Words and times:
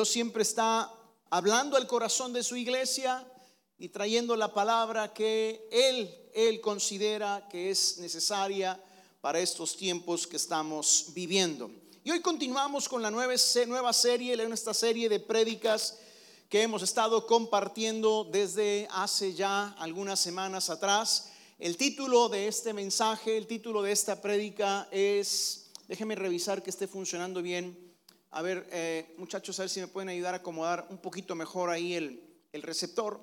Dios 0.00 0.08
siempre 0.08 0.44
está 0.44 0.90
hablando 1.28 1.76
al 1.76 1.86
corazón 1.86 2.32
de 2.32 2.42
su 2.42 2.56
iglesia 2.56 3.22
y 3.78 3.90
trayendo 3.90 4.34
la 4.34 4.54
palabra 4.54 5.12
que 5.12 5.68
Él, 5.70 6.10
Él 6.32 6.62
considera 6.62 7.46
que 7.50 7.70
es 7.70 7.98
necesaria 7.98 8.82
para 9.20 9.40
estos 9.40 9.76
tiempos 9.76 10.26
que 10.26 10.38
estamos 10.38 11.08
viviendo. 11.12 11.70
Y 12.02 12.12
hoy 12.12 12.22
continuamos 12.22 12.88
con 12.88 13.02
la 13.02 13.10
nueva, 13.10 13.34
nueva 13.66 13.92
serie, 13.92 14.42
esta 14.50 14.72
serie 14.72 15.10
de 15.10 15.20
prédicas 15.20 15.98
que 16.48 16.62
hemos 16.62 16.82
estado 16.82 17.26
compartiendo 17.26 18.24
desde 18.24 18.88
hace 18.92 19.34
ya 19.34 19.74
algunas 19.78 20.18
semanas 20.18 20.70
atrás. 20.70 21.28
El 21.58 21.76
título 21.76 22.30
de 22.30 22.48
este 22.48 22.72
mensaje, 22.72 23.36
el 23.36 23.46
título 23.46 23.82
de 23.82 23.92
esta 23.92 24.22
prédica 24.22 24.88
es, 24.90 25.66
déjenme 25.88 26.14
revisar 26.14 26.62
que 26.62 26.70
esté 26.70 26.88
funcionando 26.88 27.42
bien. 27.42 27.89
A 28.32 28.42
ver, 28.42 28.68
eh, 28.70 29.14
muchachos, 29.18 29.58
a 29.58 29.62
ver 29.64 29.70
si 29.70 29.80
me 29.80 29.88
pueden 29.88 30.08
ayudar 30.08 30.34
a 30.34 30.38
acomodar 30.38 30.86
un 30.88 30.98
poquito 30.98 31.34
mejor 31.34 31.68
ahí 31.68 31.94
el, 31.94 32.22
el 32.52 32.62
receptor 32.62 33.20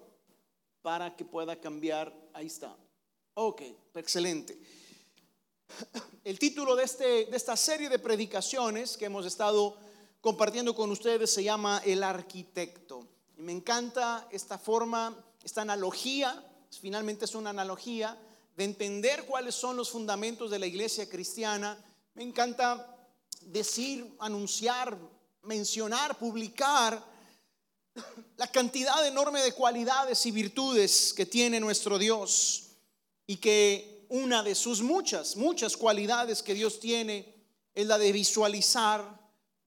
para 0.81 1.15
que 1.15 1.23
pueda 1.23 1.59
cambiar. 1.59 2.13
Ahí 2.33 2.47
está. 2.47 2.75
Ok, 3.35 3.61
excelente. 3.95 4.59
El 6.23 6.39
título 6.39 6.75
de, 6.75 6.83
este, 6.83 7.25
de 7.25 7.37
esta 7.37 7.55
serie 7.55 7.87
de 7.87 7.99
predicaciones 7.99 8.97
que 8.97 9.05
hemos 9.05 9.25
estado 9.25 9.77
compartiendo 10.19 10.75
con 10.75 10.91
ustedes 10.91 11.31
se 11.31 11.43
llama 11.43 11.81
El 11.85 12.03
arquitecto. 12.03 13.07
Y 13.37 13.43
me 13.43 13.51
encanta 13.51 14.27
esta 14.31 14.57
forma, 14.57 15.15
esta 15.43 15.61
analogía, 15.61 16.43
finalmente 16.81 17.25
es 17.25 17.35
una 17.35 17.51
analogía 17.51 18.17
de 18.57 18.63
entender 18.63 19.25
cuáles 19.25 19.55
son 19.55 19.77
los 19.77 19.89
fundamentos 19.89 20.51
de 20.51 20.59
la 20.59 20.65
iglesia 20.65 21.07
cristiana. 21.07 21.77
Me 22.15 22.23
encanta 22.23 22.96
decir, 23.47 24.15
anunciar, 24.19 24.97
mencionar, 25.43 26.17
publicar 26.17 27.03
la 28.37 28.47
cantidad 28.47 29.05
enorme 29.07 29.41
de 29.41 29.53
cualidades 29.53 30.25
y 30.25 30.31
virtudes 30.31 31.13
que 31.15 31.25
tiene 31.25 31.59
nuestro 31.59 31.97
Dios 31.97 32.63
y 33.25 33.37
que 33.37 34.05
una 34.09 34.43
de 34.43 34.55
sus 34.55 34.81
muchas, 34.81 35.35
muchas 35.35 35.75
cualidades 35.75 36.43
que 36.43 36.53
Dios 36.53 36.79
tiene 36.79 37.33
es 37.73 37.87
la 37.87 37.97
de 37.97 38.11
visualizar 38.11 39.17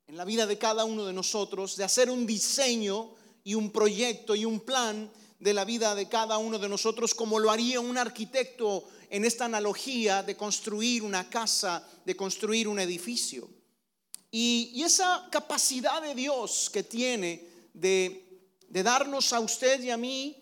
en 0.07 0.17
la 0.17 0.25
vida 0.25 0.47
de 0.47 0.59
cada 0.59 0.85
uno 0.85 1.05
de 1.05 1.13
nosotros, 1.13 1.77
de 1.77 1.85
hacer 1.85 2.11
un 2.11 2.27
diseño 2.27 3.15
y 3.45 3.55
un 3.55 3.71
proyecto 3.71 4.35
y 4.35 4.45
un 4.45 4.61
plan 4.61 5.11
de 5.39 5.55
la 5.55 5.65
vida 5.65 5.95
de 5.95 6.09
cada 6.09 6.39
uno 6.39 6.59
de 6.59 6.69
nosotros, 6.69 7.15
como 7.15 7.39
lo 7.39 7.51
haría 7.51 7.81
un 7.81 7.97
arquitecto 7.97 8.85
en 9.09 9.25
esta 9.25 9.47
analogía 9.47 10.23
de 10.23 10.37
construir 10.37 11.03
una 11.03 11.29
casa, 11.31 11.87
de 12.05 12.17
construir 12.17 12.69
un 12.69 12.79
edificio. 12.79 13.60
Y, 14.31 14.83
esa 14.83 15.29
capacidad 15.31 16.01
de 16.01 16.15
Dios 16.15 16.71
que 16.71 16.83
tiene 16.83 17.47
de, 17.75 18.27
darnos 18.69 19.33
a 19.33 19.41
usted 19.41 19.81
y 19.83 19.91
a 19.91 19.97
mí 19.97 20.37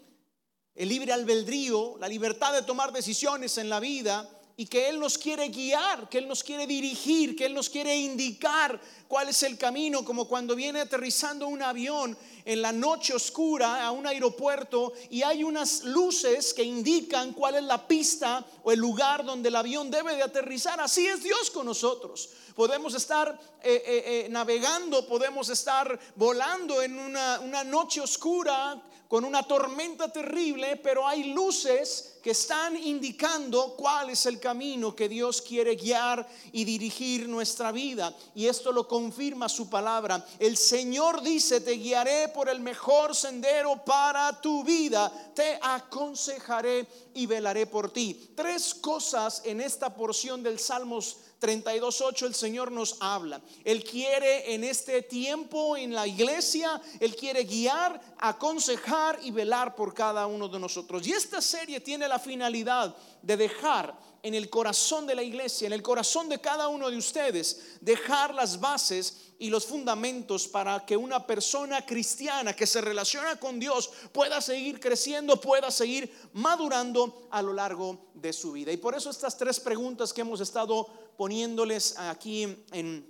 el 0.74 0.88
libre 0.88 1.12
albedrío, 1.12 1.96
la 1.98 2.08
libertad 2.08 2.52
de 2.52 2.62
tomar 2.62 2.92
decisiones 2.92 3.58
en 3.58 3.68
la 3.68 3.80
vida, 3.80 4.28
y 4.58 4.66
que 4.66 4.88
Él 4.88 4.98
nos 4.98 5.16
quiere 5.16 5.50
guiar, 5.50 6.08
que 6.08 6.18
Él 6.18 6.26
nos 6.26 6.42
quiere 6.42 6.66
dirigir, 6.66 7.36
que 7.36 7.46
Él 7.46 7.54
nos 7.54 7.70
quiere 7.70 7.96
indicar 7.96 8.80
cuál 9.06 9.28
es 9.28 9.44
el 9.44 9.56
camino, 9.56 10.04
como 10.04 10.26
cuando 10.26 10.56
viene 10.56 10.80
aterrizando 10.80 11.46
un 11.46 11.62
avión 11.62 12.18
en 12.44 12.60
la 12.60 12.72
noche 12.72 13.14
oscura 13.14 13.86
a 13.86 13.92
un 13.92 14.04
aeropuerto 14.04 14.94
y 15.10 15.22
hay 15.22 15.44
unas 15.44 15.84
luces 15.84 16.52
que 16.52 16.64
indican 16.64 17.34
cuál 17.34 17.54
es 17.54 17.62
la 17.62 17.86
pista 17.86 18.44
o 18.64 18.72
el 18.72 18.80
lugar 18.80 19.24
donde 19.24 19.48
el 19.48 19.54
avión 19.54 19.92
debe 19.92 20.16
de 20.16 20.24
aterrizar. 20.24 20.80
Así 20.80 21.06
es 21.06 21.22
Dios 21.22 21.52
con 21.52 21.64
nosotros. 21.64 22.28
Podemos 22.56 22.94
estar 22.94 23.38
eh, 23.62 23.82
eh, 23.86 24.24
eh, 24.26 24.28
navegando, 24.28 25.06
podemos 25.06 25.50
estar 25.50 25.96
volando 26.16 26.82
en 26.82 26.98
una, 26.98 27.38
una 27.38 27.62
noche 27.62 28.00
oscura 28.00 28.82
con 29.08 29.24
una 29.24 29.42
tormenta 29.42 30.12
terrible, 30.12 30.76
pero 30.76 31.08
hay 31.08 31.32
luces 31.32 32.18
que 32.22 32.32
están 32.32 32.76
indicando 32.76 33.74
cuál 33.74 34.10
es 34.10 34.26
el 34.26 34.38
camino 34.38 34.94
que 34.94 35.08
Dios 35.08 35.40
quiere 35.40 35.76
guiar 35.76 36.28
y 36.52 36.64
dirigir 36.64 37.26
nuestra 37.26 37.72
vida. 37.72 38.14
Y 38.34 38.46
esto 38.46 38.70
lo 38.70 38.86
confirma 38.86 39.48
su 39.48 39.70
palabra. 39.70 40.26
El 40.38 40.58
Señor 40.58 41.22
dice, 41.22 41.62
te 41.62 41.72
guiaré 41.72 42.28
por 42.28 42.50
el 42.50 42.60
mejor 42.60 43.16
sendero 43.16 43.82
para 43.82 44.42
tu 44.42 44.62
vida, 44.62 45.10
te 45.34 45.58
aconsejaré 45.62 46.86
y 47.14 47.24
velaré 47.24 47.66
por 47.66 47.90
ti. 47.90 48.32
Tres 48.36 48.74
cosas 48.74 49.40
en 49.46 49.62
esta 49.62 49.94
porción 49.94 50.42
del 50.42 50.58
Salmos 50.58 51.16
32.8 51.40 52.26
el 52.26 52.34
Señor 52.34 52.72
nos 52.72 52.96
habla. 53.00 53.40
Él 53.64 53.84
quiere 53.84 54.54
en 54.54 54.64
este 54.64 55.02
tiempo 55.02 55.76
en 55.76 55.94
la 55.94 56.06
iglesia, 56.06 56.80
Él 57.00 57.14
quiere 57.14 57.44
guiar, 57.44 58.00
aconsejar 58.18 59.18
y 59.22 59.30
velar 59.30 59.74
por 59.74 59.94
cada 59.94 60.26
uno 60.26 60.48
de 60.48 60.58
nosotros. 60.58 61.06
Y 61.06 61.12
esta 61.12 61.40
serie 61.40 61.80
tiene 61.80 62.08
la 62.08 62.18
finalidad 62.18 62.94
de 63.22 63.36
dejar 63.36 63.94
en 64.22 64.34
el 64.34 64.50
corazón 64.50 65.06
de 65.06 65.14
la 65.14 65.22
iglesia, 65.22 65.66
en 65.66 65.72
el 65.72 65.82
corazón 65.82 66.28
de 66.28 66.40
cada 66.40 66.68
uno 66.68 66.90
de 66.90 66.96
ustedes, 66.96 67.78
dejar 67.80 68.34
las 68.34 68.60
bases 68.60 69.28
y 69.38 69.50
los 69.50 69.66
fundamentos 69.66 70.48
para 70.48 70.84
que 70.84 70.96
una 70.96 71.26
persona 71.26 71.86
cristiana 71.86 72.54
que 72.54 72.66
se 72.66 72.80
relaciona 72.80 73.38
con 73.38 73.60
Dios 73.60 73.90
pueda 74.12 74.40
seguir 74.40 74.80
creciendo, 74.80 75.40
pueda 75.40 75.70
seguir 75.70 76.12
madurando 76.32 77.28
a 77.30 77.40
lo 77.40 77.52
largo 77.52 78.10
de 78.14 78.32
su 78.32 78.52
vida. 78.52 78.72
Y 78.72 78.76
por 78.76 78.96
eso 78.96 79.10
estas 79.10 79.36
tres 79.36 79.60
preguntas 79.60 80.12
que 80.12 80.22
hemos 80.22 80.40
estado 80.40 80.86
poniéndoles 81.16 81.96
aquí 81.98 82.42
en, 82.72 83.06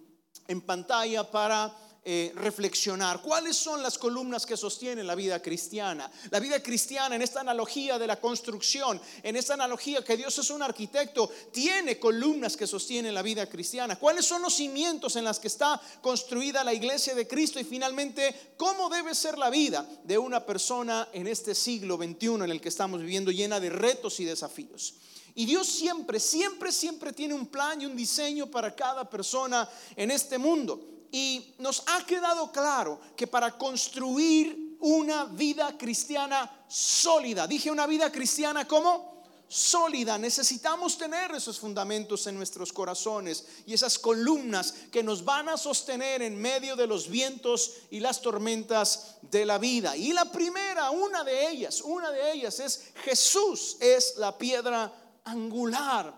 en 0.46 0.60
pantalla 0.60 1.30
para 1.30 1.74
eh, 2.04 2.32
reflexionar. 2.36 3.20
¿Cuáles 3.20 3.56
son 3.56 3.82
las 3.82 3.98
columnas 3.98 4.46
que 4.46 4.56
sostienen 4.56 5.06
la 5.06 5.14
vida 5.14 5.42
cristiana? 5.42 6.10
La 6.30 6.40
vida 6.40 6.62
cristiana 6.62 7.16
en 7.16 7.22
esta 7.22 7.40
analogía 7.40 7.98
de 7.98 8.06
la 8.06 8.20
construcción, 8.20 9.00
en 9.22 9.36
esta 9.36 9.54
analogía 9.54 10.02
que 10.02 10.16
Dios 10.16 10.38
es 10.38 10.48
un 10.50 10.62
arquitecto, 10.62 11.30
tiene 11.52 11.98
columnas 11.98 12.56
que 12.56 12.66
sostienen 12.66 13.14
la 13.14 13.22
vida 13.22 13.46
cristiana. 13.46 13.96
¿Cuáles 13.96 14.24
son 14.24 14.42
los 14.42 14.54
cimientos 14.54 15.16
en 15.16 15.24
las 15.24 15.38
que 15.38 15.48
está 15.48 15.80
construida 16.00 16.64
la 16.64 16.72
iglesia 16.72 17.14
de 17.14 17.28
Cristo? 17.28 17.60
Y 17.60 17.64
finalmente, 17.64 18.54
¿cómo 18.56 18.88
debe 18.88 19.14
ser 19.14 19.36
la 19.36 19.50
vida 19.50 19.86
de 20.04 20.16
una 20.16 20.46
persona 20.46 21.08
en 21.12 21.26
este 21.26 21.54
siglo 21.54 21.96
XXI 21.96 22.26
en 22.26 22.50
el 22.50 22.60
que 22.60 22.70
estamos 22.70 23.00
viviendo 23.00 23.30
llena 23.30 23.60
de 23.60 23.70
retos 23.70 24.18
y 24.20 24.24
desafíos? 24.24 24.94
Y 25.34 25.46
Dios 25.46 25.68
siempre, 25.68 26.18
siempre, 26.18 26.72
siempre 26.72 27.12
tiene 27.12 27.34
un 27.34 27.46
plan 27.46 27.80
y 27.80 27.86
un 27.86 27.94
diseño 27.94 28.50
para 28.50 28.74
cada 28.74 29.08
persona 29.08 29.68
en 29.94 30.10
este 30.10 30.36
mundo. 30.36 30.97
Y 31.10 31.54
nos 31.58 31.82
ha 31.86 32.04
quedado 32.04 32.52
claro 32.52 33.00
que 33.16 33.26
para 33.26 33.56
construir 33.56 34.76
una 34.80 35.24
vida 35.24 35.76
cristiana 35.76 36.64
sólida, 36.68 37.46
dije 37.46 37.70
una 37.70 37.86
vida 37.86 38.12
cristiana 38.12 38.66
como 38.66 39.18
sólida. 39.48 40.18
Necesitamos 40.18 40.98
tener 40.98 41.32
esos 41.32 41.58
fundamentos 41.58 42.26
en 42.26 42.36
nuestros 42.36 42.72
corazones 42.72 43.46
y 43.66 43.72
esas 43.72 43.98
columnas 43.98 44.74
que 44.92 45.02
nos 45.02 45.24
van 45.24 45.48
a 45.48 45.56
sostener 45.56 46.22
en 46.22 46.36
medio 46.36 46.76
de 46.76 46.86
los 46.86 47.08
vientos 47.08 47.72
y 47.90 48.00
las 48.00 48.20
tormentas 48.20 49.16
de 49.22 49.46
la 49.46 49.58
vida. 49.58 49.96
Y 49.96 50.12
la 50.12 50.26
primera, 50.26 50.90
una 50.90 51.24
de 51.24 51.50
ellas, 51.50 51.80
una 51.80 52.10
de 52.10 52.32
ellas 52.32 52.60
es 52.60 52.92
Jesús 53.04 53.78
es 53.80 54.14
la 54.18 54.36
piedra 54.36 54.92
angular, 55.24 56.14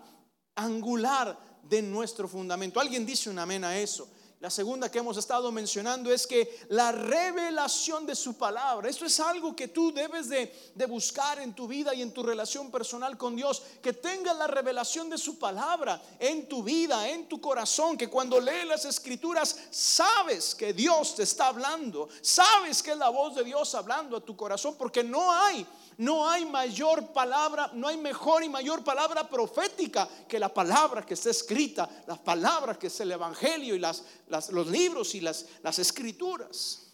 angular 0.55 1.39
de 1.63 1.81
nuestro 1.81 2.27
fundamento. 2.27 2.79
¿Alguien 2.79 3.05
dice 3.05 3.29
un 3.29 3.39
amén 3.39 3.63
a 3.63 3.79
eso? 3.79 4.09
La 4.41 4.49
segunda 4.49 4.89
que 4.89 4.97
hemos 4.97 5.17
estado 5.17 5.51
mencionando 5.51 6.11
es 6.11 6.25
que 6.25 6.65
la 6.69 6.91
revelación 6.91 8.07
de 8.07 8.15
su 8.15 8.33
palabra, 8.33 8.89
esto 8.89 9.05
es 9.05 9.19
algo 9.19 9.55
que 9.55 9.67
tú 9.67 9.93
debes 9.93 10.29
de, 10.29 10.51
buscar 10.87 11.39
en 11.39 11.53
tu 11.53 11.67
vida 11.67 11.93
y 11.93 12.01
en 12.01 12.11
tu 12.11 12.23
relación 12.23 12.71
personal 12.71 13.19
con 13.19 13.35
Dios, 13.35 13.61
que 13.83 13.93
tengas 13.93 14.35
la 14.35 14.47
revelación 14.47 15.11
de 15.11 15.19
su 15.19 15.37
palabra 15.37 16.01
en 16.17 16.49
tu 16.49 16.63
vida, 16.63 17.07
en 17.07 17.29
tu 17.29 17.39
corazón, 17.39 17.95
que 17.95 18.09
cuando 18.09 18.39
lees 18.39 18.65
las 18.65 18.83
escrituras 18.85 19.55
sabes 19.69 20.55
que 20.55 20.73
Dios 20.73 21.13
te 21.13 21.21
está 21.21 21.49
hablando, 21.49 22.09
sabes 22.23 22.81
que 22.81 22.93
es 22.93 22.97
la 22.97 23.09
voz 23.09 23.35
de 23.35 23.43
Dios 23.43 23.75
hablando 23.75 24.17
a 24.17 24.25
tu 24.25 24.35
corazón, 24.35 24.73
porque 24.75 25.03
no 25.03 25.31
hay 25.31 25.67
no 26.01 26.27
hay 26.27 26.45
mayor 26.45 27.13
palabra, 27.13 27.69
no 27.75 27.87
hay 27.87 27.95
mejor 27.95 28.43
y 28.43 28.49
mayor 28.49 28.83
palabra 28.83 29.29
profética 29.29 30.09
que 30.27 30.39
la 30.39 30.51
palabra 30.51 31.05
que 31.05 31.13
está 31.13 31.29
escrita, 31.29 31.87
las 32.07 32.17
palabras 32.17 32.79
que 32.79 32.87
es 32.87 32.99
el 33.01 33.11
Evangelio 33.11 33.75
y 33.75 33.79
las, 33.79 34.03
los 34.49 34.65
libros 34.65 35.13
y 35.13 35.21
las, 35.21 35.45
las 35.61 35.77
escrituras. 35.77 36.87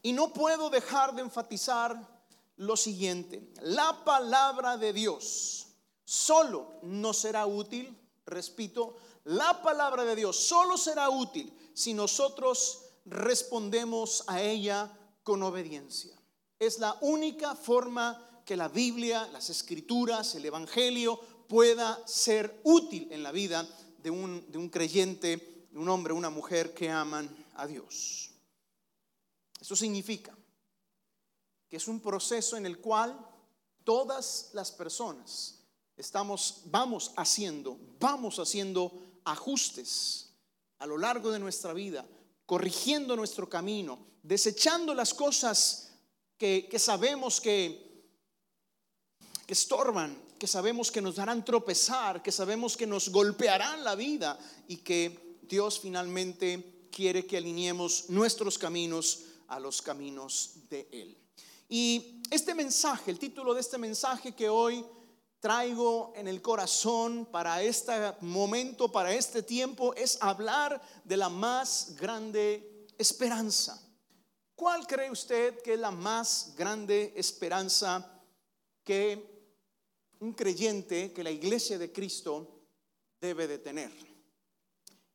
Y 0.00 0.14
no 0.14 0.32
puedo 0.32 0.70
dejar 0.70 1.14
de 1.14 1.20
enfatizar 1.20 1.94
lo 2.56 2.74
siguiente, 2.74 3.52
la 3.60 4.02
palabra 4.02 4.78
de 4.78 4.94
Dios 4.94 5.66
solo 6.06 6.78
no 6.80 7.12
será 7.12 7.44
útil, 7.44 7.94
repito, 8.24 8.96
la 9.24 9.60
palabra 9.60 10.06
de 10.06 10.16
Dios 10.16 10.38
solo 10.38 10.78
será 10.78 11.10
útil 11.10 11.52
si 11.74 11.92
nosotros 11.92 12.82
respondemos 13.04 14.24
a 14.26 14.40
ella 14.40 14.90
con 15.22 15.42
obediencia. 15.42 16.21
Es 16.62 16.78
la 16.78 16.96
única 17.00 17.56
forma 17.56 18.40
que 18.46 18.56
la 18.56 18.68
Biblia, 18.68 19.28
las 19.32 19.50
escrituras, 19.50 20.36
el 20.36 20.44
Evangelio 20.44 21.18
pueda 21.48 22.00
ser 22.06 22.60
útil 22.62 23.08
en 23.10 23.24
la 23.24 23.32
vida 23.32 23.68
de 24.00 24.10
un, 24.10 24.48
de 24.48 24.58
un 24.58 24.68
creyente, 24.68 25.66
de 25.72 25.76
un 25.76 25.88
hombre, 25.88 26.12
una 26.12 26.30
mujer 26.30 26.72
que 26.72 26.88
aman 26.88 27.28
a 27.56 27.66
Dios. 27.66 28.30
Eso 29.60 29.74
significa 29.74 30.38
que 31.68 31.78
es 31.78 31.88
un 31.88 31.98
proceso 31.98 32.56
en 32.56 32.64
el 32.64 32.78
cual 32.78 33.18
todas 33.82 34.50
las 34.52 34.70
personas 34.70 35.64
estamos, 35.96 36.62
vamos 36.66 37.12
haciendo, 37.16 37.76
vamos 37.98 38.38
haciendo 38.38 39.02
ajustes 39.24 40.30
a 40.78 40.86
lo 40.86 40.96
largo 40.96 41.32
de 41.32 41.40
nuestra 41.40 41.72
vida, 41.72 42.06
corrigiendo 42.46 43.16
nuestro 43.16 43.48
camino, 43.48 43.98
desechando 44.22 44.94
las 44.94 45.12
cosas 45.12 45.88
que, 46.42 46.78
sabemos 46.80 47.40
que, 47.40 48.10
que 49.46 49.52
estorban, 49.52 50.20
que 50.40 50.48
sabemos 50.48 50.90
que 50.90 51.00
nos 51.00 51.14
darán 51.14 51.44
tropezar, 51.44 52.20
que 52.20 52.32
sabemos 52.32 52.76
que 52.76 52.84
nos 52.84 53.10
golpearán 53.10 53.84
la 53.84 53.94
vida 53.94 54.36
y 54.66 54.78
que 54.78 55.38
Dios 55.42 55.78
finalmente 55.78 56.88
quiere 56.90 57.26
que 57.26 57.36
alineemos 57.36 58.10
nuestros 58.10 58.58
caminos 58.58 59.20
a 59.46 59.60
los 59.60 59.80
caminos 59.82 60.54
de 60.68 60.88
Él. 60.90 61.16
Y 61.68 62.20
este 62.28 62.56
mensaje, 62.56 63.12
el 63.12 63.20
título 63.20 63.54
de 63.54 63.60
este 63.60 63.78
mensaje 63.78 64.34
que 64.34 64.48
hoy 64.48 64.84
traigo 65.38 66.12
en 66.16 66.26
el 66.26 66.42
corazón 66.42 67.24
para 67.30 67.62
este 67.62 67.92
momento, 68.20 68.90
para 68.90 69.14
este 69.14 69.44
tiempo, 69.44 69.94
es 69.94 70.18
hablar 70.20 70.82
de 71.04 71.16
la 71.16 71.28
más 71.28 71.94
grande 71.94 72.88
esperanza. 72.98 73.80
¿Cuál 74.62 74.86
cree 74.86 75.10
usted 75.10 75.60
que 75.60 75.74
es 75.74 75.80
la 75.80 75.90
más 75.90 76.52
grande 76.56 77.14
esperanza 77.16 78.22
que 78.84 79.50
un 80.20 80.34
creyente 80.34 81.12
que 81.12 81.24
la 81.24 81.32
iglesia 81.32 81.78
de 81.78 81.90
Cristo 81.90 82.62
debe 83.20 83.48
de 83.48 83.58
tener. 83.58 83.90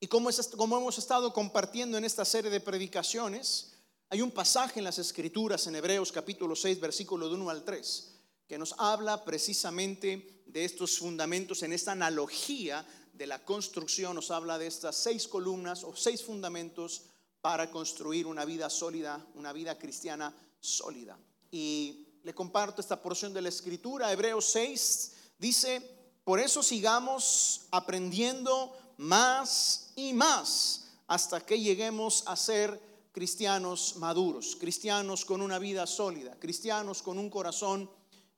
Y 0.01 0.07
como, 0.07 0.29
hemos 0.29 0.97
estado 0.97 1.31
compartiendo 1.31 1.97
en 1.97 2.03
esta 2.03 2.25
serie 2.25 2.51
de 2.51 2.59
predicaciones, 2.59 3.71
hay 4.09 4.21
un 4.21 4.31
pasaje 4.31 4.81
en 4.81 4.83
las 4.83 4.99
Escrituras, 4.99 5.65
en 5.67 5.77
Hebreos 5.77 6.11
capítulo 6.11 6.53
6, 6.53 6.81
versículo 6.81 7.29
de 7.29 7.35
1 7.35 7.49
al 7.49 7.63
3, 7.63 8.15
que 8.49 8.57
nos 8.57 8.75
habla 8.77 9.23
precisamente 9.23 10.44
de 10.45 10.65
estos 10.65 10.97
fundamentos, 10.97 11.63
en 11.63 11.71
esta 11.71 11.94
analogía 11.94 12.85
de 13.13 13.27
la 13.27 13.45
construcción, 13.45 14.13
nos 14.13 14.29
habla 14.29 14.57
de 14.57 14.67
estas 14.67 14.97
seis 14.97 15.25
columnas 15.25 15.85
o 15.85 15.95
seis 15.95 16.21
fundamentos 16.21 17.03
para 17.41 17.69
construir 17.71 18.27
una 18.27 18.45
vida 18.45 18.69
sólida, 18.69 19.25
una 19.35 19.53
vida 19.53 19.77
cristiana 19.77 20.33
sólida. 20.59 21.17
Y 21.51 22.07
le 22.23 22.33
comparto 22.33 22.81
esta 22.81 23.01
porción 23.01 23.33
de 23.33 23.41
la 23.41 23.49
escritura, 23.49 24.11
Hebreos 24.11 24.45
6, 24.51 25.13
dice, 25.37 25.81
por 26.23 26.39
eso 26.39 26.61
sigamos 26.61 27.67
aprendiendo 27.71 28.75
más 28.97 29.91
y 29.95 30.13
más 30.13 30.89
hasta 31.07 31.39
que 31.39 31.59
lleguemos 31.59 32.23
a 32.27 32.35
ser 32.35 32.81
cristianos 33.13 33.95
maduros, 33.97 34.55
cristianos 34.59 35.25
con 35.25 35.41
una 35.41 35.57
vida 35.57 35.87
sólida, 35.87 36.35
cristianos 36.39 37.01
con 37.01 37.17
un 37.17 37.29
corazón 37.29 37.89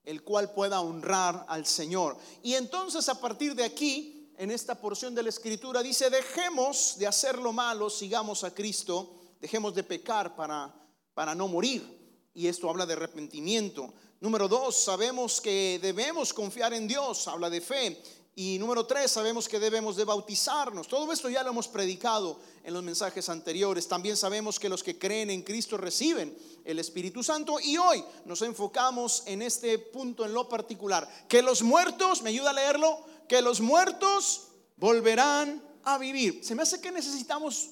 el 0.05 0.23
cual 0.23 0.53
pueda 0.53 0.81
honrar 0.81 1.45
al 1.49 1.65
Señor. 1.65 2.17
Y 2.41 2.53
entonces 2.53 3.09
a 3.09 3.19
partir 3.19 3.55
de 3.55 3.63
aquí, 3.63 4.18
en 4.39 4.51
esta 4.51 4.73
porción 4.73 5.13
de 5.13 5.21
la 5.21 5.27
escritura, 5.27 5.83
dice, 5.83 6.09
dejemos 6.09 6.95
de 6.97 7.05
hacer 7.05 7.37
lo 7.37 7.51
malo, 7.51 7.89
sigamos 7.89 8.45
a 8.45 8.53
Cristo, 8.55 9.13
dejemos 9.41 9.75
de 9.75 9.83
pecar 9.83 10.33
para, 10.33 10.73
para 11.13 11.35
no 11.35 11.49
morir 11.49 11.99
y 12.33 12.47
esto 12.47 12.69
habla 12.69 12.85
de 12.85 12.93
arrepentimiento. 12.93 13.93
Número 14.21 14.47
dos, 14.47 14.77
sabemos 14.77 15.41
que 15.41 15.77
debemos 15.81 16.33
confiar 16.33 16.73
en 16.73 16.87
Dios, 16.87 17.27
habla 17.27 17.49
de 17.49 17.59
fe. 17.59 18.01
Y 18.33 18.57
número 18.59 18.85
tres, 18.85 19.11
sabemos 19.11 19.49
que 19.49 19.59
debemos 19.59 19.97
de 19.97 20.05
bautizarnos. 20.05 20.87
Todo 20.87 21.11
esto 21.11 21.27
ya 21.27 21.43
lo 21.43 21.49
hemos 21.49 21.67
predicado 21.67 22.39
en 22.63 22.73
los 22.73 22.81
mensajes 22.81 23.27
anteriores. 23.27 23.89
También 23.89 24.15
sabemos 24.15 24.57
que 24.57 24.69
los 24.69 24.81
que 24.81 24.97
creen 24.97 25.29
en 25.31 25.41
Cristo 25.41 25.75
reciben 25.75 26.37
el 26.63 26.79
Espíritu 26.79 27.21
Santo. 27.23 27.59
Y 27.59 27.75
hoy 27.75 28.01
nos 28.23 28.41
enfocamos 28.41 29.23
en 29.25 29.41
este 29.41 29.77
punto 29.79 30.23
en 30.23 30.33
lo 30.33 30.47
particular. 30.47 31.05
Que 31.27 31.41
los 31.41 31.61
muertos, 31.61 32.21
¿me 32.21 32.29
ayuda 32.29 32.51
a 32.51 32.53
leerlo? 32.53 33.03
Que 33.29 33.41
los 33.41 33.61
muertos 33.61 34.47
volverán 34.75 35.63
a 35.83 35.97
vivir. 35.97 36.43
Se 36.43 36.55
me 36.55 36.63
hace 36.63 36.81
que 36.81 36.91
necesitamos 36.91 37.69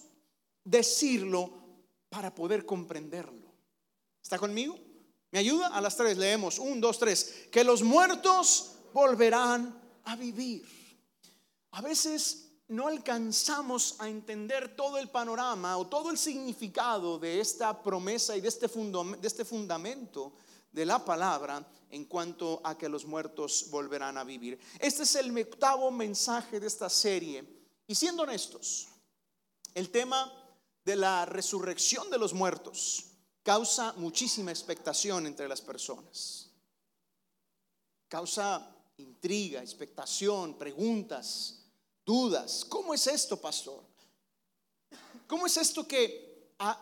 decirlo 0.63 1.51
para 2.09 2.33
poder 2.33 2.65
comprenderlo. 2.65 3.51
¿Está 4.21 4.37
conmigo? 4.37 4.77
¿Me 5.31 5.39
ayuda? 5.39 5.67
A 5.67 5.81
las 5.81 5.97
tres 5.97 6.17
leemos. 6.17 6.59
Un, 6.59 6.79
dos, 6.79 6.99
tres. 6.99 7.47
Que 7.51 7.63
los 7.63 7.81
muertos 7.81 8.73
volverán 8.93 9.81
a 10.03 10.15
vivir. 10.15 10.63
A 11.71 11.81
veces 11.81 12.51
no 12.67 12.87
alcanzamos 12.87 13.95
a 13.99 14.09
entender 14.09 14.75
todo 14.75 14.97
el 14.97 15.09
panorama 15.09 15.77
o 15.77 15.87
todo 15.87 16.11
el 16.11 16.17
significado 16.17 17.17
de 17.17 17.39
esta 17.39 17.81
promesa 17.81 18.37
y 18.37 18.41
de 18.41 18.47
este, 18.47 18.67
de 18.67 19.27
este 19.27 19.43
fundamento 19.43 20.33
de 20.77 20.85
la 20.85 21.03
palabra 21.03 21.67
en 21.89 22.05
cuanto 22.05 22.61
a 22.63 22.77
que 22.77 22.87
los 22.87 23.03
muertos 23.03 23.71
volverán 23.71 24.15
a 24.15 24.23
vivir. 24.23 24.59
Este 24.79 25.03
es 25.03 25.15
el 25.15 25.35
octavo 25.35 25.89
mensaje 25.89 26.59
de 26.59 26.67
esta 26.67 26.87
serie. 26.87 27.43
Y 27.87 27.95
siendo 27.95 28.21
honestos, 28.21 28.87
el 29.73 29.89
tema 29.89 30.31
de 30.85 30.95
la 30.95 31.25
resurrección 31.25 32.11
de 32.11 32.19
los 32.19 32.31
muertos 32.35 33.05
causa 33.41 33.93
muchísima 33.93 34.51
expectación 34.51 35.25
entre 35.25 35.47
las 35.47 35.61
personas. 35.61 36.51
Causa 38.07 38.71
intriga, 38.97 39.63
expectación, 39.63 40.59
preguntas, 40.59 41.65
dudas. 42.05 42.63
¿Cómo 42.69 42.93
es 42.93 43.07
esto, 43.07 43.41
pastor? 43.41 43.83
¿Cómo 45.25 45.47
es 45.47 45.57
esto 45.57 45.87
que, 45.87 46.26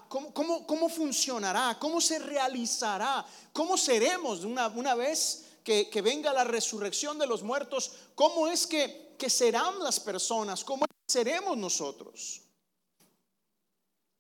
cómo, 0.08 0.90
funcionará? 0.90 1.78
¿Cómo 1.80 2.00
se 2.00 2.20
realizará? 2.20 3.26
¿Cómo 3.52 3.78
seremos 3.78 4.44
una, 4.44 4.68
una 4.68 4.96
vez 4.96 5.46
que, 5.64 5.90
que, 5.90 6.02
venga 6.02 6.32
la 6.32 6.44
resurrección 6.44 7.20
de 7.20 7.28
los 7.28 7.44
muertos? 7.44 7.92
¿Cómo 8.16 8.48
es 8.48 8.66
que, 8.68 9.16
que 9.18 9.30
serán 9.30 9.80
las 9.84 10.00
personas? 10.00 10.64
¿Cómo 10.64 10.86
seremos 11.08 11.58
nosotros? 11.58 12.42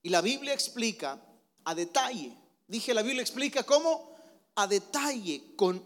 Y 0.03 0.09
la 0.09 0.21
Biblia 0.21 0.53
explica 0.53 1.19
a 1.63 1.73
detalle. 1.73 2.35
Dije, 2.67 2.93
la 2.93 3.01
Biblia 3.01 3.21
explica 3.21 3.63
cómo 3.63 4.15
a 4.55 4.67
detalle, 4.67 5.55
con, 5.55 5.83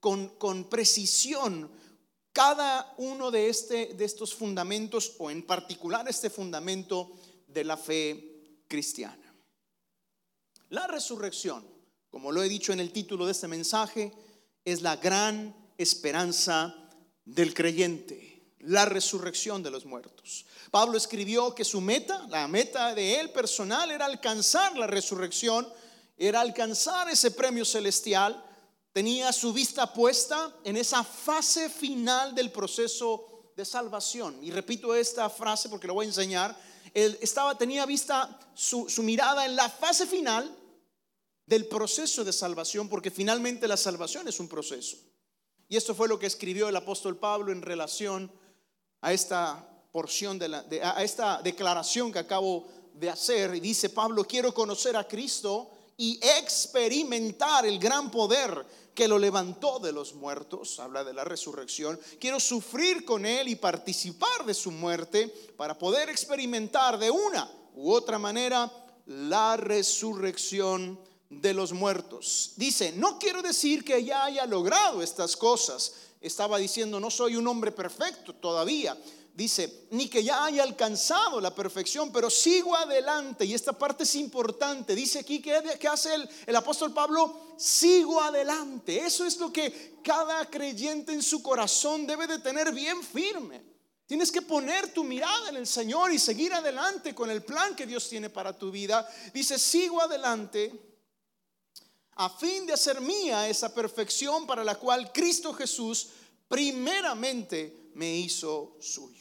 con, 0.00 0.64
precisión, 0.68 1.70
cada 2.32 2.94
uno 2.98 3.30
de, 3.30 3.48
este, 3.48 3.94
de 3.94 4.04
estos 4.04 4.34
fundamentos, 4.34 5.14
o 5.18 5.30
en 5.30 5.46
particular 5.46 6.08
este 6.08 6.30
fundamento 6.30 7.12
de 7.46 7.64
la 7.64 7.76
fe 7.76 8.29
cristiana. 8.70 9.34
La 10.70 10.86
resurrección, 10.86 11.66
como 12.08 12.32
lo 12.32 12.42
he 12.42 12.48
dicho 12.48 12.72
en 12.72 12.80
el 12.80 12.92
título 12.92 13.26
de 13.26 13.32
este 13.32 13.48
mensaje, 13.48 14.12
es 14.64 14.80
la 14.80 14.96
gran 14.96 15.54
esperanza 15.76 16.74
del 17.26 17.52
creyente 17.52 18.30
la 18.60 18.84
resurrección 18.84 19.62
de 19.62 19.70
los 19.70 19.84
muertos. 19.86 20.44
Pablo 20.70 20.96
escribió 20.96 21.54
que 21.54 21.64
su 21.64 21.80
meta, 21.80 22.26
la 22.28 22.46
meta 22.46 22.94
de 22.94 23.18
él 23.18 23.30
personal, 23.30 23.90
era 23.90 24.04
alcanzar 24.06 24.76
la 24.76 24.86
resurrección, 24.86 25.68
era 26.16 26.40
alcanzar 26.40 27.08
ese 27.08 27.30
premio 27.30 27.64
celestial. 27.64 28.44
Tenía 28.92 29.32
su 29.32 29.52
vista 29.52 29.92
puesta 29.92 30.54
en 30.64 30.76
esa 30.76 31.02
fase 31.02 31.70
final 31.70 32.34
del 32.34 32.50
proceso 32.50 33.52
de 33.56 33.64
salvación. 33.64 34.38
Y 34.42 34.50
repito 34.50 34.94
esta 34.94 35.30
frase 35.30 35.68
porque 35.68 35.86
lo 35.86 35.94
voy 35.94 36.06
a 36.06 36.08
enseñar. 36.08 36.56
Él 36.94 37.18
estaba, 37.20 37.56
tenía 37.56 37.86
vista 37.86 38.38
su, 38.54 38.88
su 38.88 39.02
mirada 39.02 39.46
en 39.46 39.56
la 39.56 39.68
fase 39.68 40.06
final 40.06 40.56
del 41.46 41.66
proceso 41.66 42.24
de 42.24 42.32
salvación, 42.32 42.88
porque 42.88 43.10
finalmente 43.10 43.66
la 43.66 43.76
salvación 43.76 44.28
es 44.28 44.38
un 44.38 44.48
proceso. 44.48 44.96
Y 45.68 45.76
esto 45.76 45.94
fue 45.94 46.08
lo 46.08 46.18
que 46.18 46.26
escribió 46.26 46.68
el 46.68 46.76
apóstol 46.76 47.16
Pablo 47.16 47.52
en 47.52 47.62
relación 47.62 48.30
a 49.00 49.12
esta 49.12 49.66
porción 49.92 50.38
de, 50.38 50.48
la, 50.48 50.64
a 50.82 51.02
esta 51.02 51.42
declaración 51.42 52.12
que 52.12 52.18
acabo 52.18 52.66
de 52.94 53.10
hacer. 53.10 53.54
Y 53.54 53.60
dice 53.60 53.90
Pablo, 53.90 54.24
quiero 54.24 54.52
conocer 54.54 54.96
a 54.96 55.06
Cristo 55.06 55.70
y 56.00 56.18
experimentar 56.38 57.66
el 57.66 57.78
gran 57.78 58.10
poder 58.10 58.64
que 58.94 59.06
lo 59.06 59.18
levantó 59.18 59.78
de 59.80 59.92
los 59.92 60.14
muertos, 60.14 60.80
habla 60.80 61.04
de 61.04 61.12
la 61.12 61.24
resurrección. 61.24 62.00
Quiero 62.18 62.40
sufrir 62.40 63.04
con 63.04 63.26
Él 63.26 63.48
y 63.48 63.56
participar 63.56 64.46
de 64.46 64.54
su 64.54 64.70
muerte 64.70 65.28
para 65.58 65.78
poder 65.78 66.08
experimentar 66.08 66.98
de 66.98 67.10
una 67.10 67.52
u 67.74 67.92
otra 67.92 68.18
manera 68.18 68.72
la 69.04 69.58
resurrección 69.58 70.98
de 71.28 71.52
los 71.52 71.74
muertos. 71.74 72.52
Dice, 72.56 72.92
no 72.92 73.18
quiero 73.18 73.42
decir 73.42 73.84
que 73.84 74.02
ya 74.02 74.24
haya 74.24 74.46
logrado 74.46 75.02
estas 75.02 75.36
cosas 75.36 75.92
estaba 76.22 76.56
diciendo, 76.56 76.98
no 76.98 77.10
soy 77.10 77.36
un 77.36 77.46
hombre 77.46 77.72
perfecto 77.72 78.34
todavía. 78.34 78.96
Dice, 79.34 79.86
ni 79.90 80.08
que 80.08 80.22
ya 80.22 80.44
haya 80.44 80.62
alcanzado 80.62 81.40
la 81.40 81.54
perfección, 81.54 82.12
pero 82.12 82.28
sigo 82.28 82.76
adelante. 82.76 83.44
Y 83.44 83.54
esta 83.54 83.72
parte 83.72 84.04
es 84.04 84.14
importante. 84.16 84.94
Dice 84.94 85.20
aquí, 85.20 85.40
¿qué, 85.40 85.88
hace 85.88 86.14
el, 86.14 86.28
el 86.46 86.56
apóstol 86.56 86.92
Pablo? 86.92 87.54
Sigo 87.56 88.20
adelante. 88.20 88.98
Eso 89.04 89.24
es 89.24 89.38
lo 89.38 89.52
que 89.52 89.98
cada 90.02 90.48
creyente 90.50 91.12
en 91.12 91.22
su 91.22 91.42
corazón 91.42 92.06
debe 92.06 92.26
de 92.26 92.38
tener 92.40 92.72
bien 92.72 93.02
firme. 93.02 93.62
Tienes 94.06 94.32
que 94.32 94.42
poner 94.42 94.92
tu 94.92 95.04
mirada 95.04 95.50
en 95.50 95.56
el 95.56 95.66
Señor 95.68 96.12
y 96.12 96.18
seguir 96.18 96.52
adelante 96.52 97.14
con 97.14 97.30
el 97.30 97.44
plan 97.44 97.76
que 97.76 97.86
Dios 97.86 98.08
tiene 98.08 98.28
para 98.28 98.58
tu 98.58 98.70
vida. 98.70 99.08
Dice, 99.32 99.56
sigo 99.56 100.00
adelante 100.00 100.72
a 102.16 102.28
fin 102.28 102.66
de 102.66 102.72
hacer 102.72 103.00
mía 103.00 103.48
esa 103.48 103.72
perfección 103.72 104.46
para 104.46 104.64
la 104.64 104.74
cual 104.74 105.12
Cristo 105.12 105.54
Jesús 105.54 106.08
primeramente 106.48 107.90
me 107.94 108.16
hizo 108.16 108.76
suyo. 108.80 109.19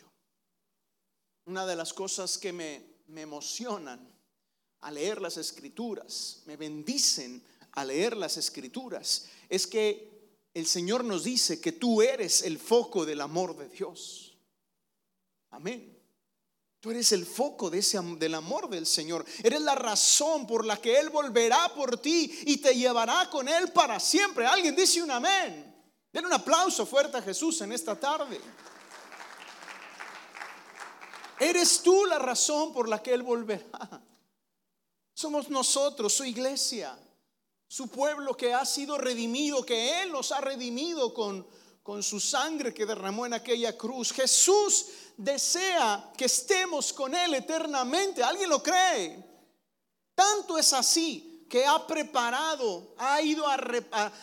Una 1.50 1.66
de 1.66 1.76
las 1.76 1.94
cosas 1.94 2.38
que 2.38 2.54
me, 2.54 2.84
me 3.08 3.22
emocionan 3.22 4.08
a 4.82 4.92
leer 4.92 5.20
las 5.20 5.36
escrituras, 5.38 6.44
me 6.46 6.58
bendicen 6.58 7.44
a 7.72 7.84
leer 7.84 8.16
las 8.16 8.38
escrituras, 8.38 9.26
es 9.50 9.66
que 9.66 10.30
el 10.54 10.68
Señor 10.68 11.04
nos 11.04 11.24
dice 11.24 11.60
que 11.60 11.72
tú 11.72 12.04
eres 12.04 12.44
el 12.44 12.60
foco 12.60 13.04
del 13.04 13.20
amor 13.20 13.58
de 13.58 13.68
Dios. 13.68 14.38
Amén. 15.50 15.98
Tú 16.82 16.92
eres 16.92 17.12
el 17.14 17.26
foco 17.26 17.72
de 17.72 17.80
ese, 17.80 18.00
del 18.20 18.36
amor 18.36 18.70
del 18.70 18.86
Señor. 18.86 19.26
Eres 19.42 19.62
la 19.62 19.74
razón 19.74 20.46
por 20.46 20.64
la 20.64 20.80
que 20.80 21.00
Él 21.00 21.10
volverá 21.10 21.74
por 21.74 21.98
ti 21.98 22.32
y 22.46 22.58
te 22.58 22.76
llevará 22.76 23.28
con 23.28 23.48
Él 23.48 23.72
para 23.72 24.00
siempre. 24.00 24.46
Alguien 24.46 24.76
dice 24.76 25.02
un 25.02 25.10
amén. 25.10 25.76
Den 26.14 26.28
un 26.28 26.34
aplauso 26.34 26.86
fuerte 26.86 27.18
a 27.18 27.24
Jesús 27.24 27.60
en 27.62 27.72
esta 27.72 28.00
tarde. 28.00 28.40
Eres 31.40 31.82
tú 31.82 32.06
la 32.06 32.20
razón 32.20 32.74
por 32.74 32.90
la 32.90 33.02
que 33.02 33.14
Él 33.14 33.24
volverá. 33.24 34.02
Somos 35.14 35.50
nosotros, 35.50 36.14
su 36.14 36.26
iglesia, 36.26 36.98
su 37.68 37.88
pueblo 37.88 38.36
que 38.36 38.54
ha 38.54 38.66
sido 38.66 38.98
redimido, 38.98 39.66
que 39.66 40.02
Él 40.02 40.12
nos 40.12 40.32
ha 40.32 40.42
redimido 40.42 41.14
con, 41.14 41.48
con 41.84 42.04
su 42.04 42.20
sangre 42.20 42.74
que 42.74 42.86
derramó 42.86 43.26
en 43.26 43.34
aquella 43.34 43.78
cruz. 43.78 44.12
Jesús 44.12 44.88
desea 45.18 46.12
que 46.18 46.26
estemos 46.26 46.94
con 46.94 47.16
Él 47.16 47.34
eternamente. 47.34 48.24
¿Alguien 48.24 48.50
lo 48.50 48.62
cree? 48.62 49.26
Tanto 50.16 50.58
es 50.58 50.74
así 50.74 51.46
que 51.50 51.66
ha 51.66 51.86
preparado, 51.88 52.94
ha 52.98 53.22
ido 53.22 53.48
a, 53.48 53.58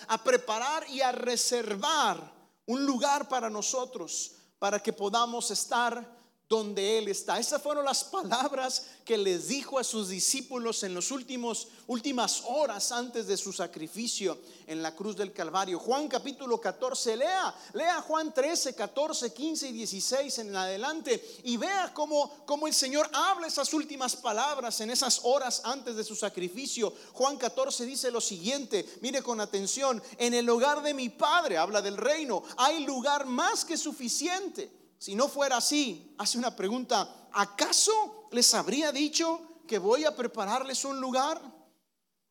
a, 0.08 0.22
preparar 0.22 0.88
y 0.88 1.00
a 1.00 1.10
reservar 1.10 2.32
un 2.66 2.86
lugar 2.86 3.28
para 3.28 3.50
nosotros, 3.50 4.32
para 4.58 4.80
que 4.80 4.92
podamos 4.92 5.50
estar 5.50 6.15
donde 6.48 6.98
Él 6.98 7.08
está. 7.08 7.40
Esas 7.40 7.60
fueron 7.60 7.84
las 7.84 8.04
palabras 8.04 8.86
que 9.04 9.18
les 9.18 9.48
dijo 9.48 9.78
a 9.78 9.84
sus 9.84 10.08
discípulos 10.08 10.84
en 10.84 10.94
las 10.94 11.10
últimas 11.10 12.42
horas 12.46 12.92
antes 12.92 13.26
de 13.26 13.36
su 13.36 13.52
sacrificio 13.52 14.38
en 14.66 14.80
la 14.80 14.94
cruz 14.94 15.16
del 15.16 15.32
Calvario. 15.32 15.80
Juan 15.80 16.06
capítulo 16.06 16.60
14, 16.60 17.16
lea, 17.16 17.54
lea 17.72 18.00
Juan 18.00 18.32
13, 18.32 18.74
14, 18.74 19.32
15 19.32 19.68
y 19.68 19.72
16 19.72 20.38
en 20.38 20.54
adelante 20.54 21.40
y 21.42 21.56
vea 21.56 21.92
cómo, 21.92 22.44
cómo 22.46 22.68
el 22.68 22.74
Señor 22.74 23.10
habla 23.12 23.48
esas 23.48 23.72
últimas 23.74 24.14
palabras 24.14 24.80
en 24.80 24.90
esas 24.90 25.20
horas 25.24 25.62
antes 25.64 25.96
de 25.96 26.04
su 26.04 26.14
sacrificio. 26.14 26.92
Juan 27.12 27.38
14 27.38 27.86
dice 27.86 28.10
lo 28.12 28.20
siguiente, 28.20 28.86
mire 29.00 29.20
con 29.20 29.40
atención, 29.40 30.00
en 30.16 30.32
el 30.32 30.48
hogar 30.48 30.82
de 30.82 30.94
mi 30.94 31.08
Padre, 31.08 31.58
habla 31.58 31.82
del 31.82 31.96
reino, 31.96 32.44
hay 32.56 32.84
lugar 32.84 33.26
más 33.26 33.64
que 33.64 33.76
suficiente. 33.76 34.85
Si 35.06 35.14
no 35.14 35.28
fuera 35.28 35.58
así, 35.58 36.16
hace 36.18 36.36
una 36.36 36.56
pregunta, 36.56 37.28
¿acaso 37.32 38.26
les 38.32 38.52
habría 38.54 38.90
dicho 38.90 39.60
que 39.68 39.78
voy 39.78 40.04
a 40.04 40.16
prepararles 40.16 40.84
un 40.84 41.00
lugar? 41.00 41.40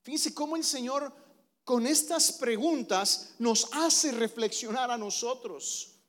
Fíjense 0.02 0.34
cómo 0.34 0.58
el 0.58 0.64
Señor 0.66 1.16
con 1.64 1.88
estas 1.88 2.34
preguntas 2.34 3.36
nos 3.40 3.70
hace 3.72 4.12
reflexionar 4.12 4.92
a 4.92 4.98
nosotros. 4.98 6.02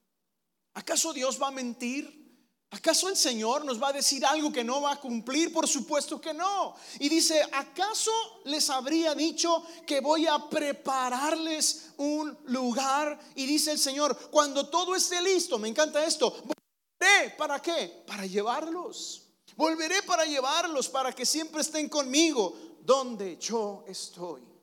¿Acaso 0.74 1.12
Dios 1.12 1.40
va 1.40 1.46
a 1.46 1.52
mentir? 1.52 2.25
¿Acaso 2.70 3.08
el 3.08 3.16
Señor 3.16 3.64
nos 3.64 3.80
va 3.80 3.88
a 3.88 3.92
decir 3.92 4.26
algo 4.26 4.52
que 4.52 4.64
no 4.64 4.80
va 4.80 4.92
a 4.92 5.00
cumplir? 5.00 5.52
Por 5.52 5.68
supuesto 5.68 6.20
que 6.20 6.34
no. 6.34 6.74
Y 6.98 7.08
dice, 7.08 7.40
¿acaso 7.52 8.10
les 8.44 8.68
habría 8.70 9.14
dicho 9.14 9.64
que 9.86 10.00
voy 10.00 10.26
a 10.26 10.48
prepararles 10.48 11.90
un 11.96 12.36
lugar? 12.46 13.18
Y 13.36 13.46
dice 13.46 13.72
el 13.72 13.78
Señor, 13.78 14.30
cuando 14.30 14.68
todo 14.68 14.96
esté 14.96 15.22
listo, 15.22 15.58
me 15.58 15.68
encanta 15.68 16.04
esto, 16.04 16.30
volveré, 16.30 17.30
¿para 17.30 17.62
qué? 17.62 18.02
Para 18.06 18.26
llevarlos. 18.26 19.22
Volveré 19.54 20.02
para 20.02 20.24
llevarlos, 20.24 20.88
para 20.88 21.12
que 21.12 21.24
siempre 21.24 21.62
estén 21.62 21.88
conmigo 21.88 22.54
donde 22.80 23.38
yo 23.38 23.84
estoy. 23.86 24.55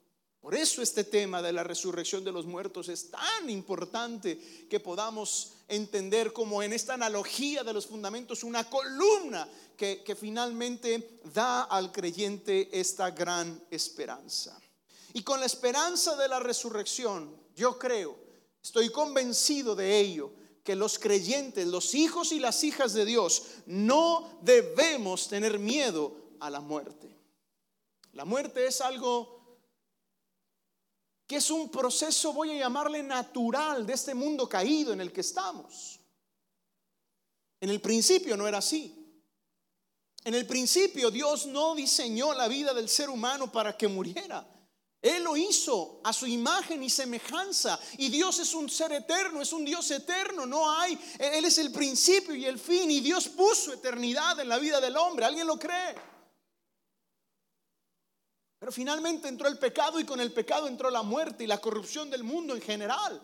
Por 0.44 0.56
eso 0.56 0.82
este 0.82 1.06
tema 1.06 1.42
de 1.42 1.54
la 1.54 1.64
resurrección 1.64 2.22
de 2.26 2.34
los 2.34 2.46
muertos 2.46 2.90
es 2.90 3.10
tan 3.10 3.50
importante 3.50 4.68
que 4.70 4.82
podamos 4.82 5.54
entender 5.70 6.34
como 6.34 6.62
en 6.62 6.74
esta 6.74 6.96
analogía 6.96 7.64
de 7.64 7.72
los 7.72 7.88
fundamentos 7.88 8.44
una 8.44 8.70
columna 8.70 9.48
que, 9.78 10.04
que 10.04 10.18
finalmente 10.18 11.22
da 11.34 11.62
al 11.62 11.94
creyente 11.94 12.78
esta 12.78 13.12
gran 13.12 13.64
esperanza. 13.72 14.60
Y 15.14 15.24
con 15.24 15.40
la 15.40 15.46
esperanza 15.46 16.18
de 16.18 16.28
la 16.28 16.42
resurrección, 16.42 17.34
yo 17.56 17.80
creo, 17.80 18.14
estoy 18.62 18.90
convencido 18.90 19.78
de 19.78 19.98
ello, 19.98 20.34
que 20.62 20.76
los 20.76 21.00
creyentes, 21.00 21.68
los 21.68 21.96
hijos 21.96 22.34
y 22.34 22.42
las 22.42 22.66
hijas 22.66 22.92
de 22.92 23.06
Dios, 23.06 23.44
no 23.66 24.40
debemos 24.42 25.30
tener 25.30 25.58
miedo 25.58 26.18
a 26.42 26.50
la 26.50 26.60
muerte. 26.60 27.16
La 28.12 28.26
muerte 28.26 28.68
es 28.68 28.82
algo 28.82 29.43
que 31.34 31.38
es 31.38 31.50
un 31.50 31.68
proceso, 31.72 32.32
voy 32.32 32.52
a 32.52 32.60
llamarle 32.60 33.02
natural, 33.02 33.88
de 33.88 33.94
este 33.94 34.14
mundo 34.14 34.48
caído 34.48 34.94
en 34.94 35.02
el 35.02 35.12
que 35.12 35.22
estamos. 35.22 36.00
En 37.60 37.72
el 37.72 37.82
principio 37.82 38.38
no 38.38 38.48
era 38.48 38.60
así. 38.60 38.94
En 40.24 40.36
el 40.36 40.46
principio 40.46 41.10
Dios 41.10 41.48
no 41.48 41.74
diseñó 41.74 42.36
la 42.36 42.48
vida 42.48 42.72
del 42.72 42.88
ser 42.88 43.10
humano 43.10 43.52
para 43.52 43.76
que 43.76 43.88
muriera. 43.88 44.48
Él 45.02 45.24
lo 45.24 45.36
hizo 45.36 46.02
a 46.04 46.14
su 46.14 46.28
imagen 46.28 46.84
y 46.84 46.90
semejanza. 46.92 47.80
Y 47.98 48.10
Dios 48.10 48.38
es 48.38 48.54
un 48.54 48.70
ser 48.70 48.92
eterno, 48.92 49.42
es 49.42 49.52
un 49.54 49.66
Dios 49.66 49.90
eterno. 49.90 50.46
No 50.46 50.72
hay, 50.72 51.00
Él 51.18 51.46
es 51.46 51.58
el 51.58 51.72
principio 51.72 52.36
y 52.36 52.46
el 52.46 52.60
fin. 52.60 52.92
Y 52.92 53.00
Dios 53.00 53.28
puso 53.28 53.74
eternidad 53.74 54.40
en 54.40 54.50
la 54.50 54.60
vida 54.60 54.80
del 54.80 54.96
hombre. 54.98 55.26
¿Alguien 55.26 55.48
lo 55.48 55.58
cree? 55.58 56.13
Pero 58.64 58.72
finalmente 58.72 59.28
entró 59.28 59.50
el 59.50 59.58
pecado 59.58 60.00
y 60.00 60.06
con 60.06 60.22
el 60.22 60.32
pecado 60.32 60.70
entró 60.70 60.90
la 60.90 61.04
muerte 61.04 61.44
y 61.44 61.48
la 61.48 61.60
corrupción 61.60 62.10
del 62.10 62.24
mundo 62.24 62.56
en 62.56 62.62
general. 62.62 63.22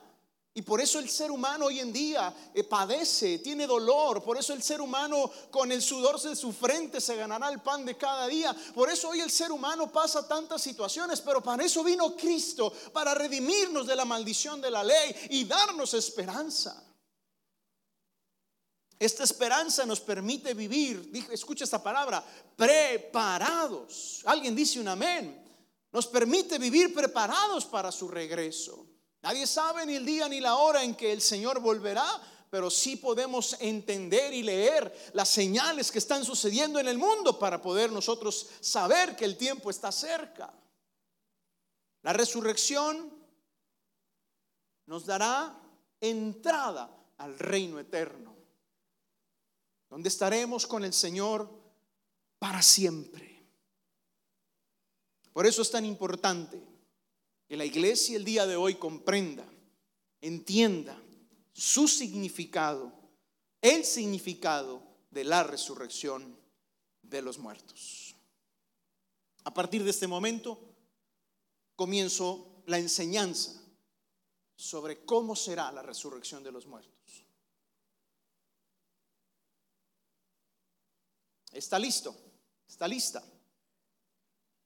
Y 0.54 0.64
por 0.64 0.82
eso 0.82 1.00
el 1.00 1.10
ser 1.10 1.32
humano 1.32 1.68
hoy 1.68 1.80
en 1.80 1.94
día 1.94 2.52
eh, 2.54 2.66
padece, 2.66 3.40
tiene 3.40 3.66
dolor. 3.66 4.22
Por 4.22 4.38
eso 4.38 4.52
el 4.52 4.62
ser 4.62 4.82
humano 4.82 5.32
con 5.50 5.72
el 5.72 5.82
sudor 5.82 6.20
de 6.20 6.36
su 6.36 6.52
frente 6.52 7.00
se 7.00 7.16
ganará 7.16 7.50
el 7.50 7.62
pan 7.62 7.86
de 7.86 7.96
cada 7.96 8.28
día. 8.28 8.54
Por 8.76 8.90
eso 8.90 9.08
hoy 9.08 9.22
el 9.22 9.32
ser 9.32 9.50
humano 9.54 9.90
pasa 9.90 10.28
tantas 10.28 10.62
situaciones. 10.62 11.22
Pero 11.22 11.42
para 11.42 11.64
eso 11.64 11.86
vino 11.86 12.18
Cristo, 12.18 12.74
para 12.92 13.14
redimirnos 13.14 13.88
de 13.88 13.96
la 13.96 14.04
maldición 14.04 14.60
de 14.60 14.72
la 14.72 14.84
ley 14.84 15.16
y 15.30 15.46
darnos 15.46 15.94
esperanza. 15.94 16.84
Esta 19.00 19.24
esperanza 19.24 19.86
nos 19.86 20.02
permite 20.02 20.54
vivir, 20.54 21.10
escucha 21.32 21.64
esta 21.64 21.82
palabra, 21.82 22.22
preparados. 22.58 24.22
Alguien 24.26 24.54
dice 24.54 24.78
un 24.78 24.90
amén. 24.90 25.42
Nos 25.94 26.06
permite 26.06 26.60
vivir 26.60 26.94
preparados 26.94 27.66
para 27.66 27.94
su 27.94 28.10
regreso. 28.10 28.86
Nadie 29.22 29.48
sabe 29.48 29.86
ni 29.86 29.96
el 29.96 30.06
día 30.06 30.28
ni 30.28 30.42
la 30.42 30.58
hora 30.58 30.84
en 30.84 30.96
que 30.96 31.14
el 31.14 31.22
Señor 31.22 31.62
volverá, 31.62 32.06
pero 32.50 32.70
sí 32.70 32.98
podemos 32.98 33.56
entender 33.62 34.34
y 34.34 34.44
leer 34.44 35.12
las 35.14 35.30
señales 35.30 35.92
que 35.92 36.00
están 36.00 36.26
sucediendo 36.26 36.78
en 36.78 36.90
el 36.90 36.98
mundo 36.98 37.40
para 37.40 37.62
poder 37.62 37.94
nosotros 37.94 38.48
saber 38.60 39.16
que 39.16 39.24
el 39.24 39.38
tiempo 39.38 39.70
está 39.70 39.94
cerca. 39.94 40.54
La 42.02 42.12
resurrección 42.12 43.14
nos 44.88 45.06
dará 45.06 45.58
entrada 46.02 46.90
al 47.18 47.40
reino 47.40 47.80
eterno 47.80 48.39
donde 49.90 50.10
estaremos 50.10 50.68
con 50.68 50.84
el 50.84 50.94
Señor 50.94 51.50
para 52.38 52.62
siempre. 52.62 53.44
Por 55.34 55.46
eso 55.46 55.62
es 55.62 55.72
tan 55.72 55.86
importante 55.86 56.62
que 57.48 57.58
la 57.58 57.66
iglesia 57.66 58.16
el 58.18 58.26
día 58.26 58.46
de 58.46 58.56
hoy 58.56 58.76
comprenda, 58.76 59.46
entienda 60.22 61.02
su 61.54 61.88
significado, 61.88 62.92
el 63.62 63.84
significado 63.84 64.84
de 65.10 65.24
la 65.24 65.44
resurrección 65.44 66.38
de 67.02 67.22
los 67.22 67.40
muertos. 67.40 68.16
A 69.44 69.54
partir 69.54 69.84
de 69.84 69.90
este 69.90 70.08
momento 70.08 70.60
comienzo 71.76 72.62
la 72.68 72.78
enseñanza 72.78 73.60
sobre 74.56 75.04
cómo 75.06 75.36
será 75.36 75.72
la 75.72 75.82
resurrección 75.82 76.44
de 76.44 76.52
los 76.52 76.68
muertos. 76.68 76.99
Está 81.52 81.80
listo, 81.80 82.16
está 82.68 82.88
lista. 82.88 83.24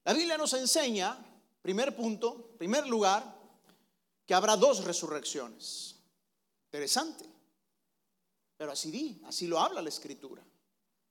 La 0.06 0.13
Biblia 0.13 0.38
nos 0.38 0.54
enseña, 0.54 1.18
primer 1.62 1.96
punto, 1.96 2.56
primer 2.58 2.88
lugar, 2.88 3.42
que 4.25 4.34
habrá 4.34 4.58
dos 4.58 4.84
resurrecciones. 4.84 5.96
Interesante. 6.66 7.25
Pero 8.58 8.72
así 8.72 8.92
di, 8.92 9.22
así 9.25 9.48
lo 9.48 9.60
habla 9.60 9.82
la 9.82 9.90
escritura. 9.90 10.44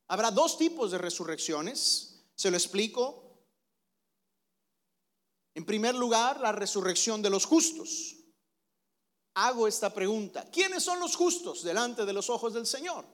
Habrá 0.09 0.31
dos 0.31 0.59
tipos 0.59 0.91
de 0.91 0.99
resurrecciones. 0.99 2.25
Se 2.35 2.51
lo 2.51 2.57
explico. 2.57 3.47
En 5.55 5.65
primer 5.65 5.95
lugar, 5.95 6.41
la 6.41 6.53
resurrección 6.53 7.23
de 7.23 7.31
los 7.31 7.47
justos. 7.47 8.17
Hago 9.35 9.67
esta 9.67 9.93
pregunta. 9.93 10.51
¿Quiénes 10.51 10.83
son 10.83 11.01
los 11.01 11.17
justos 11.17 11.63
delante 11.63 12.05
de 12.05 12.13
los 12.13 12.29
ojos 12.29 12.53
del 12.53 12.67
Señor? 12.67 13.07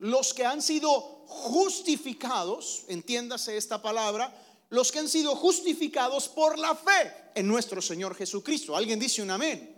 Los 0.00 0.34
que 0.34 0.44
han 0.44 0.60
sido 0.62 1.24
justificados, 1.26 2.84
entiéndase 2.88 3.56
esta 3.56 3.80
palabra, 3.80 4.34
los 4.70 4.90
que 4.90 4.98
han 4.98 5.08
sido 5.08 5.36
justificados 5.36 6.28
por 6.28 6.58
la 6.58 6.74
fe 6.74 7.12
en 7.34 7.46
nuestro 7.46 7.82
Señor 7.82 8.14
Jesucristo. 8.14 8.74
¿Alguien 8.74 8.98
dice 8.98 9.22
un 9.22 9.30
amén? 9.30 9.76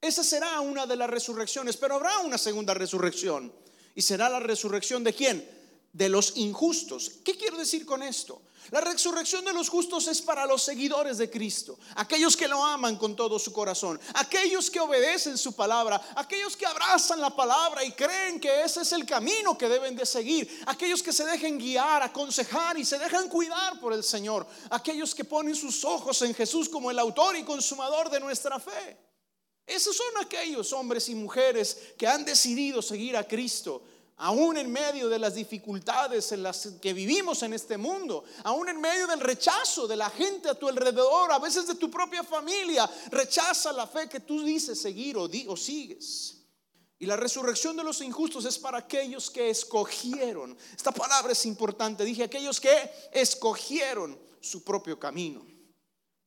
Esa 0.00 0.24
será 0.24 0.60
una 0.60 0.84
de 0.84 0.96
las 0.96 1.08
resurrecciones, 1.08 1.76
pero 1.76 1.94
habrá 1.94 2.18
una 2.20 2.38
segunda 2.38 2.74
resurrección. 2.74 3.52
¿Y 3.94 4.02
será 4.02 4.28
la 4.28 4.40
resurrección 4.40 5.04
de 5.04 5.14
quién? 5.14 5.61
De 5.92 6.08
los 6.08 6.36
injustos. 6.36 7.10
¿Qué 7.24 7.36
quiero 7.36 7.58
decir 7.58 7.84
con 7.84 8.02
esto? 8.02 8.40
La 8.70 8.80
resurrección 8.80 9.44
de 9.44 9.52
los 9.52 9.68
justos 9.68 10.06
es 10.06 10.22
para 10.22 10.46
los 10.46 10.62
seguidores 10.62 11.18
de 11.18 11.28
Cristo, 11.28 11.78
aquellos 11.96 12.36
que 12.36 12.46
lo 12.46 12.64
aman 12.64 12.96
con 12.96 13.16
todo 13.16 13.38
su 13.38 13.52
corazón, 13.52 14.00
aquellos 14.14 14.70
que 14.70 14.78
obedecen 14.78 15.36
su 15.36 15.54
palabra, 15.54 16.00
aquellos 16.14 16.56
que 16.56 16.64
abrazan 16.64 17.20
la 17.20 17.34
palabra 17.34 17.84
y 17.84 17.92
creen 17.92 18.38
que 18.38 18.62
ese 18.62 18.82
es 18.82 18.92
el 18.92 19.04
camino 19.04 19.58
que 19.58 19.68
deben 19.68 19.96
de 19.96 20.06
seguir, 20.06 20.62
aquellos 20.66 21.02
que 21.02 21.12
se 21.12 21.24
dejen 21.24 21.58
guiar, 21.58 22.02
aconsejar 22.02 22.78
y 22.78 22.84
se 22.84 22.98
dejan 22.98 23.28
cuidar 23.28 23.80
por 23.80 23.92
el 23.92 24.04
Señor, 24.04 24.46
aquellos 24.70 25.14
que 25.14 25.24
ponen 25.24 25.56
sus 25.56 25.84
ojos 25.84 26.22
en 26.22 26.32
Jesús 26.32 26.68
como 26.68 26.90
el 26.90 26.98
autor 27.00 27.36
y 27.36 27.44
consumador 27.44 28.10
de 28.10 28.20
nuestra 28.20 28.60
fe. 28.60 28.96
Esos 29.66 29.96
son 29.96 30.24
aquellos 30.24 30.72
hombres 30.72 31.08
y 31.08 31.14
mujeres 31.14 31.76
que 31.98 32.06
han 32.06 32.24
decidido 32.24 32.80
seguir 32.80 33.16
a 33.16 33.26
Cristo 33.26 33.82
aún 34.16 34.56
en 34.56 34.70
medio 34.70 35.08
de 35.08 35.18
las 35.18 35.34
dificultades 35.34 36.32
en 36.32 36.42
las 36.42 36.68
que 36.80 36.92
vivimos 36.92 37.42
en 37.42 37.54
este 37.54 37.76
mundo, 37.76 38.24
aún 38.44 38.68
en 38.68 38.80
medio 38.80 39.06
del 39.06 39.20
rechazo 39.20 39.86
de 39.86 39.96
la 39.96 40.10
gente 40.10 40.48
a 40.48 40.54
tu 40.54 40.68
alrededor, 40.68 41.32
a 41.32 41.38
veces 41.38 41.66
de 41.66 41.74
tu 41.74 41.90
propia 41.90 42.22
familia, 42.22 42.88
rechaza 43.10 43.72
la 43.72 43.86
fe 43.86 44.08
que 44.08 44.20
tú 44.20 44.42
dices 44.42 44.80
seguir 44.80 45.16
o, 45.16 45.28
o 45.48 45.56
sigues. 45.56 46.38
Y 46.98 47.06
la 47.06 47.16
resurrección 47.16 47.76
de 47.76 47.82
los 47.82 48.00
injustos 48.00 48.44
es 48.44 48.58
para 48.58 48.78
aquellos 48.78 49.28
que 49.28 49.50
escogieron. 49.50 50.56
Esta 50.76 50.92
palabra 50.92 51.32
es 51.32 51.44
importante. 51.46 52.04
Dije 52.04 52.22
aquellos 52.22 52.60
que 52.60 52.92
escogieron 53.12 54.16
su 54.40 54.62
propio 54.62 55.00
camino. 55.00 55.44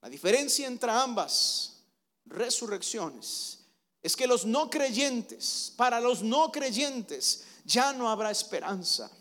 La 0.02 0.10
diferencia 0.10 0.68
entre 0.68 0.92
ambas 0.92 1.82
resurrecciones 2.26 3.60
es 4.04 4.16
que 4.16 4.28
los 4.28 4.46
no 4.46 4.70
creyentes, 4.70 5.74
para 5.78 6.00
los 6.02 6.22
no 6.22 6.52
creyentes, 6.52 7.46
ya 7.66 7.92
no 7.92 8.10
habrá 8.10 8.32
esperanza 8.32 9.12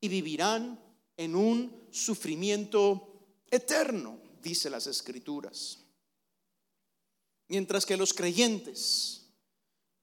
y 0.00 0.08
vivirán 0.08 0.78
en 1.16 1.34
un 1.34 1.88
sufrimiento 1.90 3.44
eterno, 3.50 4.20
dice 4.40 4.70
las 4.70 4.86
escrituras. 4.86 5.78
Mientras 7.48 7.86
que 7.86 7.96
los 7.96 8.12
creyentes 8.12 9.22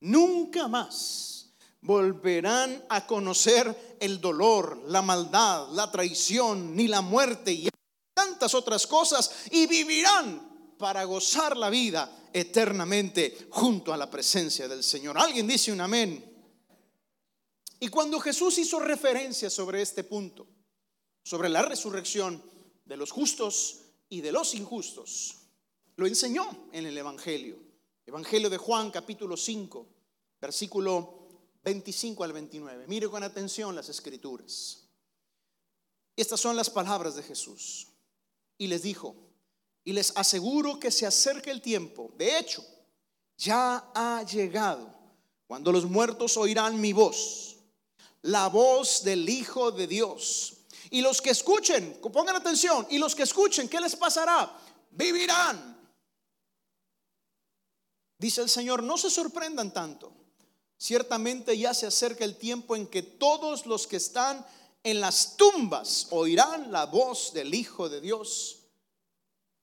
nunca 0.02 0.68
más 0.68 1.54
volverán 1.82 2.84
a 2.90 3.06
conocer 3.06 3.98
el 4.00 4.20
dolor, 4.20 4.82
la 4.88 5.04
maldad, 5.04 5.70
la 5.70 5.92
traición, 5.92 6.76
ni 6.76 6.88
la 6.88 7.02
muerte 7.02 7.54
y 7.54 7.70
tantas 8.16 8.56
otras 8.56 8.88
cosas 8.88 9.32
y 9.52 9.68
vivirán 9.68 10.74
para 10.80 11.04
gozar 11.04 11.56
la 11.56 11.70
vida 11.70 12.30
eternamente 12.34 13.48
junto 13.52 13.94
a 13.94 13.98
la 13.98 14.10
presencia 14.10 14.68
del 14.68 14.84
Señor. 14.84 15.18
¿Alguien 15.18 15.48
dice 15.48 15.72
un 15.72 15.82
amén? 15.82 16.35
Y 17.86 17.90
cuando 17.90 18.20
Jesús 18.20 18.58
hizo 18.58 18.80
referencia 18.80 19.48
sobre 19.48 19.80
este 19.80 20.04
punto, 20.04 20.48
sobre 21.24 21.50
la 21.50 21.62
resurrección 21.62 22.42
de 22.84 22.98
los 22.98 23.12
justos 23.12 23.82
y 24.10 24.22
de 24.22 24.32
los 24.32 24.56
injustos, 24.56 25.36
lo 25.96 26.08
enseñó 26.08 26.68
en 26.72 26.88
el 26.88 26.98
Evangelio. 26.98 27.60
Evangelio 28.04 28.50
de 28.50 28.58
Juan 28.58 28.90
capítulo 28.90 29.38
5, 29.38 29.88
versículo 30.42 31.28
25 31.64 32.24
al 32.24 32.34
29. 32.34 32.88
Mire 32.88 33.08
con 33.08 33.22
atención 33.22 33.76
las 33.76 33.88
escrituras. 33.88 34.90
Estas 36.16 36.40
son 36.40 36.56
las 36.56 36.72
palabras 36.72 37.14
de 37.14 37.22
Jesús. 37.22 37.90
Y 38.58 38.66
les 38.66 38.82
dijo, 38.82 39.16
y 39.84 39.94
les 39.94 40.12
aseguro 40.18 40.80
que 40.80 40.90
se 40.90 41.06
acerca 41.06 41.52
el 41.52 41.62
tiempo. 41.62 42.12
De 42.18 42.40
hecho, 42.40 42.66
ya 43.38 43.92
ha 43.94 44.24
llegado 44.24 44.92
cuando 45.46 45.72
los 45.72 45.86
muertos 45.86 46.36
oirán 46.36 46.82
mi 46.82 46.92
voz 46.92 47.55
la 48.26 48.48
voz 48.48 49.04
del 49.04 49.28
Hijo 49.30 49.72
de 49.72 49.88
Dios. 49.88 50.54
Y 50.90 51.02
los 51.02 51.22
que 51.22 51.32
escuchen, 51.32 52.00
pongan 52.02 52.36
atención, 52.36 52.88
y 52.90 52.98
los 52.98 53.16
que 53.16 53.24
escuchen, 53.24 53.70
¿qué 53.70 53.80
les 53.80 53.96
pasará? 53.96 54.52
Vivirán. 54.92 55.76
Dice 58.18 58.42
el 58.42 58.50
Señor, 58.50 58.82
no 58.82 58.98
se 58.98 59.10
sorprendan 59.10 59.74
tanto. 59.74 60.12
Ciertamente 60.78 61.58
ya 61.58 61.74
se 61.74 61.86
acerca 61.86 62.26
el 62.26 62.38
tiempo 62.38 62.76
en 62.76 62.88
que 62.88 63.04
todos 63.04 63.66
los 63.66 63.88
que 63.88 63.98
están 63.98 64.46
en 64.84 65.02
las 65.02 65.38
tumbas 65.38 66.08
oirán 66.12 66.72
la 66.72 66.86
voz 66.86 67.34
del 67.34 67.54
Hijo 67.54 67.90
de 67.90 68.02
Dios 68.02 68.64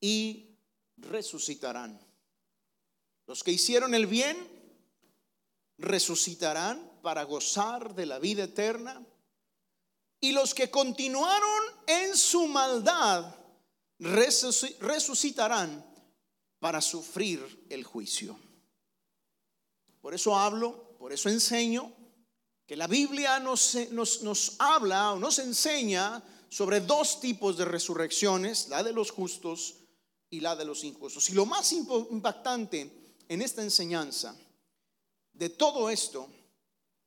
y 0.01 0.57
resucitarán. 0.98 2.01
Los 3.27 3.42
que 3.42 3.53
hicieron 3.53 3.94
el 3.94 4.07
bien 4.07 4.37
resucitarán 5.79 6.91
para 7.02 7.24
gozar 7.24 7.94
de 7.94 8.06
la 8.06 8.18
vida 8.18 8.44
eterna. 8.44 9.04
Y 10.20 10.32
los 10.32 10.54
que 10.54 10.70
continuaron 10.70 11.60
en 11.86 12.16
su 12.16 12.46
maldad 12.46 13.34
resucitarán 13.98 15.84
para 16.60 16.80
sufrir 16.80 17.66
el 17.68 17.84
juicio. 17.84 18.38
Por 20.00 20.14
eso 20.14 20.36
hablo, 20.36 20.96
por 20.98 21.12
eso 21.12 21.28
enseño 21.28 21.92
que 22.66 22.76
la 22.76 22.86
Biblia 22.86 23.40
nos, 23.40 23.76
nos, 23.90 24.22
nos 24.22 24.56
habla 24.60 25.12
o 25.12 25.18
nos 25.18 25.40
enseña 25.40 26.22
sobre 26.48 26.80
dos 26.80 27.20
tipos 27.20 27.56
de 27.56 27.64
resurrecciones, 27.64 28.68
la 28.68 28.82
de 28.82 28.92
los 28.92 29.10
justos 29.10 29.74
y 30.30 30.40
la 30.40 30.54
de 30.54 30.64
los 30.64 30.84
injustos. 30.84 31.28
Y 31.30 31.34
lo 31.34 31.46
más 31.46 31.72
impactante 31.72 33.16
en 33.28 33.42
esta 33.42 33.62
enseñanza 33.62 34.36
de 35.32 35.48
todo 35.48 35.90
esto 35.90 36.28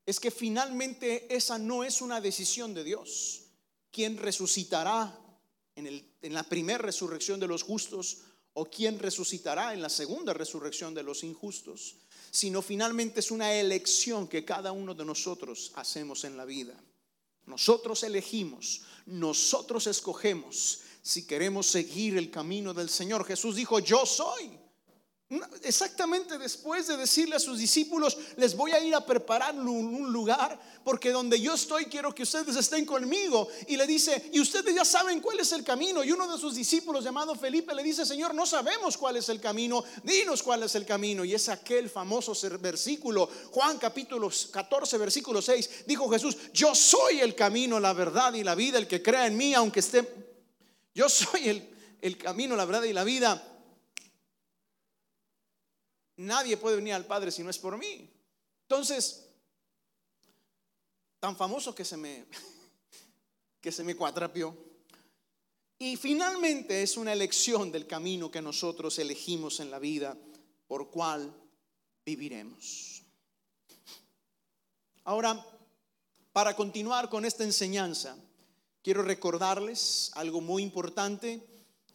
es 0.05 0.19
que 0.19 0.31
finalmente 0.31 1.33
esa 1.35 1.57
no 1.57 1.83
es 1.83 2.01
una 2.01 2.21
decisión 2.21 2.73
de 2.73 2.83
Dios. 2.83 3.43
¿Quién 3.91 4.17
resucitará 4.17 5.17
en, 5.75 5.87
el, 5.87 6.13
en 6.21 6.33
la 6.33 6.43
primera 6.43 6.79
resurrección 6.79 7.39
de 7.39 7.47
los 7.47 7.63
justos 7.63 8.19
o 8.53 8.65
quién 8.65 8.99
resucitará 8.99 9.73
en 9.73 9.81
la 9.81 9.89
segunda 9.89 10.33
resurrección 10.33 10.93
de 10.93 11.03
los 11.03 11.23
injustos? 11.23 11.95
Sino 12.29 12.61
finalmente 12.61 13.21
es 13.21 13.31
una 13.31 13.53
elección 13.53 14.27
que 14.27 14.45
cada 14.45 14.71
uno 14.71 14.93
de 14.93 15.05
nosotros 15.05 15.71
hacemos 15.75 16.23
en 16.23 16.37
la 16.37 16.45
vida. 16.45 16.75
Nosotros 17.45 18.03
elegimos, 18.03 18.81
nosotros 19.05 19.87
escogemos 19.87 20.81
si 21.01 21.25
queremos 21.25 21.67
seguir 21.67 22.17
el 22.17 22.31
camino 22.31 22.73
del 22.73 22.89
Señor. 22.89 23.25
Jesús 23.25 23.55
dijo, 23.55 23.79
yo 23.79 24.05
soy 24.05 24.59
Exactamente 25.63 26.37
después 26.37 26.85
de 26.85 26.97
decirle 26.97 27.35
a 27.35 27.39
sus 27.39 27.57
discípulos, 27.57 28.15
les 28.37 28.55
voy 28.55 28.73
a 28.73 28.79
ir 28.79 28.93
a 28.93 29.03
preparar 29.03 29.55
un 29.55 30.13
lugar, 30.13 30.59
porque 30.83 31.09
donde 31.09 31.41
yo 31.41 31.55
estoy 31.55 31.85
quiero 31.85 32.13
que 32.13 32.21
ustedes 32.21 32.55
estén 32.55 32.85
conmigo. 32.85 33.47
Y 33.67 33.75
le 33.75 33.87
dice, 33.87 34.29
y 34.31 34.39
ustedes 34.39 34.75
ya 34.75 34.85
saben 34.85 35.21
cuál 35.21 35.39
es 35.39 35.51
el 35.51 35.63
camino. 35.63 36.03
Y 36.03 36.11
uno 36.11 36.31
de 36.31 36.39
sus 36.39 36.53
discípulos 36.53 37.03
llamado 37.03 37.33
Felipe 37.33 37.73
le 37.73 37.81
dice, 37.81 38.05
Señor, 38.05 38.35
no 38.35 38.45
sabemos 38.45 38.97
cuál 38.97 39.17
es 39.17 39.27
el 39.29 39.41
camino, 39.41 39.83
dinos 40.03 40.43
cuál 40.43 40.61
es 40.61 40.75
el 40.75 40.85
camino. 40.85 41.25
Y 41.25 41.33
es 41.33 41.49
aquel 41.49 41.89
famoso 41.89 42.33
versículo, 42.59 43.27
Juan 43.49 43.79
capítulo 43.79 44.29
14, 44.51 44.97
versículo 44.99 45.41
6, 45.41 45.85
dijo 45.87 46.07
Jesús, 46.07 46.37
yo 46.53 46.75
soy 46.75 47.21
el 47.21 47.33
camino, 47.33 47.79
la 47.79 47.93
verdad 47.93 48.33
y 48.33 48.43
la 48.43 48.53
vida, 48.53 48.77
el 48.77 48.87
que 48.87 49.01
crea 49.01 49.25
en 49.25 49.37
mí, 49.37 49.55
aunque 49.55 49.79
esté, 49.79 50.07
yo 50.93 51.09
soy 51.09 51.49
el, 51.49 51.69
el 52.01 52.15
camino, 52.19 52.55
la 52.55 52.65
verdad 52.65 52.83
y 52.83 52.93
la 52.93 53.03
vida 53.03 53.54
Nadie 56.17 56.57
puede 56.57 56.77
venir 56.77 56.93
al 56.93 57.05
Padre 57.05 57.31
si 57.31 57.43
no 57.43 57.49
es 57.49 57.57
por 57.57 57.77
mí. 57.77 58.09
Entonces, 58.63 59.27
tan 61.19 61.35
famoso 61.35 61.73
que 61.75 61.85
se 61.85 61.97
me 61.97 62.25
que 63.61 63.71
se 63.71 63.83
me 63.83 63.95
cuatrapió. 63.95 64.55
Y 65.79 65.97
finalmente 65.97 66.83
es 66.83 66.97
una 66.97 67.11
elección 67.11 67.71
del 67.71 67.87
camino 67.87 68.29
que 68.29 68.41
nosotros 68.41 68.99
elegimos 68.99 69.59
en 69.59 69.71
la 69.71 69.79
vida 69.79 70.15
por 70.67 70.91
cual 70.91 71.33
viviremos. 72.05 73.01
Ahora, 75.03 75.43
para 76.31 76.55
continuar 76.55 77.09
con 77.09 77.25
esta 77.25 77.43
enseñanza, 77.43 78.15
quiero 78.83 79.01
recordarles 79.01 80.11
algo 80.13 80.41
muy 80.41 80.61
importante 80.61 81.43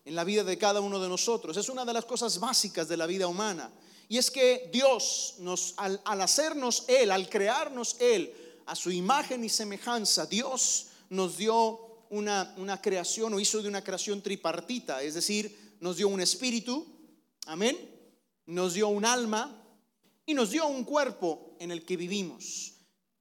en 0.05 0.15
la 0.15 0.25
vida 0.25 0.43
de 0.43 0.59
cada 0.59 0.81
uno 0.81 0.99
de 0.99 1.09
nosotros. 1.09 1.57
Es 1.57 1.69
una 1.69 1.85
de 1.85 1.93
las 1.93 2.05
cosas 2.05 2.41
básicas 2.41 2.89
de 2.89 2.97
la 2.97 3.07
vida 3.07 3.27
humana. 3.29 3.71
Y 4.11 4.19
es 4.19 4.29
que 4.29 4.69
Dios 4.73 5.37
nos, 5.39 5.75
al, 5.77 6.01
hacernos 6.05 6.85
Él, 6.89 7.13
al 7.13 7.31
crearnos 7.31 7.95
Él, 8.01 8.35
a 8.67 8.75
su 8.75 8.91
imagen 8.91 9.45
y 9.45 9.49
semejanza, 9.49 10.27
Dios 10.27 10.89
nos 11.11 11.37
dio 11.37 12.07
una, 12.11 12.53
una 12.57 12.83
creación 12.83 13.33
o 13.33 13.39
hizo 13.39 13.63
de 13.63 13.69
una 13.69 13.85
creación 13.85 14.21
tripartita, 14.21 15.01
es 15.01 15.15
decir, 15.15 15.77
nos 15.79 15.97
dio 15.97 16.09
un 16.09 16.21
espíritu, 16.21 16.85
amén, 17.47 17.79
nos 18.47 18.75
dio 18.75 18.89
un 18.89 19.05
alma 19.05 19.65
y 20.27 20.35
nos 20.35 20.51
dio 20.51 20.67
un 20.67 20.83
cuerpo 20.83 21.55
en 21.61 21.71
el 21.71 21.85
que 21.85 21.97
vivimos. 21.97 22.73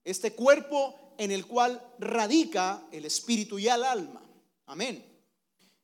Este 0.04 0.34
cuerpo 0.34 1.14
en 1.20 1.30
el 1.30 1.46
cual 1.46 1.80
radica 2.00 2.88
el 2.92 3.06
espíritu 3.06 3.60
y 3.60 3.68
el 3.68 3.84
alma. 3.84 4.28
Amén. 4.66 5.06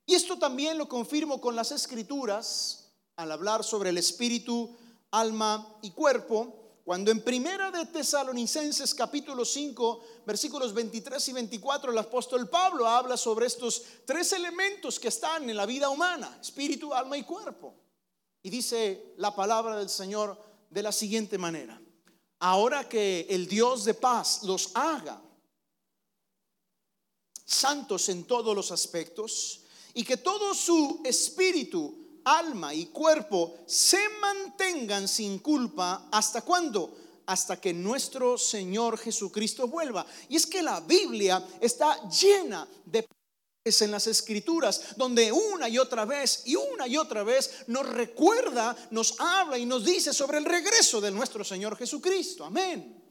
Y 0.07 0.15
esto 0.15 0.39
también 0.39 0.79
lo 0.79 0.89
confirmo 0.89 1.39
con 1.39 1.55
las 1.55 1.71
escrituras 1.71 2.91
al 3.17 3.31
hablar 3.31 3.63
sobre 3.63 3.91
el 3.91 3.99
espíritu, 3.99 4.75
alma 5.19 5.77
y 5.81 5.91
cuerpo 5.91 6.65
cuando 6.85 7.09
en 7.09 7.23
Primera 7.23 7.71
de 7.71 7.87
Tesalonicenses 7.87 8.93
capítulo 8.93 9.43
5, 9.43 10.03
versículos 10.23 10.71
23 10.71 11.29
y 11.29 11.33
24, 11.33 11.91
el 11.91 11.97
apóstol 11.97 12.47
Pablo 12.47 12.87
habla 12.87 13.17
sobre 13.17 13.47
estos 13.47 13.81
tres 14.05 14.33
elementos 14.33 14.99
que 14.99 15.07
están 15.07 15.49
en 15.49 15.57
la 15.57 15.65
vida 15.65 15.89
humana, 15.89 16.37
espíritu, 16.39 16.93
alma 16.93 17.17
y 17.17 17.23
cuerpo. 17.23 17.73
Y 18.43 18.51
dice 18.51 19.15
la 19.17 19.35
palabra 19.35 19.77
del 19.77 19.89
Señor 19.89 20.39
de 20.69 20.83
la 20.83 20.91
siguiente 20.91 21.39
manera. 21.39 21.81
Ahora 22.37 22.87
que 22.87 23.25
el 23.31 23.47
Dios 23.47 23.83
de 23.85 23.95
paz 23.95 24.43
los 24.43 24.69
haga 24.75 25.19
santos 27.45 28.09
en 28.09 28.25
todos 28.25 28.55
los 28.55 28.69
aspectos 28.69 29.61
y 29.95 30.03
que 30.03 30.17
todo 30.17 30.53
su 30.53 31.01
espíritu, 31.03 32.04
alma 32.25 32.73
y 32.73 32.87
cuerpo 32.87 33.55
se 33.65 33.99
mantengan 34.19 35.07
sin 35.07 35.39
culpa. 35.39 36.09
¿Hasta 36.11 36.41
cuándo? 36.41 36.97
Hasta 37.27 37.59
que 37.59 37.73
nuestro 37.73 38.37
Señor 38.37 38.97
Jesucristo 38.97 39.67
vuelva. 39.67 40.05
Y 40.29 40.35
es 40.35 40.45
que 40.45 40.61
la 40.61 40.79
Biblia 40.81 41.43
está 41.61 42.07
llena 42.09 42.67
de 42.85 43.07
es 43.65 43.81
en 43.81 43.89
las 43.89 44.05
escrituras 44.05 44.95
donde 44.95 45.31
una 45.31 45.67
y 45.67 45.79
otra 45.79 46.05
vez 46.05 46.43
y 46.45 46.55
una 46.55 46.87
y 46.87 46.97
otra 46.97 47.23
vez 47.23 47.63
nos 47.65 47.87
recuerda, 47.89 48.75
nos 48.91 49.19
habla 49.19 49.57
y 49.57 49.65
nos 49.65 49.83
dice 49.83 50.13
sobre 50.13 50.37
el 50.37 50.45
regreso 50.45 51.01
de 51.01 51.09
nuestro 51.09 51.43
Señor 51.43 51.75
Jesucristo. 51.75 52.45
Amén. 52.45 53.03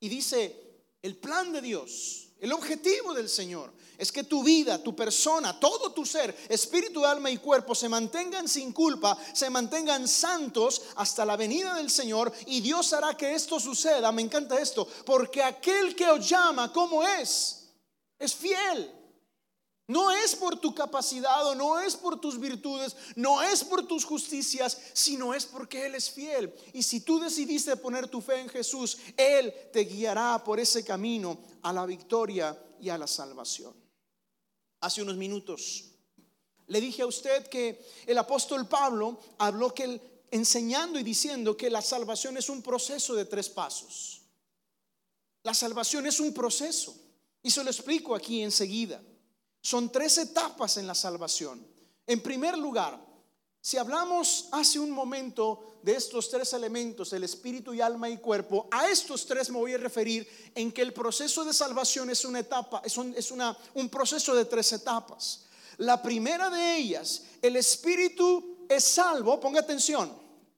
Y 0.00 0.08
dice, 0.08 0.86
el 1.02 1.16
plan 1.16 1.52
de 1.52 1.60
Dios, 1.60 2.28
el 2.40 2.52
objetivo 2.52 3.12
del 3.12 3.28
Señor 3.28 3.70
es 4.02 4.10
que 4.10 4.24
tu 4.24 4.42
vida, 4.42 4.82
tu 4.82 4.96
persona, 4.96 5.60
todo 5.60 5.92
tu 5.92 6.04
ser, 6.04 6.36
espíritu, 6.48 7.06
alma 7.06 7.30
y 7.30 7.36
cuerpo 7.36 7.72
se 7.72 7.88
mantengan 7.88 8.48
sin 8.48 8.72
culpa, 8.72 9.16
se 9.32 9.48
mantengan 9.48 10.08
santos 10.08 10.82
hasta 10.96 11.24
la 11.24 11.36
venida 11.36 11.76
del 11.76 11.88
Señor 11.88 12.32
y 12.46 12.60
Dios 12.60 12.92
hará 12.94 13.16
que 13.16 13.32
esto 13.32 13.60
suceda. 13.60 14.10
Me 14.10 14.22
encanta 14.22 14.58
esto, 14.58 14.88
porque 15.06 15.40
aquel 15.40 15.94
que 15.94 16.08
os 16.08 16.28
llama, 16.28 16.72
¿cómo 16.72 17.04
es? 17.04 17.68
Es 18.18 18.34
fiel. 18.34 18.92
No 19.86 20.10
es 20.10 20.34
por 20.34 20.58
tu 20.58 20.74
capacidad 20.74 21.46
o 21.46 21.54
no 21.54 21.78
es 21.78 21.94
por 21.94 22.20
tus 22.20 22.40
virtudes, 22.40 22.96
no 23.14 23.40
es 23.40 23.62
por 23.62 23.86
tus 23.86 24.04
justicias, 24.04 24.78
sino 24.94 25.32
es 25.32 25.46
porque 25.46 25.86
Él 25.86 25.94
es 25.94 26.10
fiel. 26.10 26.52
Y 26.72 26.82
si 26.82 27.02
tú 27.02 27.20
decidiste 27.20 27.76
poner 27.76 28.08
tu 28.08 28.20
fe 28.20 28.40
en 28.40 28.48
Jesús, 28.48 28.98
Él 29.16 29.54
te 29.72 29.84
guiará 29.84 30.42
por 30.42 30.58
ese 30.58 30.84
camino 30.84 31.38
a 31.62 31.72
la 31.72 31.86
victoria 31.86 32.58
y 32.80 32.88
a 32.88 32.98
la 32.98 33.06
salvación 33.06 33.81
hace 34.82 35.00
unos 35.00 35.16
minutos. 35.16 35.84
Le 36.66 36.80
dije 36.80 37.02
a 37.02 37.06
usted 37.06 37.46
que 37.48 37.82
el 38.06 38.18
apóstol 38.18 38.68
Pablo 38.68 39.18
habló 39.38 39.74
que 39.74 40.00
enseñando 40.30 40.98
y 40.98 41.02
diciendo 41.02 41.56
que 41.56 41.70
la 41.70 41.82
salvación 41.82 42.36
es 42.36 42.48
un 42.48 42.62
proceso 42.62 43.14
de 43.14 43.24
tres 43.24 43.48
pasos. 43.48 44.22
La 45.42 45.54
salvación 45.54 46.06
es 46.06 46.20
un 46.20 46.32
proceso. 46.32 46.94
Y 47.42 47.50
se 47.50 47.64
lo 47.64 47.70
explico 47.70 48.14
aquí 48.14 48.42
enseguida. 48.42 49.02
Son 49.60 49.90
tres 49.90 50.18
etapas 50.18 50.76
en 50.76 50.86
la 50.86 50.94
salvación. 50.94 51.66
En 52.06 52.20
primer 52.20 52.56
lugar, 52.56 53.01
si 53.64 53.78
hablamos 53.78 54.48
hace 54.50 54.80
un 54.80 54.90
momento 54.90 55.78
de 55.82 55.94
estos 55.94 56.28
tres 56.28 56.52
elementos, 56.52 57.12
el 57.12 57.22
espíritu 57.22 57.72
y 57.72 57.80
alma 57.80 58.10
y 58.10 58.18
cuerpo, 58.18 58.66
a 58.72 58.88
estos 58.88 59.24
tres 59.24 59.50
me 59.50 59.58
voy 59.58 59.72
a 59.74 59.78
referir 59.78 60.28
en 60.52 60.72
que 60.72 60.82
el 60.82 60.92
proceso 60.92 61.44
de 61.44 61.52
salvación 61.54 62.10
es 62.10 62.24
una 62.24 62.40
etapa, 62.40 62.82
es 62.84 62.96
un, 62.96 63.14
una, 63.30 63.56
un 63.74 63.88
proceso 63.88 64.34
de 64.34 64.46
tres 64.46 64.72
etapas. 64.72 65.44
La 65.76 66.02
primera 66.02 66.50
de 66.50 66.76
ellas, 66.76 67.22
el 67.40 67.54
espíritu 67.54 68.66
es 68.68 68.82
salvo, 68.82 69.38
ponga 69.38 69.60
atención, 69.60 70.12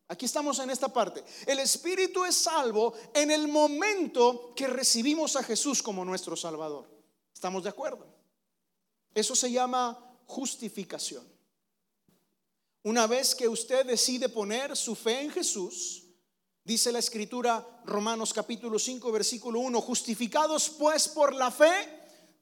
aquí 0.09 0.25
estamos 0.25 0.59
en 0.61 0.71
esta 0.71 0.89
parte, 0.89 1.23
el 1.47 1.59
espíritu 1.59 2.25
es 2.25 2.35
salvo 2.35 2.95
en 3.13 3.31
el 3.31 3.49
momento 3.49 4.55
que 4.57 4.67
recibimos 4.67 5.37
a 5.37 5.43
Jesús 5.43 5.83
como 5.83 6.07
nuestro 6.07 6.37
Salvador. 6.37 6.89
¿Estamos 7.35 7.65
de 7.65 7.69
acuerdo? 7.69 8.07
Eso 9.15 9.37
se 9.37 9.53
llama 9.53 10.17
justificación. 10.25 11.34
Una 12.85 13.07
vez 13.07 13.35
que 13.35 13.49
usted 13.49 13.87
decide 13.87 14.29
poner 14.29 14.77
su 14.77 14.95
fe 14.95 15.23
en 15.23 15.31
Jesús, 15.31 16.03
dice 16.63 16.93
la 16.93 16.99
escritura 16.99 17.67
Romanos 17.87 18.35
capítulo 18.35 18.79
5 18.79 19.11
versículo 19.11 19.61
1, 19.61 19.81
justificados 19.81 20.69
pues 20.69 21.09
por 21.09 21.35
la 21.35 21.51
fe, 21.51 21.73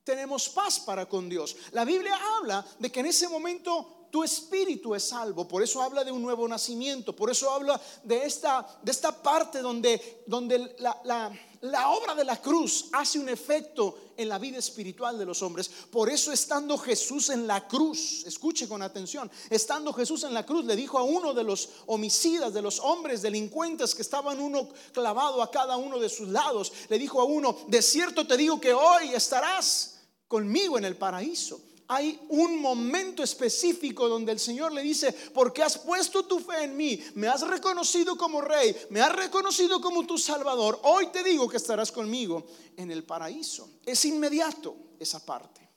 tenemos 0.03 0.49
paz 0.49 0.81
para 0.81 1.09
con 1.09 1.29
Dios. 1.29 1.55
La 1.71 1.85
Biblia 1.85 2.19
habla 2.37 2.67
de 2.81 2.91
que 2.91 2.99
en 2.99 3.07
ese 3.07 3.29
momento 3.29 4.09
tu 4.11 4.25
espíritu 4.25 4.97
es 4.97 5.05
salvo, 5.05 5.47
por 5.47 5.63
eso 5.63 5.81
habla 5.81 6.03
de 6.03 6.11
un 6.11 6.21
nuevo 6.21 6.49
nacimiento, 6.49 7.15
por 7.15 7.31
eso 7.31 7.49
habla 7.49 7.81
de 8.03 8.25
esta, 8.27 8.81
de 8.83 8.91
esta 8.91 9.23
parte 9.23 9.61
donde, 9.61 10.25
donde 10.27 10.75
la, 10.81 11.01
la 11.05 11.33
la 11.63 11.91
obra 11.91 12.15
de 12.15 12.25
la 12.25 12.41
cruz 12.41 12.87
hace 12.93 13.21
un 13.21 13.29
efecto 13.29 14.13
en 14.17 14.29
la 14.29 14.39
vida 14.39 14.59
espiritual 14.59 15.17
de 15.17 15.25
los 15.25 15.43
hombres. 15.43 15.71
Por 15.91 16.11
eso 16.11 16.33
estando 16.33 16.77
Jesús 16.77 17.31
en 17.31 17.47
la 17.47 17.67
cruz, 17.69 18.25
escuche 18.27 18.69
con 18.69 18.83
atención, 18.83 19.31
estando 19.49 19.93
Jesús 19.93 20.25
en 20.25 20.35
la 20.35 20.45
cruz 20.45 20.65
le 20.65 20.75
dijo 20.75 20.99
a 20.99 21.05
uno 21.05 21.33
de 21.33 21.45
los 21.45 21.69
homicidas, 21.87 22.53
de 22.53 22.63
los 22.63 22.81
hombres 22.81 23.23
delincuentes 23.23 23.95
que 23.95 24.03
estaban 24.03 24.41
uno 24.41 24.69
clavado 24.93 25.41
a 25.41 25.51
cada 25.51 25.77
uno 25.77 26.01
de 26.01 26.09
sus 26.09 26.29
lados, 26.29 26.73
le 26.89 26.99
dijo 26.99 27.21
a 27.21 27.25
uno, 27.25 27.57
de 27.69 27.81
cierto 27.81 28.27
te 28.27 28.37
digo 28.37 28.61
que 28.61 28.75
hoy 28.75 29.15
estarás 29.15 30.01
conmigo 30.27 30.79
en 30.79 30.85
el 30.85 30.97
paraíso 30.97 31.61
hay 31.95 32.21
un 32.29 32.59
momento 32.59 33.23
específico 33.23 34.09
donde 34.09 34.33
el 34.33 34.39
Señor 34.39 34.73
le 34.73 34.83
dice, 34.83 35.13
porque 35.35 35.63
has 35.63 35.79
puesto 35.79 36.25
tu 36.25 36.39
fe 36.41 36.65
en 36.65 36.77
mí, 36.77 37.03
me 37.15 37.29
has 37.29 37.43
reconocido 37.43 38.17
como 38.17 38.41
rey, 38.41 38.75
me 38.91 39.01
has 39.01 39.15
reconocido 39.15 39.81
como 39.81 40.07
tu 40.07 40.17
salvador, 40.17 40.81
hoy 40.85 41.09
te 41.09 41.23
digo 41.23 41.49
que 41.49 41.59
estarás 41.59 41.93
conmigo 41.93 42.47
en 42.77 42.91
el 42.91 43.05
paraíso. 43.05 43.69
Es 43.85 44.05
inmediato 44.05 44.75
esa 44.99 45.25
parte. 45.25 45.69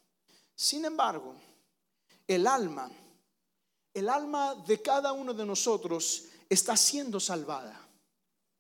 Sin 0.56 0.86
embargo, 0.86 1.36
el 2.28 2.48
alma, 2.48 2.90
el 3.94 4.08
alma 4.08 4.56
de 4.56 4.82
cada 4.82 5.12
uno 5.12 5.34
de 5.34 5.46
nosotros 5.46 6.26
está 6.50 6.78
siendo 6.78 7.20
salvada. 7.20 7.88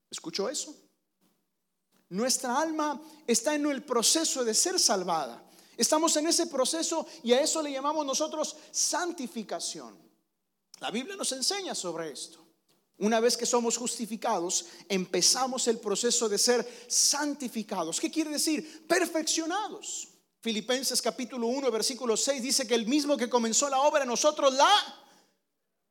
¿Escuchó 0.10 0.50
eso? 0.50 0.76
Nuestra 2.10 2.60
alma 2.60 3.02
está 3.26 3.56
en 3.56 3.65
el 3.68 3.84
proceso 3.84 4.44
de 4.44 4.54
ser 4.54 4.80
salvada. 4.80 5.41
Estamos 5.78 6.16
en 6.18 6.28
ese 6.28 6.48
proceso 6.48 7.06
y 7.24 7.34
a 7.34 7.42
eso 7.42 7.62
le 7.62 7.72
llamamos 7.72 8.06
nosotros 8.06 8.56
santificación. 8.72 9.98
La 10.80 10.92
Biblia 10.92 11.16
nos 11.16 11.32
enseña 11.32 11.74
sobre 11.74 12.12
esto. 12.12 12.46
Una 12.98 13.20
vez 13.20 13.36
que 13.36 13.46
somos 13.46 13.76
justificados, 13.76 14.66
empezamos 14.88 15.68
el 15.68 15.80
proceso 15.80 16.30
de 16.30 16.38
ser 16.38 16.86
santificados. 16.88 18.00
¿Qué 18.00 18.10
quiere 18.10 18.32
decir? 18.32 18.86
Perfeccionados. 18.88 20.08
Filipenses 20.40 21.02
capítulo 21.02 21.48
1, 21.48 21.72
versículo 21.72 22.16
6 22.16 22.42
dice 22.42 22.68
que 22.68 22.76
el 22.76 22.86
mismo 22.86 23.18
que 23.18 23.28
comenzó 23.30 23.68
la 23.68 23.82
obra 23.82 24.06
nosotros 24.06 24.54
la 24.54 24.72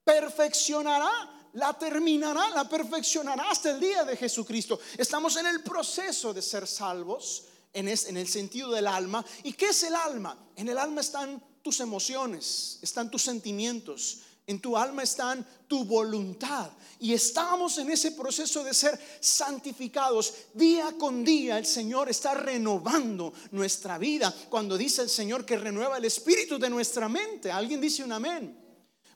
perfeccionará, 0.04 1.50
la 1.54 1.76
terminará, 1.76 2.50
la 2.50 2.68
perfeccionará 2.68 3.50
hasta 3.50 3.70
el 3.72 3.80
día 3.80 4.04
de 4.04 4.16
Jesucristo. 4.16 4.78
Estamos 4.96 5.36
en 5.36 5.46
el 5.46 5.62
proceso 5.62 6.32
de 6.32 6.40
ser 6.40 6.66
salvos 6.66 7.46
en, 7.74 8.16
el 8.16 8.28
sentido 8.28 8.70
del 8.70 8.86
alma. 8.86 9.24
¿Y 9.42 9.52
qué 9.52 9.66
es 9.66 9.82
el 9.82 9.94
alma? 9.94 10.38
En 10.56 10.68
el 10.68 10.78
alma 10.78 11.00
están 11.00 11.42
tus 11.60 11.80
emociones, 11.80 12.78
están 12.80 13.10
tus 13.10 13.22
sentimientos, 13.22 14.20
en 14.46 14.60
tu 14.60 14.76
alma 14.76 15.02
están 15.02 15.46
tu 15.66 15.84
voluntad. 15.84 16.70
Y 17.00 17.12
estamos 17.12 17.76
en 17.78 17.90
ese 17.90 18.12
proceso 18.12 18.62
de 18.62 18.72
ser 18.72 18.98
santificados. 19.20 20.32
Día 20.54 20.94
con 20.98 21.24
día 21.24 21.58
el 21.58 21.66
Señor 21.66 22.08
está 22.08 22.34
renovando 22.34 23.32
nuestra 23.50 23.98
vida. 23.98 24.32
Cuando 24.48 24.78
dice 24.78 25.02
el 25.02 25.10
Señor 25.10 25.44
que 25.44 25.56
renueva 25.56 25.98
el 25.98 26.04
espíritu 26.04 26.58
de 26.58 26.70
nuestra 26.70 27.08
mente, 27.08 27.50
alguien 27.50 27.80
dice 27.80 28.04
un 28.04 28.12
amén. 28.12 28.64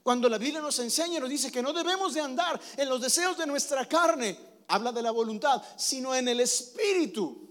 Cuando 0.03 0.29
la 0.29 0.39
Biblia 0.39 0.61
nos 0.61 0.79
enseña, 0.79 1.21
nos 1.21 1.29
dice 1.29 1.53
que 1.53 1.63
no 1.63 1.73
debemos 1.73 2.15
de 2.15 2.23
andar 2.23 2.59
en 2.77 2.89
los 2.89 3.01
deseos 3.01 3.37
de 3.37 3.47
nuestra 3.47 3.87
carne, 3.87 4.39
habla 4.69 4.91
de 4.91 5.03
la 5.03 5.11
voluntad, 5.11 5.63
sino 5.77 6.15
en 6.15 6.29
el 6.29 6.41
espíritu. 6.41 7.48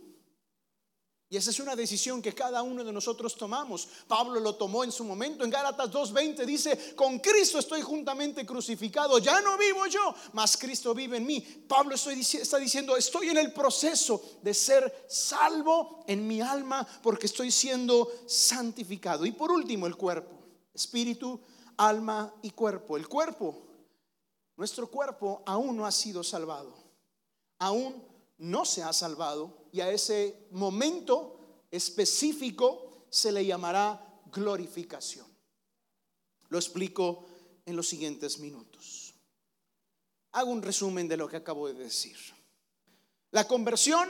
Y 1.29 1.35
esa 1.35 1.49
es 1.49 1.59
una 1.59 1.75
decisión 1.75 2.21
que 2.21 2.33
cada 2.33 2.61
uno 2.61 2.85
de 2.85 2.93
nosotros 2.93 3.35
tomamos. 3.35 3.87
Pablo 4.07 4.39
lo 4.39 4.55
tomó 4.55 4.85
en 4.85 4.93
su 4.93 5.03
momento. 5.03 5.43
En 5.43 5.49
Gálatas 5.49 5.91
2.20 5.91 6.45
dice, 6.45 6.95
con 6.95 7.19
Cristo 7.19 7.59
estoy 7.59 7.81
juntamente 7.81 8.45
crucificado. 8.45 9.17
Ya 9.19 9.41
no 9.41 9.57
vivo 9.57 9.85
yo, 9.87 10.15
mas 10.31 10.55
Cristo 10.55 10.93
vive 10.93 11.17
en 11.17 11.25
mí. 11.25 11.41
Pablo 11.67 11.95
está 11.95 12.57
diciendo, 12.59 12.95
estoy 12.95 13.27
en 13.27 13.39
el 13.39 13.51
proceso 13.51 14.21
de 14.41 14.53
ser 14.53 15.05
salvo 15.09 16.05
en 16.07 16.25
mi 16.25 16.39
alma 16.39 16.87
porque 17.03 17.25
estoy 17.25 17.51
siendo 17.51 18.09
santificado. 18.25 19.25
Y 19.25 19.31
por 19.31 19.51
último, 19.51 19.85
el 19.85 19.97
cuerpo, 19.97 20.31
espíritu, 20.73 21.41
alma 21.75 22.33
y 22.41 22.51
cuerpo. 22.51 22.95
El 22.95 23.09
cuerpo, 23.09 23.67
nuestro 24.55 24.89
cuerpo 24.89 25.43
aún 25.45 25.75
no 25.75 25.85
ha 25.85 25.91
sido 25.91 26.23
salvado, 26.23 26.73
aún 27.59 28.01
no 28.39 28.65
se 28.65 28.83
ha 28.83 28.93
salvado 28.93 29.69
y 29.71 29.81
a 29.81 29.91
ese 29.91 30.47
momento 30.51 31.63
específico 31.71 33.05
se 33.09 33.31
le 33.31 33.45
llamará 33.45 34.21
glorificación. 34.31 35.25
Lo 36.49 36.57
explico 36.57 37.25
en 37.65 37.75
los 37.75 37.87
siguientes 37.87 38.39
minutos. 38.39 39.13
Hago 40.33 40.51
un 40.51 40.61
resumen 40.61 41.07
de 41.07 41.17
lo 41.17 41.27
que 41.27 41.37
acabo 41.37 41.67
de 41.67 41.73
decir. 41.73 42.17
La 43.31 43.47
conversión 43.47 44.09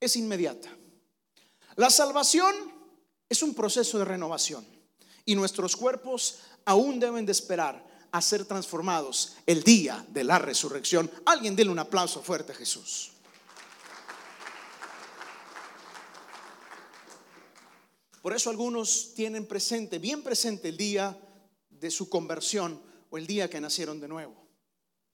es 0.00 0.16
inmediata. 0.16 0.70
La 1.76 1.90
salvación 1.90 2.54
es 3.28 3.42
un 3.42 3.54
proceso 3.54 3.98
de 3.98 4.04
renovación 4.04 4.66
y 5.24 5.34
nuestros 5.34 5.76
cuerpos 5.76 6.38
aún 6.64 6.98
deben 6.98 7.26
de 7.26 7.32
esperar 7.32 7.86
a 8.12 8.20
ser 8.20 8.44
transformados 8.44 9.36
el 9.46 9.62
día 9.62 10.04
de 10.08 10.24
la 10.24 10.38
resurrección. 10.38 11.10
Alguien 11.24 11.56
déle 11.56 11.70
un 11.70 11.78
aplauso 11.78 12.22
fuerte 12.22 12.52
a 12.52 12.54
Jesús. 12.54 13.12
Por 18.22 18.34
eso 18.34 18.50
algunos 18.50 19.14
tienen 19.14 19.46
presente, 19.46 19.98
bien 19.98 20.22
presente 20.22 20.68
el 20.68 20.76
día 20.76 21.18
de 21.70 21.90
su 21.90 22.08
conversión 22.08 22.82
o 23.08 23.16
el 23.16 23.26
día 23.26 23.48
que 23.48 23.60
nacieron 23.60 23.98
de 23.98 24.08
nuevo. 24.08 24.39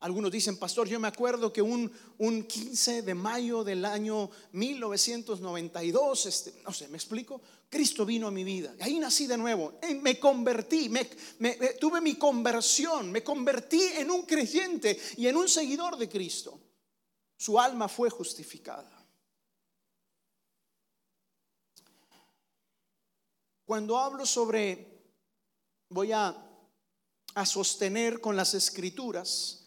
Algunos 0.00 0.30
dicen, 0.30 0.58
pastor, 0.58 0.86
yo 0.86 1.00
me 1.00 1.08
acuerdo 1.08 1.50
que 1.52 1.62
un, 1.62 1.90
un 2.18 2.44
15 2.44 3.00
de 3.00 3.14
mayo 3.14 3.64
del 3.64 3.84
año 3.84 4.30
1992, 4.52 6.26
este, 6.26 6.62
no 6.64 6.72
sé, 6.72 6.88
¿me 6.88 6.98
explico? 6.98 7.40
Cristo 7.68 8.04
vino 8.04 8.26
a 8.26 8.30
mi 8.30 8.44
vida. 8.44 8.74
Y 8.78 8.82
ahí 8.82 8.98
nací 8.98 9.26
de 9.26 9.38
nuevo. 9.38 9.78
Me 10.02 10.20
convertí, 10.20 10.90
me, 10.90 11.06
tuve 11.80 12.02
mi 12.02 12.16
conversión, 12.16 13.10
me 13.10 13.24
convertí 13.24 13.82
en 13.82 14.10
un 14.10 14.22
creyente 14.26 15.00
y 15.16 15.26
en 15.26 15.36
un 15.36 15.48
seguidor 15.48 15.96
de 15.96 16.08
Cristo. 16.08 16.60
Su 17.38 17.58
alma 17.58 17.88
fue 17.88 18.10
justificada. 18.10 18.92
Cuando 23.64 23.98
hablo 23.98 24.24
sobre, 24.26 25.02
voy 25.88 26.12
a, 26.12 26.36
a 27.34 27.46
sostener 27.46 28.20
con 28.20 28.36
las 28.36 28.54
escrituras, 28.54 29.65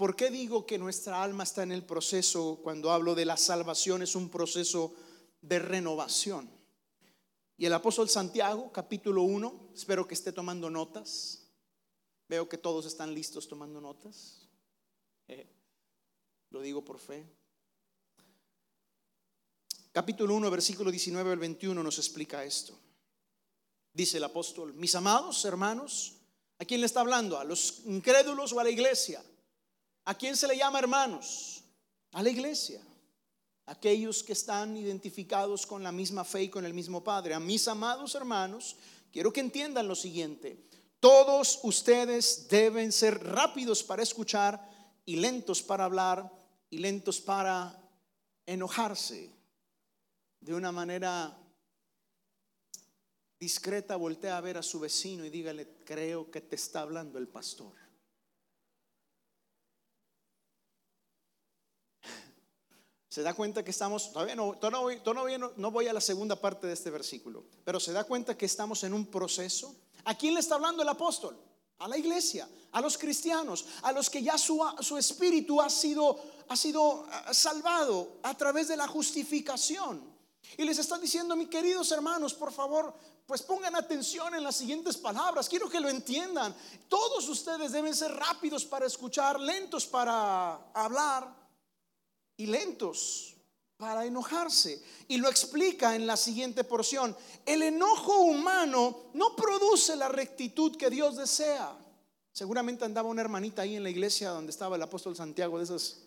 ¿Por 0.00 0.16
qué 0.16 0.30
digo 0.30 0.64
que 0.64 0.78
nuestra 0.78 1.22
alma 1.22 1.42
está 1.42 1.62
en 1.62 1.72
el 1.72 1.84
proceso 1.84 2.58
cuando 2.62 2.90
hablo 2.90 3.14
de 3.14 3.26
la 3.26 3.36
salvación? 3.36 4.00
Es 4.00 4.16
un 4.16 4.30
proceso 4.30 4.94
de 5.42 5.58
renovación. 5.58 6.48
Y 7.58 7.66
el 7.66 7.74
apóstol 7.74 8.08
Santiago, 8.08 8.72
capítulo 8.72 9.24
1, 9.24 9.72
espero 9.74 10.08
que 10.08 10.14
esté 10.14 10.32
tomando 10.32 10.70
notas. 10.70 11.50
Veo 12.30 12.48
que 12.48 12.56
todos 12.56 12.86
están 12.86 13.12
listos 13.12 13.46
tomando 13.46 13.78
notas. 13.78 14.48
Eh, 15.28 15.46
lo 16.48 16.62
digo 16.62 16.82
por 16.82 16.98
fe. 16.98 17.26
Capítulo 19.92 20.34
1, 20.34 20.50
versículo 20.50 20.90
19 20.90 21.30
al 21.30 21.38
21 21.38 21.82
nos 21.82 21.98
explica 21.98 22.42
esto. 22.42 22.72
Dice 23.92 24.16
el 24.16 24.24
apóstol, 24.24 24.72
mis 24.72 24.94
amados 24.94 25.44
hermanos, 25.44 26.14
¿a 26.58 26.64
quién 26.64 26.80
le 26.80 26.86
está 26.86 27.00
hablando? 27.00 27.38
¿A 27.38 27.44
los 27.44 27.82
incrédulos 27.84 28.54
o 28.54 28.60
a 28.60 28.64
la 28.64 28.70
iglesia? 28.70 29.22
¿A 30.10 30.14
quién 30.14 30.36
se 30.36 30.48
le 30.48 30.56
llama 30.56 30.80
hermanos? 30.80 31.62
A 32.10 32.20
la 32.20 32.30
iglesia. 32.30 32.82
Aquellos 33.66 34.24
que 34.24 34.32
están 34.32 34.76
identificados 34.76 35.64
con 35.64 35.84
la 35.84 35.92
misma 35.92 36.24
fe 36.24 36.42
y 36.42 36.48
con 36.48 36.64
el 36.64 36.74
mismo 36.74 37.04
Padre. 37.04 37.32
A 37.32 37.38
mis 37.38 37.68
amados 37.68 38.16
hermanos, 38.16 38.74
quiero 39.12 39.32
que 39.32 39.38
entiendan 39.38 39.86
lo 39.86 39.94
siguiente. 39.94 40.66
Todos 40.98 41.60
ustedes 41.62 42.48
deben 42.48 42.90
ser 42.90 43.22
rápidos 43.22 43.84
para 43.84 44.02
escuchar 44.02 44.60
y 45.06 45.14
lentos 45.14 45.62
para 45.62 45.84
hablar 45.84 46.28
y 46.70 46.78
lentos 46.78 47.20
para 47.20 47.80
enojarse. 48.46 49.30
De 50.40 50.52
una 50.52 50.72
manera 50.72 51.38
discreta, 53.38 53.94
voltea 53.94 54.36
a 54.36 54.40
ver 54.40 54.58
a 54.58 54.64
su 54.64 54.80
vecino 54.80 55.24
y 55.24 55.30
dígale, 55.30 55.68
creo 55.84 56.32
que 56.32 56.40
te 56.40 56.56
está 56.56 56.80
hablando 56.80 57.16
el 57.16 57.28
pastor. 57.28 57.89
Se 63.10 63.24
da 63.24 63.34
cuenta 63.34 63.64
que 63.64 63.72
estamos, 63.72 64.12
todavía 64.12 64.36
no, 64.36 64.56
todavía 64.56 65.36
no, 65.36 65.70
voy 65.72 65.88
a 65.88 65.92
la 65.92 66.00
segunda 66.00 66.36
parte 66.36 66.68
de 66.68 66.74
este 66.74 66.90
versículo, 66.90 67.44
pero 67.64 67.80
se 67.80 67.92
da 67.92 68.04
cuenta 68.04 68.38
que 68.38 68.46
estamos 68.46 68.84
en 68.84 68.94
un 68.94 69.06
proceso. 69.06 69.74
¿A 70.04 70.16
quién 70.16 70.32
le 70.32 70.38
está 70.38 70.54
hablando 70.54 70.80
el 70.84 70.88
apóstol? 70.88 71.36
A 71.80 71.88
la 71.88 71.98
iglesia, 71.98 72.48
a 72.70 72.80
los 72.80 72.96
cristianos, 72.96 73.66
a 73.82 73.90
los 73.90 74.08
que 74.08 74.22
ya 74.22 74.38
su, 74.38 74.64
su 74.78 74.96
espíritu 74.96 75.60
ha 75.60 75.68
sido, 75.68 76.20
ha 76.48 76.54
sido 76.54 77.04
ah, 77.10 77.34
salvado 77.34 78.18
a 78.22 78.36
través 78.36 78.68
de 78.68 78.76
la 78.76 78.86
justificación. 78.86 80.00
Y 80.56 80.62
les 80.62 80.78
está 80.78 80.96
diciendo, 80.96 81.34
mis 81.34 81.48
queridos 81.48 81.90
hermanos, 81.90 82.32
por 82.32 82.52
favor, 82.52 82.94
pues 83.26 83.42
pongan 83.42 83.74
atención 83.74 84.36
en 84.36 84.44
las 84.44 84.54
siguientes 84.54 84.96
palabras. 84.96 85.48
Quiero 85.48 85.68
que 85.68 85.80
lo 85.80 85.88
entiendan. 85.88 86.54
Todos 86.88 87.28
ustedes 87.28 87.72
deben 87.72 87.94
ser 87.96 88.12
rápidos 88.12 88.64
para 88.64 88.86
escuchar, 88.86 89.40
lentos 89.40 89.84
para 89.84 90.70
hablar 90.72 91.39
y 92.40 92.46
lentos 92.46 93.36
para 93.76 94.06
enojarse. 94.06 94.82
Y 95.08 95.18
lo 95.18 95.28
explica 95.28 95.94
en 95.94 96.06
la 96.06 96.16
siguiente 96.16 96.64
porción. 96.64 97.14
El 97.44 97.62
enojo 97.62 98.20
humano 98.20 99.10
no 99.12 99.36
produce 99.36 99.94
la 99.94 100.08
rectitud 100.08 100.76
que 100.76 100.88
Dios 100.88 101.16
desea. 101.16 101.76
Seguramente 102.32 102.84
andaba 102.84 103.10
una 103.10 103.20
hermanita 103.20 103.62
ahí 103.62 103.76
en 103.76 103.82
la 103.82 103.90
iglesia 103.90 104.30
donde 104.30 104.50
estaba 104.52 104.76
el 104.76 104.82
apóstol 104.82 105.14
Santiago, 105.14 105.58
de 105.58 105.64
esas, 105.64 105.98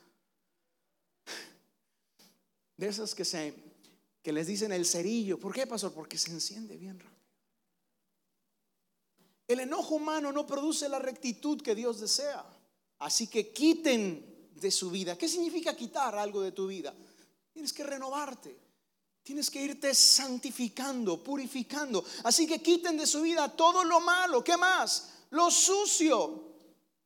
de 2.78 2.88
esas 2.88 3.14
que, 3.14 3.26
se, 3.26 3.54
que 4.24 4.34
les 4.34 4.48
dicen 4.48 4.72
el 4.72 4.88
cerillo. 4.88 5.40
¿Por 5.40 5.54
qué, 5.54 5.68
pastor? 5.68 5.94
Porque 5.94 6.18
se 6.18 6.32
enciende 6.32 6.78
bien 6.78 7.00
rápido. 7.00 7.14
El 9.48 9.60
enojo 9.60 9.96
humano 9.96 10.32
no 10.32 10.48
produce 10.48 10.90
la 10.90 10.98
rectitud 10.98 11.62
que 11.62 11.76
Dios 11.76 12.00
desea. 12.00 12.44
Así 12.98 13.28
que 13.28 13.52
quiten 13.52 14.33
de 14.56 14.72
su 14.72 14.90
vida. 14.90 15.18
¿Qué 15.18 15.28
significa 15.28 15.76
quitar 15.76 16.16
algo 16.16 16.42
de 16.42 16.52
tu 16.52 16.68
vida? 16.68 16.94
Tienes 17.52 17.74
que 17.74 17.84
renovarte. 17.84 18.64
Tienes 19.24 19.50
que 19.50 19.62
irte 19.62 19.96
santificando, 19.96 21.24
purificando. 21.24 22.04
Así 22.24 22.46
que 22.46 22.62
quiten 22.62 22.98
de 22.98 23.08
su 23.08 23.22
vida 23.22 23.48
todo 23.56 23.84
lo 23.86 24.02
malo. 24.02 24.44
¿Qué 24.44 24.58
más? 24.58 25.12
Lo 25.30 25.50
sucio. 25.50 26.44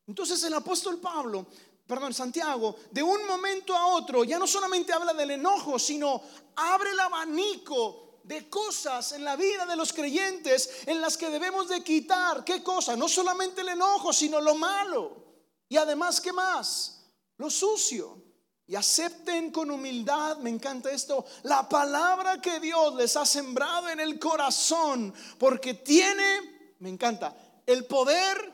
Entonces 0.07 0.43
el 0.43 0.53
apóstol 0.55 0.99
Pablo, 0.99 1.45
perdón, 1.85 2.13
Santiago, 2.13 2.75
de 2.89 3.03
un 3.03 3.27
momento 3.27 3.75
a 3.75 3.87
otro, 3.87 4.23
ya 4.23 4.39
no 4.39 4.47
solamente 4.47 4.93
habla 4.93 5.13
del 5.13 5.31
enojo, 5.31 5.77
sino 5.77 6.21
abre 6.55 6.91
el 6.91 6.99
abanico 6.99 8.21
de 8.23 8.49
cosas 8.49 9.11
en 9.11 9.23
la 9.23 9.35
vida 9.35 9.65
de 9.65 9.75
los 9.75 9.93
creyentes 9.93 10.69
en 10.85 10.99
las 10.99 11.17
que 11.17 11.29
debemos 11.29 11.69
de 11.69 11.83
quitar. 11.83 12.43
¿Qué 12.43 12.63
cosa? 12.63 12.95
No 12.95 13.07
solamente 13.07 13.61
el 13.61 13.69
enojo, 13.69 14.11
sino 14.11 14.41
lo 14.41 14.55
malo. 14.55 15.23
Y 15.69 15.77
además, 15.77 16.19
¿qué 16.19 16.33
más? 16.33 16.96
Lo 17.37 17.49
sucio. 17.49 18.23
Y 18.69 18.75
acepten 18.75 19.49
con 19.51 19.71
humildad, 19.71 20.39
me 20.39 20.49
encanta 20.49 20.91
esto, 20.91 21.25
la 21.43 21.69
palabra 21.69 22.41
que 22.41 22.59
Dios 22.59 22.95
les 22.95 23.15
ha 23.15 23.25
sembrado 23.25 23.87
en 23.87 24.01
el 24.01 24.19
corazón, 24.19 25.13
porque 25.39 25.75
tiene, 25.75 26.75
me 26.79 26.89
encanta, 26.89 27.33
el 27.65 27.85
poder 27.85 28.53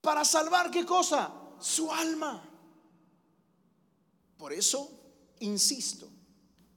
para 0.00 0.24
salvar 0.24 0.70
qué 0.70 0.86
cosa? 0.86 1.30
Su 1.60 1.92
alma. 1.92 2.42
Por 4.38 4.54
eso, 4.54 4.90
insisto, 5.40 6.08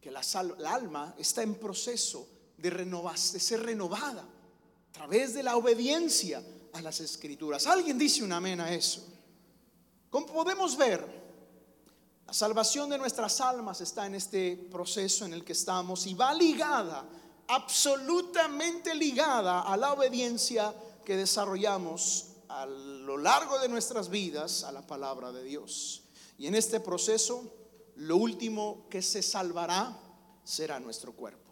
que 0.02 0.12
la, 0.12 0.22
alma 0.66 1.16
está 1.18 1.42
en 1.42 1.56
proceso 1.56 2.28
de, 2.58 2.70
de 2.70 3.40
ser 3.40 3.64
renovada 3.64 4.24
a 4.24 4.92
través 4.92 5.34
de 5.34 5.44
la 5.44 5.56
obediencia 5.56 6.44
a 6.74 6.82
las 6.82 7.00
escrituras. 7.00 7.66
¿Alguien 7.66 7.98
dice 7.98 8.24
un 8.24 8.34
amén 8.34 8.60
a 8.60 8.74
eso? 8.74 9.08
Como 10.10 10.28
podemos 10.28 10.76
ver, 10.76 11.23
la 12.34 12.38
salvación 12.38 12.90
de 12.90 12.98
nuestras 12.98 13.40
almas 13.42 13.80
está 13.82 14.08
en 14.08 14.16
este 14.16 14.58
proceso 14.72 15.24
en 15.24 15.34
el 15.34 15.46
que 15.46 15.52
estamos 15.52 16.08
y 16.08 16.16
va 16.16 16.34
ligada, 16.34 17.08
absolutamente 17.48 18.96
ligada 18.96 19.62
a 19.62 19.78
la 19.78 19.94
obediencia 19.94 20.74
que 21.06 21.16
desarrollamos 21.16 22.30
a 22.50 22.66
lo 22.66 23.20
largo 23.20 23.60
de 23.60 23.70
nuestras 23.70 24.10
vidas 24.10 24.64
a 24.64 24.72
la 24.72 24.82
palabra 24.82 25.32
de 25.32 25.44
Dios. 25.44 26.06
Y 26.40 26.48
en 26.48 26.56
este 26.56 26.80
proceso, 26.80 27.54
lo 27.98 28.18
último 28.18 28.88
que 28.90 29.04
se 29.04 29.22
salvará 29.22 29.96
será 30.44 30.80
nuestro 30.80 31.14
cuerpo. 31.14 31.52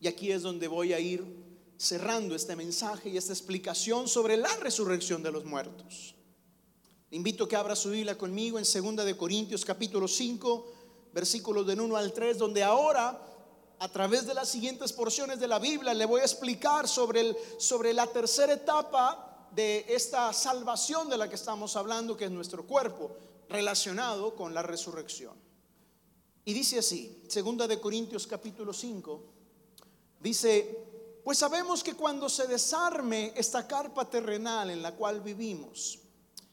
Y 0.00 0.06
aquí 0.06 0.32
es 0.32 0.42
donde 0.42 0.68
voy 0.68 0.92
a 0.92 1.00
ir 1.00 1.24
cerrando 1.78 2.34
este 2.34 2.56
mensaje 2.56 3.08
y 3.08 3.16
esta 3.16 3.32
explicación 3.32 4.06
sobre 4.06 4.36
la 4.36 4.54
resurrección 4.56 5.22
de 5.22 5.32
los 5.32 5.46
muertos 5.46 6.14
invito 7.12 7.44
a 7.44 7.48
que 7.48 7.56
abra 7.56 7.76
su 7.76 7.90
Biblia 7.90 8.16
conmigo 8.16 8.58
en 8.58 8.64
2 8.64 9.04
de 9.04 9.16
Corintios 9.16 9.64
capítulo 9.66 10.08
5, 10.08 10.72
versículos 11.12 11.66
del 11.66 11.80
1 11.80 11.96
al 11.96 12.12
3, 12.12 12.38
donde 12.38 12.62
ahora 12.62 13.20
a 13.78 13.88
través 13.88 14.26
de 14.26 14.32
las 14.32 14.48
siguientes 14.48 14.94
porciones 14.94 15.38
de 15.38 15.46
la 15.46 15.58
Biblia 15.58 15.92
le 15.92 16.06
voy 16.06 16.22
a 16.22 16.24
explicar 16.24 16.88
sobre, 16.88 17.20
el, 17.20 17.36
sobre 17.58 17.92
la 17.92 18.06
tercera 18.06 18.54
etapa 18.54 19.48
de 19.54 19.84
esta 19.88 20.32
salvación 20.32 21.10
de 21.10 21.18
la 21.18 21.28
que 21.28 21.34
estamos 21.34 21.76
hablando, 21.76 22.16
que 22.16 22.24
es 22.24 22.30
nuestro 22.30 22.66
cuerpo, 22.66 23.14
relacionado 23.50 24.34
con 24.34 24.54
la 24.54 24.62
resurrección. 24.62 25.34
Y 26.46 26.54
dice 26.54 26.78
así, 26.78 27.22
segunda 27.28 27.68
de 27.68 27.78
Corintios 27.78 28.26
capítulo 28.26 28.72
5, 28.72 29.22
dice, 30.18 31.20
pues 31.22 31.36
sabemos 31.36 31.84
que 31.84 31.92
cuando 31.92 32.30
se 32.30 32.46
desarme 32.46 33.34
esta 33.36 33.66
carpa 33.68 34.08
terrenal 34.08 34.70
en 34.70 34.80
la 34.80 34.94
cual 34.94 35.20
vivimos, 35.20 36.01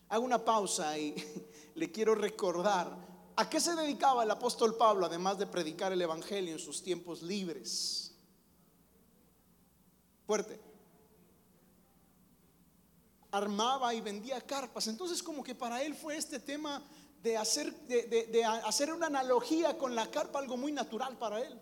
hago 0.09 0.25
una 0.25 0.43
pausa 0.43 0.97
y 0.97 1.15
le 1.75 1.91
quiero 1.91 2.15
recordar 2.15 3.09
¿A 3.39 3.49
qué 3.49 3.61
se 3.61 3.73
dedicaba 3.73 4.23
el 4.23 4.31
apóstol 4.31 4.75
Pablo 4.75 5.05
además 5.05 5.37
de 5.37 5.47
predicar 5.47 5.93
el 5.93 6.01
Evangelio 6.01 6.51
en 6.51 6.59
sus 6.59 6.83
tiempos 6.83 7.21
libres? 7.21 8.13
Fuerte. 10.27 10.59
Armaba 13.31 13.93
y 13.93 14.01
vendía 14.01 14.41
carpas. 14.41 14.87
Entonces 14.87 15.23
como 15.23 15.41
que 15.41 15.55
para 15.55 15.81
él 15.81 15.95
fue 15.95 16.17
este 16.17 16.41
tema 16.41 16.83
de 17.23 17.37
hacer, 17.37 17.73
de, 17.87 18.43
hacer 18.43 18.91
una 18.91 19.07
analogía 19.07 19.77
con 19.77 19.95
la 19.95 20.11
carpa 20.11 20.39
algo 20.39 20.57
muy 20.57 20.73
natural 20.73 21.17
para 21.17 21.39
él. 21.39 21.57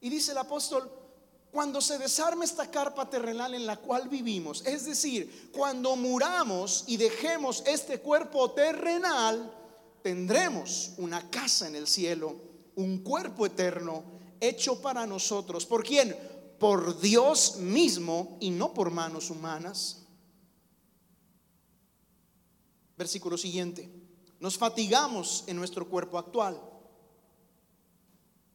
Y 0.00 0.08
dice 0.08 0.32
el 0.32 0.38
apóstol, 0.38 0.90
cuando 1.54 1.80
se 1.80 1.98
desarme 1.98 2.44
esta 2.44 2.68
carpa 2.68 3.08
terrenal 3.08 3.54
en 3.54 3.64
la 3.64 3.76
cual 3.76 4.08
vivimos, 4.08 4.66
es 4.66 4.86
decir, 4.86 5.52
cuando 5.52 5.94
muramos 5.94 6.82
y 6.88 6.96
dejemos 6.96 7.62
este 7.64 8.00
cuerpo 8.00 8.50
terrenal, 8.50 9.54
tendremos 10.02 10.94
una 10.96 11.30
casa 11.30 11.68
en 11.68 11.76
el 11.76 11.86
cielo, 11.86 12.34
un 12.74 13.04
cuerpo 13.04 13.46
eterno 13.46 14.02
hecho 14.40 14.82
para 14.82 15.06
nosotros. 15.06 15.64
¿Por 15.64 15.84
quién? 15.84 16.16
Por 16.58 17.00
Dios 17.00 17.58
mismo 17.58 18.36
y 18.40 18.50
no 18.50 18.74
por 18.74 18.90
manos 18.90 19.30
humanas. 19.30 20.02
Versículo 22.96 23.38
siguiente. 23.38 23.88
Nos 24.40 24.58
fatigamos 24.58 25.44
en 25.46 25.54
nuestro 25.54 25.88
cuerpo 25.88 26.18
actual. 26.18 26.60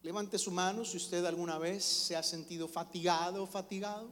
Levante 0.02 0.38
su 0.38 0.52
mano 0.52 0.86
si 0.86 0.98
usted 0.98 1.26
alguna 1.26 1.58
vez 1.58 1.84
se 1.84 2.16
ha 2.16 2.24
sentido 2.24 2.68
fatigado 2.68 3.44
o 3.44 3.48
fatigado. 3.48 4.08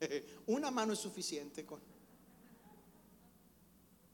Una 0.46 0.70
mano 0.70 0.92
es 0.92 0.98
suficiente 0.98 1.64
con. 1.64 1.80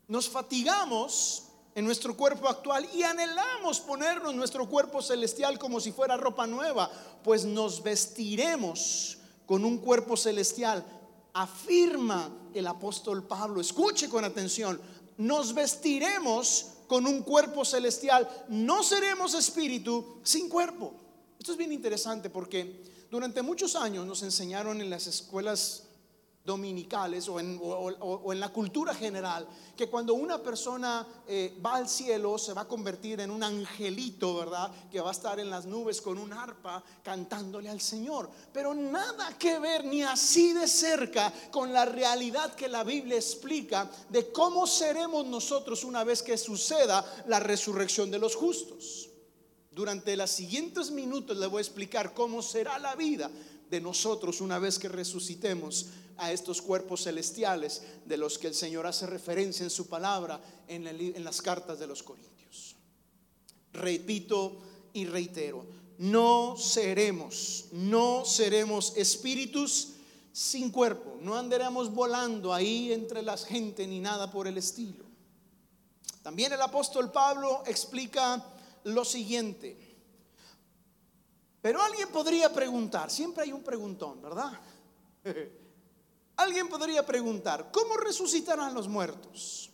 Nos 0.09 0.29
fatigamos 0.29 1.45
en 1.75 1.85
nuestro 1.85 2.17
cuerpo 2.17 2.49
actual 2.49 2.89
y 2.95 3.03
anhelamos 3.03 3.81
ponernos 3.81 4.35
nuestro 4.35 4.69
cuerpo 4.69 5.01
celestial 5.01 5.59
como 5.59 5.81
si 5.81 5.93
fuera 5.93 6.17
ropa 6.17 6.47
nueva, 6.47 6.91
pues 7.23 7.45
nos 7.45 7.83
vestiremos 7.83 9.19
con 9.47 9.65
un 9.65 9.79
cuerpo 9.79 10.17
celestial. 10.17 10.85
Afirma 11.35 12.31
el 12.53 12.67
apóstol 12.67 13.23
Pablo, 13.23 13.61
escuche 13.61 14.09
con 14.09 14.25
atención, 14.25 14.81
nos 15.19 15.55
vestiremos 15.55 16.73
con 16.89 17.07
un 17.07 17.23
cuerpo 17.23 17.65
celestial, 17.65 18.29
no 18.49 18.83
seremos 18.83 19.35
espíritu 19.35 20.19
sin 20.25 20.49
cuerpo. 20.49 20.95
Esto 21.39 21.53
es 21.53 21.59
bien 21.59 21.71
interesante 21.71 22.31
porque 22.31 22.83
durante 23.11 23.43
muchos 23.43 23.77
años 23.77 24.05
nos 24.07 24.23
enseñaron 24.23 24.81
en 24.81 24.91
las 24.91 25.07
escuelas 25.07 25.88
dominicales 26.49 27.29
o 27.29 27.39
en, 27.39 28.41
la 28.41 28.49
cultura 28.49 28.95
general, 28.95 29.47
que 29.77 29.87
cuando 29.87 30.15
una 30.15 30.43
persona 30.43 31.07
eh, 31.27 31.61
va 31.65 31.77
al 31.77 31.89
cielo 31.89 32.39
se 32.39 32.55
va 32.55 32.63
a 32.63 32.67
convertir 32.67 33.21
en 33.21 33.31
un 33.31 33.43
angelito, 33.43 34.35
¿verdad? 34.39 34.73
Que 34.91 35.03
va 35.03 35.11
a 35.11 35.13
estar 35.13 35.39
en 35.39 35.51
las 35.51 35.67
nubes 35.67 36.01
con 36.01 36.17
un 36.17 36.33
arpa 36.33 36.83
cantándole 37.03 37.69
al 37.69 37.83
Señor. 37.83 38.31
Pero 38.51 38.73
nada 38.73 39.37
que 39.39 39.59
ver 39.59 39.85
ni 39.85 40.03
así 40.03 40.55
de 40.55 40.67
cerca 40.67 41.31
con 41.51 41.71
la 41.71 41.85
realidad 41.85 42.55
que 42.55 42.69
la 42.69 42.83
Biblia 42.83 43.17
explica 43.17 43.91
de 44.09 44.33
cómo 44.33 44.67
seremos 44.67 45.27
nosotros 45.27 45.85
una 45.85 46.03
vez 46.03 46.23
que 46.23 46.39
suceda 46.39 47.05
la 47.27 47.41
resurrección 47.41 48.11
de 48.11 48.19
los 48.19 48.35
justos. 48.35 49.11
Durante 49.71 50.17
los 50.17 50.31
siguientes 50.31 50.91
minutos 50.91 51.37
le 51.37 51.47
voy 51.47 51.59
a 51.59 51.61
explicar 51.61 52.15
cómo 52.15 52.41
será 52.41 52.79
la 52.79 52.97
vida 52.97 53.31
de 53.71 53.81
nosotros 53.81 54.41
una 54.41 54.59
vez 54.59 54.79
que 54.79 54.89
resucitemos 54.89 55.87
a 56.17 56.33
estos 56.33 56.61
cuerpos 56.61 57.05
celestiales 57.05 57.83
de 58.05 58.17
los 58.17 58.39
que 58.39 58.49
el 58.49 58.55
Señor 58.55 58.87
hace 58.87 59.07
referencia 59.07 59.63
en 59.63 59.71
su 59.71 59.87
palabra 59.87 60.41
en, 60.67 61.25
las 61.25 61.41
cartas 61.41 61.79
de 61.79 61.87
los 61.87 62.03
Corintios. 62.03 62.77
Repito 63.73 64.59
y 64.93 65.07
reitero, 65.07 65.65
no 65.99 66.57
seremos, 66.57 67.67
no 67.73 68.25
seremos 68.25 68.97
espíritus 68.97 69.91
sin 70.33 70.71
cuerpo, 70.71 71.19
no 71.21 71.37
andaremos 71.37 71.93
volando 71.93 72.53
ahí 72.53 72.93
entre 72.93 73.23
las 73.23 73.45
gente 73.45 73.87
ni 73.87 74.01
nada 74.01 74.31
por 74.31 74.47
el 74.49 74.59
estilo. 74.59 75.05
También 76.23 76.53
el 76.53 76.61
apóstol 76.61 77.11
Pablo 77.11 77.63
explica 77.67 78.45
lo 78.85 79.05
siguiente. 79.05 79.88
Pero 81.61 81.83
alguien 81.83 82.09
podría 82.09 82.53
preguntar, 82.53 83.11
siempre 83.11 83.45
hay 83.45 83.53
un 83.53 83.63
preguntón, 83.63 84.23
¿verdad? 84.23 84.53
Alguien 86.37 86.69
podría 86.69 87.05
preguntar, 87.05 87.71
¿cómo 87.73 87.97
resucitarán 87.97 88.73
los 88.73 88.87
muertos? 88.87 89.73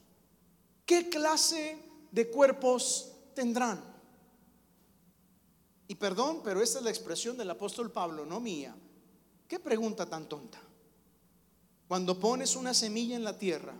¿Qué 0.86 1.10
clase 1.10 1.78
de 2.10 2.30
cuerpos 2.30 3.12
tendrán? 3.34 3.84
Y 5.86 5.94
perdón, 5.96 6.40
pero 6.42 6.62
esta 6.62 6.78
es 6.78 6.84
la 6.84 6.90
expresión 6.90 7.36
del 7.36 7.50
apóstol 7.50 7.92
Pablo, 7.92 8.24
no 8.24 8.40
mía. 8.40 8.74
¿Qué 9.46 9.60
pregunta 9.60 10.06
tan 10.06 10.26
tonta? 10.26 10.58
Cuando 11.86 12.18
pones 12.18 12.56
una 12.56 12.72
semilla 12.72 13.16
en 13.16 13.24
la 13.24 13.38
tierra, 13.38 13.74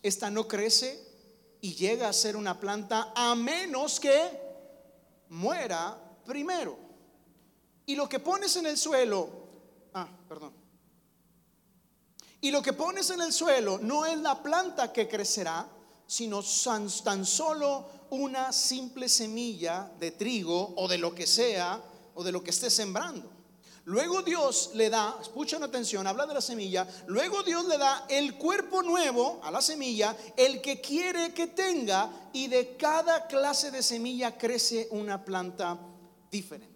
esta 0.00 0.30
no 0.30 0.46
crece 0.46 1.04
y 1.60 1.74
llega 1.74 2.08
a 2.08 2.12
ser 2.12 2.36
una 2.36 2.58
planta 2.60 3.12
a 3.16 3.34
menos 3.34 3.98
que 3.98 4.30
muera 5.28 5.98
primero. 6.24 6.78
Y 7.86 7.94
lo 7.96 8.08
que 8.08 8.20
pones 8.20 8.56
en 8.56 8.66
el 8.66 8.76
suelo, 8.76 9.28
ah, 9.94 10.08
perdón, 10.28 10.52
y 12.42 12.50
lo 12.50 12.60
que 12.60 12.72
pones 12.72 13.08
en 13.10 13.20
el 13.22 13.32
suelo 13.32 13.78
no 13.78 14.04
es 14.04 14.18
la 14.18 14.42
planta 14.42 14.92
que 14.92 15.08
crecerá, 15.08 15.64
sino 16.08 16.42
tan 17.04 17.24
solo 17.24 17.88
una 18.10 18.52
simple 18.52 19.08
semilla 19.08 19.88
de 20.00 20.10
trigo 20.10 20.74
o 20.76 20.88
de 20.88 20.98
lo 20.98 21.14
que 21.14 21.26
sea 21.26 21.80
o 22.14 22.24
de 22.24 22.32
lo 22.32 22.42
que 22.42 22.50
esté 22.50 22.68
sembrando. 22.68 23.30
Luego 23.84 24.22
Dios 24.22 24.72
le 24.74 24.90
da, 24.90 25.16
escuchen 25.20 25.62
atención, 25.62 26.04
habla 26.06 26.26
de 26.26 26.34
la 26.34 26.40
semilla, 26.40 26.86
luego 27.06 27.44
Dios 27.44 27.64
le 27.66 27.78
da 27.78 28.06
el 28.08 28.36
cuerpo 28.36 28.82
nuevo 28.82 29.40
a 29.44 29.50
la 29.52 29.62
semilla, 29.62 30.16
el 30.36 30.60
que 30.60 30.80
quiere 30.80 31.32
que 31.32 31.46
tenga, 31.48 32.10
y 32.32 32.48
de 32.48 32.76
cada 32.76 33.28
clase 33.28 33.70
de 33.70 33.82
semilla 33.82 34.36
crece 34.36 34.88
una 34.90 35.24
planta 35.24 35.78
diferente. 36.30 36.71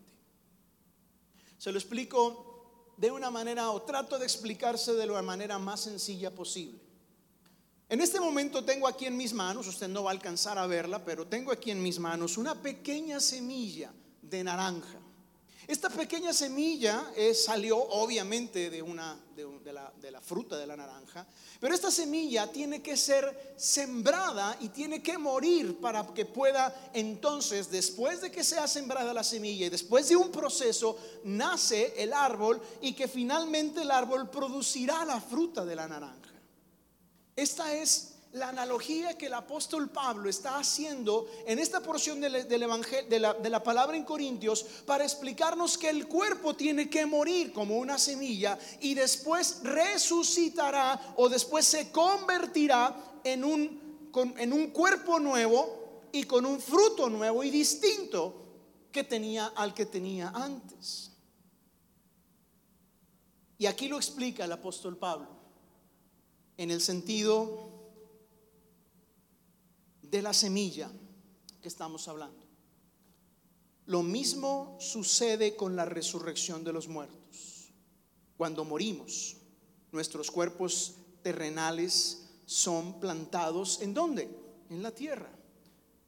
Se 1.66 1.72
lo 1.72 1.80
explico 1.80 2.92
de 2.96 3.10
una 3.10 3.28
manera 3.28 3.72
o 3.72 3.82
trato 3.82 4.20
de 4.20 4.24
explicarse 4.24 4.92
de 4.92 5.04
la 5.04 5.20
manera 5.20 5.58
más 5.58 5.80
sencilla 5.80 6.32
posible. 6.32 6.78
En 7.88 8.00
este 8.00 8.20
momento 8.20 8.64
tengo 8.64 8.86
aquí 8.86 9.06
en 9.06 9.16
mis 9.16 9.32
manos, 9.32 9.66
usted 9.66 9.88
no 9.88 10.04
va 10.04 10.10
a 10.10 10.14
alcanzar 10.14 10.58
a 10.58 10.68
verla, 10.68 11.04
pero 11.04 11.26
tengo 11.26 11.50
aquí 11.50 11.72
en 11.72 11.82
mis 11.82 11.98
manos 11.98 12.38
una 12.38 12.54
pequeña 12.54 13.18
semilla 13.18 13.92
de 14.22 14.44
naranja. 14.44 15.00
Esta 15.66 15.90
pequeña 15.90 16.32
semilla 16.32 17.10
salió 17.34 17.76
obviamente 17.76 18.70
de, 18.70 18.80
una, 18.82 19.18
la, 19.64 19.92
de 20.00 20.10
la 20.12 20.20
fruta 20.20 20.56
de 20.56 20.66
la 20.66 20.76
naranja, 20.76 21.26
pero 21.58 21.74
esta 21.74 21.90
semilla 21.90 22.50
tiene 22.52 22.82
que 22.82 22.96
ser 22.96 23.54
sembrada 23.56 24.56
y 24.60 24.68
tiene 24.68 25.02
que 25.02 25.18
morir 25.18 25.80
para 25.80 26.06
que 26.14 26.24
pueda 26.24 26.90
entonces, 26.94 27.68
después 27.70 28.20
de 28.20 28.30
que 28.30 28.44
sea 28.44 28.68
sembrada 28.68 29.12
la 29.12 29.24
semilla 29.24 29.66
y 29.66 29.70
después 29.70 30.08
de 30.08 30.14
un 30.14 30.30
proceso, 30.30 30.96
nace 31.24 31.94
el 31.96 32.12
árbol 32.12 32.60
y 32.80 32.92
que 32.92 33.08
finalmente 33.08 33.82
el 33.82 33.90
árbol 33.90 34.30
producirá 34.30 35.04
la 35.04 35.20
fruta 35.20 35.64
de 35.64 35.74
la 35.74 35.88
naranja. 35.88 36.32
Esta 37.34 37.74
es 37.74 38.15
la 38.36 38.50
analogía 38.50 39.16
que 39.16 39.26
el 39.26 39.34
apóstol 39.34 39.88
Pablo 39.88 40.28
está 40.28 40.58
haciendo 40.58 41.26
en 41.46 41.58
esta 41.58 41.80
porción 41.80 42.20
del, 42.20 42.34
evangelio, 42.62 43.08
de, 43.08 43.18
la, 43.18 43.32
de 43.32 43.48
la 43.48 43.62
palabra 43.62 43.96
en 43.96 44.04
Corintios 44.04 44.62
para 44.84 45.04
explicarnos 45.04 45.78
que 45.78 45.88
el 45.88 46.06
cuerpo 46.06 46.54
tiene 46.54 46.90
que 46.90 47.06
morir 47.06 47.54
como 47.54 47.78
una 47.78 47.98
semilla 47.98 48.58
y 48.80 48.92
después 48.92 49.60
resucitará 49.62 51.14
o 51.16 51.30
después 51.30 51.64
se 51.64 51.90
convertirá 51.90 52.94
en 53.24 53.42
un, 53.42 54.10
en 54.36 54.52
un 54.52 54.66
cuerpo 54.70 55.18
nuevo 55.18 56.02
y 56.12 56.24
con 56.24 56.44
un 56.44 56.60
fruto 56.60 57.08
nuevo 57.08 57.42
y 57.42 57.50
distinto 57.50 58.42
que 58.92 59.04
tenía 59.04 59.46
al 59.46 59.72
que 59.72 59.86
tenía 59.86 60.28
antes. 60.28 61.10
Y 63.56 63.64
aquí 63.64 63.88
lo 63.88 63.96
explica 63.96 64.44
el 64.44 64.52
apóstol 64.52 64.98
Pablo 64.98 65.28
en 66.58 66.70
el 66.70 66.82
sentido 66.82 67.75
de 70.16 70.22
la 70.22 70.32
semilla 70.32 70.90
que 71.60 71.68
estamos 71.68 72.08
hablando. 72.08 72.46
Lo 73.84 74.02
mismo 74.02 74.78
sucede 74.80 75.54
con 75.54 75.76
la 75.76 75.84
resurrección 75.84 76.64
de 76.64 76.72
los 76.72 76.88
muertos. 76.88 77.70
Cuando 78.38 78.64
morimos, 78.64 79.36
nuestros 79.92 80.30
cuerpos 80.30 80.94
terrenales 81.22 82.30
son 82.46 82.98
plantados 82.98 83.82
en 83.82 83.92
dónde? 83.92 84.26
En 84.70 84.82
la 84.82 84.90
tierra, 84.90 85.30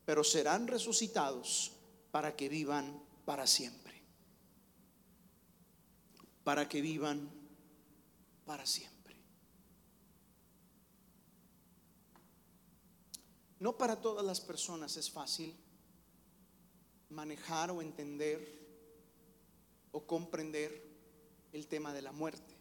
pero 0.07 0.25
serán 0.25 0.67
resucitados 0.69 1.73
para 2.11 2.35
que 2.35 2.49
vivan 2.49 3.03
para 3.27 3.47
siempre. 3.47 4.03
Para 6.45 6.67
que 6.67 6.81
vivan 6.81 7.29
para 8.47 8.65
siempre. 8.65 8.98
No 13.61 13.77
para 13.77 14.01
todas 14.01 14.25
las 14.25 14.41
personas 14.41 14.97
es 14.97 15.11
fácil 15.11 15.55
manejar 17.11 17.71
o 17.71 17.83
entender 17.83 18.59
o 19.93 20.07
comprender 20.07 20.87
el 21.53 21.67
tema 21.67 21.93
de 21.93 22.03
la 22.03 22.13
muerte. 22.13 22.55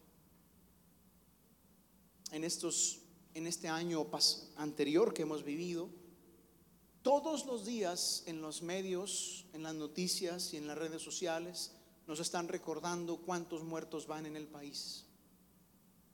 En 2.32 2.44
estos 2.44 3.02
en 3.38 3.46
este 3.46 3.68
año 3.68 4.08
anterior 4.56 5.14
que 5.14 5.22
hemos 5.22 5.44
vivido, 5.44 5.90
todos 7.04 7.46
los 7.46 7.66
días 7.68 8.24
en 8.26 8.42
los 8.42 8.64
medios, 8.64 9.46
en 9.54 9.62
las 9.62 9.76
noticias 9.76 10.54
y 10.54 10.58
en 10.58 10.66
las 10.66 10.76
redes 10.76 11.04
sociales 11.04 11.74
nos 12.08 12.20
están 12.20 12.48
recordando 12.48 13.18
cuántos 13.18 13.64
muertos 13.64 14.08
van 14.08 14.26
en 14.26 14.36
el 14.36 14.48
país. 14.48 15.06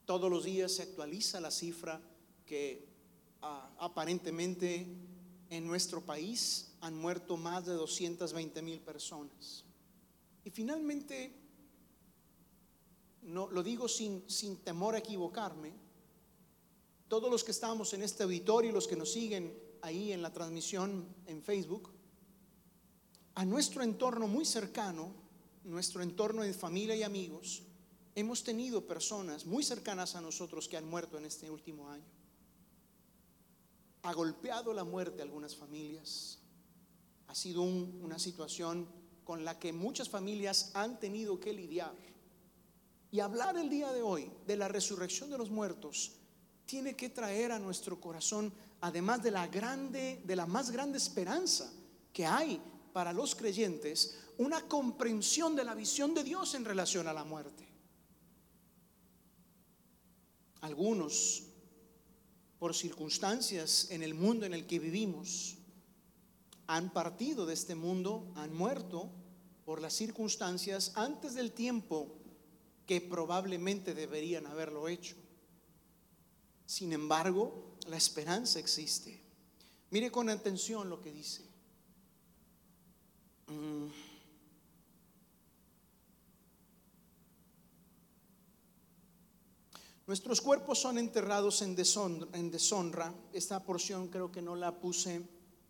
Todos 0.05 0.29
los 0.29 0.43
días 0.43 0.73
se 0.73 0.83
actualiza 0.83 1.39
la 1.39 1.49
cifra 1.49 2.01
que 2.45 2.92
ah, 3.43 3.69
aparentemente 3.77 4.87
en 5.49 5.67
nuestro 5.67 6.01
país 6.01 6.73
han 6.81 6.97
muerto 6.97 7.37
más 7.37 7.65
de 7.65 7.73
220 7.73 8.61
mil 8.61 8.79
personas. 8.79 9.63
Y 10.43 10.49
finalmente, 10.49 11.31
no, 13.21 13.49
lo 13.51 13.61
digo 13.61 13.87
sin, 13.87 14.27
sin 14.27 14.57
temor 14.57 14.95
a 14.95 14.97
equivocarme, 14.97 15.71
todos 17.07 17.29
los 17.29 17.43
que 17.43 17.51
estamos 17.51 17.93
en 17.93 18.01
este 18.01 18.23
auditorio 18.23 18.71
y 18.71 18.73
los 18.73 18.87
que 18.87 18.95
nos 18.95 19.11
siguen 19.13 19.55
ahí 19.81 20.11
en 20.11 20.21
la 20.21 20.33
transmisión 20.33 21.07
en 21.27 21.43
Facebook, 21.43 21.91
a 23.35 23.45
nuestro 23.45 23.83
entorno 23.83 24.27
muy 24.27 24.45
cercano, 24.45 25.13
nuestro 25.63 26.01
entorno 26.01 26.41
de 26.41 26.53
familia 26.53 26.95
y 26.95 27.03
amigos, 27.03 27.63
hemos 28.15 28.43
tenido 28.43 28.85
personas 28.85 29.45
muy 29.45 29.63
cercanas 29.63 30.15
a 30.15 30.21
nosotros 30.21 30.67
que 30.67 30.77
han 30.77 30.89
muerto 30.89 31.17
en 31.17 31.25
este 31.25 31.49
último 31.49 31.89
año. 31.89 32.22
Ha 34.03 34.13
golpeado 34.13 34.73
la 34.73 34.83
muerte 34.83 35.21
a 35.21 35.25
algunas 35.25 35.55
familias. 35.55 36.39
Ha 37.27 37.35
sido 37.35 37.61
una 37.61 38.19
situación 38.19 38.87
con 39.23 39.45
la 39.45 39.57
que 39.57 39.73
muchas 39.73 40.09
familias 40.09 40.71
han 40.73 40.99
tenido 40.99 41.39
que 41.39 41.53
lidiar. 41.53 41.95
Y 43.11 43.19
hablar 43.19 43.57
el 43.57 43.69
día 43.69 43.91
de 43.91 44.01
hoy 44.01 44.31
de 44.45 44.57
la 44.57 44.67
resurrección 44.67 45.29
de 45.29 45.37
los 45.37 45.49
muertos 45.49 46.13
tiene 46.65 46.95
que 46.95 47.09
traer 47.09 47.51
a 47.51 47.59
nuestro 47.59 47.99
corazón, 47.99 48.53
además 48.81 49.21
de 49.23 49.31
la 49.31 49.47
grande, 49.47 50.21
de 50.25 50.35
la 50.35 50.45
más 50.45 50.71
grande 50.71 50.97
esperanza 50.97 51.71
que 52.11 52.25
hay 52.25 52.61
para 52.91 53.13
los 53.13 53.35
creyentes, 53.35 54.17
una 54.37 54.67
comprensión 54.67 55.55
de 55.55 55.63
la 55.63 55.75
visión 55.75 56.13
de 56.13 56.23
Dios 56.23 56.55
en 56.55 56.65
relación 56.65 57.07
a 57.07 57.13
la 57.13 57.23
muerte. 57.23 57.67
Algunos, 60.61 61.43
por 62.63 62.73
circunstancias 62.73 63.87
en 63.89 64.03
el 64.03 64.13
mundo 64.13 64.45
en 64.45 64.53
el 64.53 64.65
que 64.65 64.79
vivimos, 64.79 65.57
han 66.65 66.93
partido 66.93 67.45
de 67.45 67.53
este 67.53 67.75
mundo, 67.75 68.31
han 68.35 68.55
muerto 68.55 69.09
por 69.65 69.81
las 69.81 69.91
circunstancias 69.91 70.93
antes 70.95 71.33
del 71.33 71.51
tiempo 71.51 72.15
que 72.87 73.01
probablemente 73.01 73.93
deberían 73.93 74.47
haberlo 74.47 74.87
hecho. 74.87 75.17
Sin 76.65 76.93
embargo, 76.93 77.75
la 77.87 77.97
esperanza 77.97 78.59
existe. 78.59 79.19
Mire 79.91 80.09
con 80.09 80.29
atención 80.29 80.89
lo 80.89 81.01
que 81.01 81.11
dice. 81.11 81.43
Mm. 83.47 83.87
Nuestros 90.05 90.41
cuerpos 90.41 90.79
son 90.79 90.97
enterrados 90.97 91.61
en 91.61 91.75
deshonra, 91.77 93.13
Esta 93.31 93.63
porción 93.63 94.09
creo 94.09 94.29
que 94.31 94.41
no 94.41 94.53
la 94.53 94.77
puse 94.81 95.21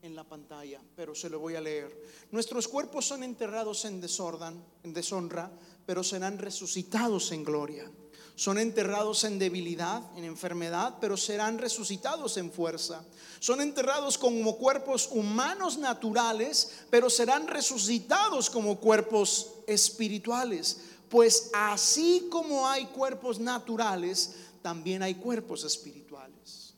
en 0.02 0.16
la 0.16 0.24
pantalla, 0.24 0.82
pero 0.96 1.14
se 1.14 1.30
lo 1.30 1.40
voy 1.40 1.56
a 1.56 1.62
leer. 1.62 1.96
Nuestros 2.32 2.68
cuerpos 2.68 3.06
son 3.06 3.22
enterrados 3.22 3.86
en 3.86 4.02
desorden, 4.02 4.60
en 4.84 4.92
deshonra, 4.92 5.52
pero 5.86 6.04
serán 6.04 6.40
resucitados 6.40 7.32
en 7.32 7.44
gloria. 7.44 7.90
Son 8.36 8.58
enterrados 8.58 9.24
en 9.26 9.38
debilidad, 9.38 10.02
en 10.18 10.24
enfermedad, 10.24 10.96
pero 11.00 11.16
serán 11.16 11.60
resucitados 11.60 12.36
en 12.38 12.52
fuerza. 12.52 13.06
Son 13.40 13.62
enterrados 13.62 14.18
como 14.18 14.58
cuerpos 14.58 15.10
humanos 15.12 15.78
naturales, 15.78 16.72
pero 16.90 17.12
serán 17.12 17.48
resucitados 17.48 18.50
como 18.50 18.80
cuerpos 18.80 19.52
espirituales. 19.68 20.80
Pues 21.14 21.52
así 21.54 22.28
como 22.32 22.68
hay 22.68 22.88
cuerpos 22.88 23.40
naturales, 23.40 24.34
también 24.64 25.04
hay 25.04 25.14
cuerpos 25.14 25.64
espirituales. 25.64 26.74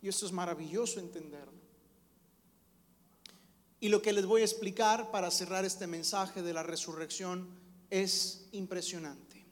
Y 0.00 0.08
esto 0.08 0.24
es 0.24 0.32
maravilloso 0.32 1.00
entenderlo. 1.00 1.60
Y 3.78 3.90
lo 3.90 4.00
que 4.00 4.14
les 4.14 4.24
voy 4.24 4.40
a 4.40 4.46
explicar 4.46 5.10
para 5.10 5.30
cerrar 5.30 5.66
este 5.66 5.86
mensaje 5.86 6.40
de 6.40 6.54
la 6.54 6.62
resurrección 6.62 7.46
es 7.90 8.46
impresionante. 8.52 9.44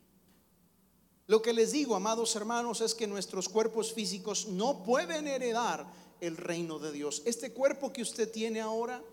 Lo 1.26 1.42
que 1.42 1.52
les 1.52 1.72
digo, 1.72 1.94
amados 1.94 2.34
hermanos, 2.36 2.80
es 2.80 2.94
que 2.94 3.06
nuestros 3.06 3.50
cuerpos 3.50 3.92
físicos 3.92 4.48
no 4.48 4.82
pueden 4.82 5.28
heredar 5.28 5.86
el 6.22 6.38
reino 6.38 6.78
de 6.78 6.90
Dios. 6.90 7.20
Este 7.26 7.52
cuerpo 7.52 7.92
que 7.92 8.00
usted 8.00 8.32
tiene 8.32 8.62
ahora, 8.62 9.04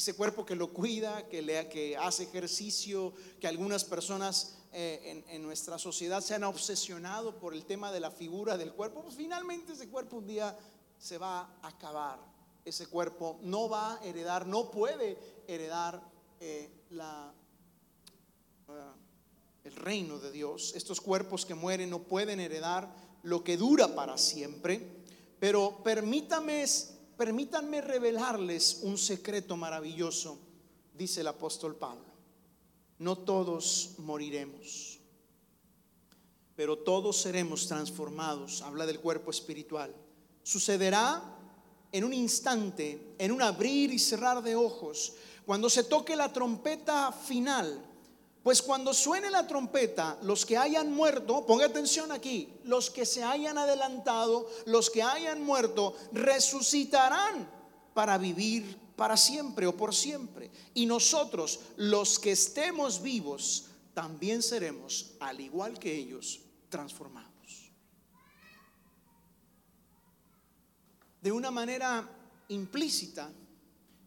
ese 0.00 0.14
cuerpo 0.14 0.46
que 0.46 0.54
lo 0.54 0.72
cuida, 0.72 1.28
que, 1.28 1.42
lea, 1.42 1.68
que 1.68 1.96
hace 1.96 2.24
ejercicio, 2.24 3.12
que 3.38 3.46
algunas 3.46 3.84
personas 3.84 4.56
eh, 4.72 5.22
en, 5.28 5.42
nuestra 5.42 5.78
sociedad 5.78 6.22
se 6.22 6.34
han 6.34 6.44
obsesionado 6.44 7.38
por 7.38 7.52
el 7.52 7.66
tema 7.66 7.92
de 7.92 8.00
la 8.00 8.10
figura 8.10 8.56
del 8.56 8.72
cuerpo, 8.72 9.02
pues 9.02 9.14
finalmente 9.14 9.72
ese 9.72 9.88
cuerpo 9.88 10.16
un 10.16 10.26
día 10.26 10.56
se 10.98 11.18
va 11.18 11.58
a 11.62 11.68
acabar. 11.68 12.18
Ese 12.64 12.86
cuerpo 12.86 13.38
no 13.42 13.68
va 13.68 13.94
a 13.94 14.04
heredar, 14.04 14.46
no 14.46 14.70
puede 14.70 15.18
heredar 15.46 16.02
eh. 16.40 16.70
Uh, 16.90 17.30
el 19.64 19.76
reino 19.76 20.18
de 20.18 20.30
Dios. 20.30 20.72
Estos 20.74 21.00
cuerpos 21.00 21.44
que 21.44 21.54
mueren 21.54 21.90
no 21.90 22.04
pueden 22.04 22.40
heredar 22.40 22.90
lo 23.22 23.44
que 23.44 23.58
dura 23.58 23.94
para 23.94 24.16
siempre. 24.16 25.04
Pero 25.38 25.82
permítame, 25.82 26.64
permítanme 27.20 27.82
revelarles 27.82 28.80
un 28.80 28.96
secreto 28.96 29.54
maravilloso, 29.54 30.38
dice 30.94 31.20
el 31.20 31.26
apóstol 31.26 31.76
Pablo. 31.76 32.06
No 32.98 33.18
todos 33.18 33.96
moriremos, 33.98 34.98
pero 36.56 36.78
todos 36.78 37.20
seremos 37.20 37.66
transformados. 37.68 38.62
Habla 38.62 38.86
del 38.86 39.00
cuerpo 39.00 39.30
espiritual. 39.30 39.94
Sucederá 40.42 41.22
en 41.92 42.04
un 42.04 42.14
instante, 42.14 43.14
en 43.18 43.32
un 43.32 43.42
abrir 43.42 43.92
y 43.92 43.98
cerrar 43.98 44.42
de 44.42 44.56
ojos, 44.56 45.12
cuando 45.44 45.68
se 45.68 45.84
toque 45.84 46.16
la 46.16 46.32
trompeta 46.32 47.12
final 47.12 47.84
pues 48.42 48.62
cuando 48.62 48.94
suene 48.94 49.30
la 49.30 49.46
trompeta, 49.46 50.18
los 50.22 50.46
que 50.46 50.56
hayan 50.56 50.92
muerto, 50.92 51.44
ponga 51.44 51.66
atención 51.66 52.10
aquí, 52.10 52.48
los 52.64 52.90
que 52.90 53.04
se 53.04 53.22
hayan 53.22 53.58
adelantado, 53.58 54.48
los 54.64 54.88
que 54.88 55.02
hayan 55.02 55.42
muerto, 55.42 55.94
resucitarán 56.12 57.50
para 57.92 58.16
vivir 58.16 58.78
para 58.96 59.16
siempre 59.16 59.66
o 59.66 59.76
por 59.76 59.94
siempre. 59.94 60.50
Y 60.72 60.86
nosotros, 60.86 61.60
los 61.76 62.18
que 62.18 62.32
estemos 62.32 63.02
vivos, 63.02 63.66
también 63.92 64.42
seremos, 64.42 65.12
al 65.20 65.40
igual 65.40 65.78
que 65.78 65.94
ellos, 65.94 66.40
transformados. 66.70 67.30
De 71.20 71.30
una 71.30 71.50
manera 71.50 72.08
implícita, 72.48 73.30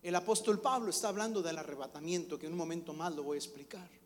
el 0.02 0.16
apóstol 0.16 0.60
Pablo 0.60 0.90
está 0.90 1.10
hablando 1.10 1.44
del 1.44 1.58
arrebatamiento, 1.60 2.40
que 2.40 2.48
en 2.48 2.54
un 2.54 2.58
momento 2.58 2.94
más 2.94 3.14
lo 3.14 3.24
voy 3.24 3.36
a 3.36 3.40
explicar. 3.40 4.03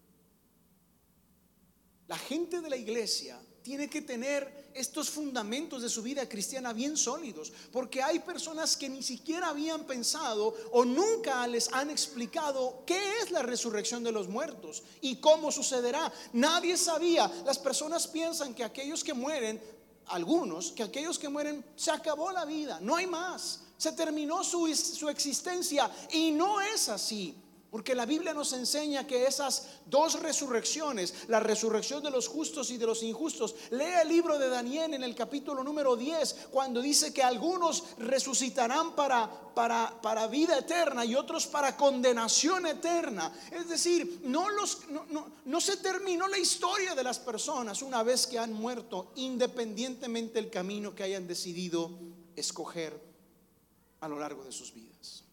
La 2.07 2.17
gente 2.17 2.61
de 2.61 2.69
la 2.69 2.77
iglesia 2.77 3.39
tiene 3.61 3.89
que 3.89 4.01
tener 4.01 4.69
estos 4.73 5.09
fundamentos 5.09 5.81
de 5.81 5.89
su 5.89 6.01
vida 6.01 6.29
cristiana 6.29 6.71
bien 6.71 6.95
sólidos, 6.95 7.51
porque 7.71 8.01
hay 8.01 8.19
personas 8.19 8.77
que 8.77 8.87
ni 8.87 9.03
siquiera 9.03 9.49
habían 9.49 9.83
pensado 9.85 10.55
o 10.71 10.85
nunca 10.85 11.45
les 11.47 11.67
han 11.73 11.89
explicado 11.89 12.83
qué 12.85 13.19
es 13.21 13.31
la 13.31 13.41
resurrección 13.41 14.03
de 14.03 14.13
los 14.13 14.29
muertos 14.29 14.83
y 15.01 15.17
cómo 15.17 15.51
sucederá. 15.51 16.13
Nadie 16.31 16.77
sabía. 16.77 17.29
Las 17.45 17.59
personas 17.59 18.07
piensan 18.07 18.53
que 18.53 18.63
aquellos 18.63 19.03
que 19.03 19.13
mueren, 19.13 19.61
algunos, 20.05 20.71
que 20.71 20.83
aquellos 20.83 21.19
que 21.19 21.27
mueren, 21.27 21.65
se 21.75 21.91
acabó 21.91 22.31
la 22.31 22.45
vida, 22.45 22.79
no 22.81 22.95
hay 22.95 23.07
más, 23.07 23.63
se 23.77 23.91
terminó 23.91 24.45
su, 24.45 24.73
su 24.73 25.09
existencia 25.09 25.91
y 26.11 26.31
no 26.31 26.61
es 26.61 26.87
así. 26.87 27.35
Porque 27.69 27.95
la 27.95 28.05
Biblia 28.05 28.33
nos 28.33 28.53
enseña 28.53 29.05
que 29.05 29.25
esas 29.25 29.67
dos 29.85 30.21
resurrecciones, 30.21 31.13
la 31.27 31.41
resurrección 31.41 32.01
de 32.01 32.11
los 32.11 32.27
justos 32.29 32.71
y 32.71 32.77
de 32.77 32.85
los 32.85 33.03
injustos, 33.03 33.55
lea 33.71 34.03
el 34.03 34.07
libro 34.07 34.39
de 34.39 34.47
Daniel 34.47 34.93
en 34.93 35.03
el 35.03 35.13
capítulo 35.13 35.65
número 35.65 35.97
10, 35.97 36.47
cuando 36.49 36.81
dice 36.81 37.13
que 37.13 37.23
algunos 37.23 37.83
resucitarán 37.97 38.95
para, 38.95 39.29
para, 39.53 40.01
para 40.01 40.27
vida 40.27 40.57
eterna 40.57 41.03
y 41.03 41.15
otros 41.15 41.45
para 41.45 41.75
condenación 41.75 42.67
eterna. 42.67 43.33
Es 43.51 43.67
decir, 43.67 44.21
no, 44.23 44.49
los, 44.49 44.83
no 45.43 45.61
se 45.61 45.75
terminó 45.77 46.29
la 46.29 46.37
historia 46.37 46.95
de 46.95 47.03
las 47.03 47.19
personas 47.19 47.81
una 47.81 48.01
vez 48.01 48.27
que 48.27 48.39
han 48.39 48.53
muerto, 48.53 49.11
independientemente 49.15 50.35
del 50.35 50.49
camino 50.49 50.95
que 50.95 51.03
hayan 51.03 51.27
decidido 51.27 51.91
escoger 52.37 52.97
a 53.99 54.07
lo 54.07 54.19
largo 54.19 54.45
de 54.45 54.53
sus 54.53 54.73
vidas. 54.73 55.26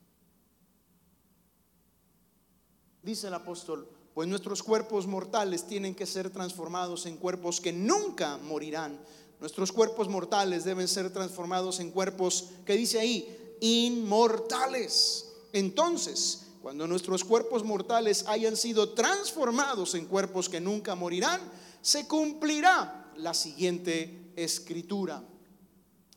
Dice 3.05 3.26
el 3.26 3.34
apóstol, 3.34 3.86
pues 4.14 4.26
nuestros 4.26 4.62
cuerpos 4.62 5.07
mortales 5.07 5.66
tienen 5.66 5.94
que 5.94 6.07
ser 6.07 6.30
transformados 6.30 7.05
en 7.05 7.18
cuerpos 7.18 7.61
que 7.61 7.70
nunca 7.70 8.38
morirán. 8.38 8.98
Nuestros 9.40 9.72
cuerpos 9.72 10.09
mortales 10.09 10.64
deben 10.64 10.88
ser 10.88 11.12
transformados 11.12 11.80
en 11.80 11.90
cuerpos 11.90 12.50
que 12.64 12.74
dice 12.74 12.98
ahí, 12.98 13.57
inmortales. 13.61 15.32
Entonces, 15.52 16.46
cuando 16.62 16.86
nuestros 16.86 17.24
cuerpos 17.24 17.62
mortales 17.62 18.24
hayan 18.26 18.57
sido 18.57 18.94
transformados 18.94 19.94
en 19.94 20.07
cuerpos 20.07 20.48
que 20.48 20.62
nunca 20.62 20.94
morirán, 20.94 21.42
se 21.82 22.09
cumplirá 22.09 23.12
la 23.16 23.34
siguiente 23.34 24.32
escritura. 24.34 25.22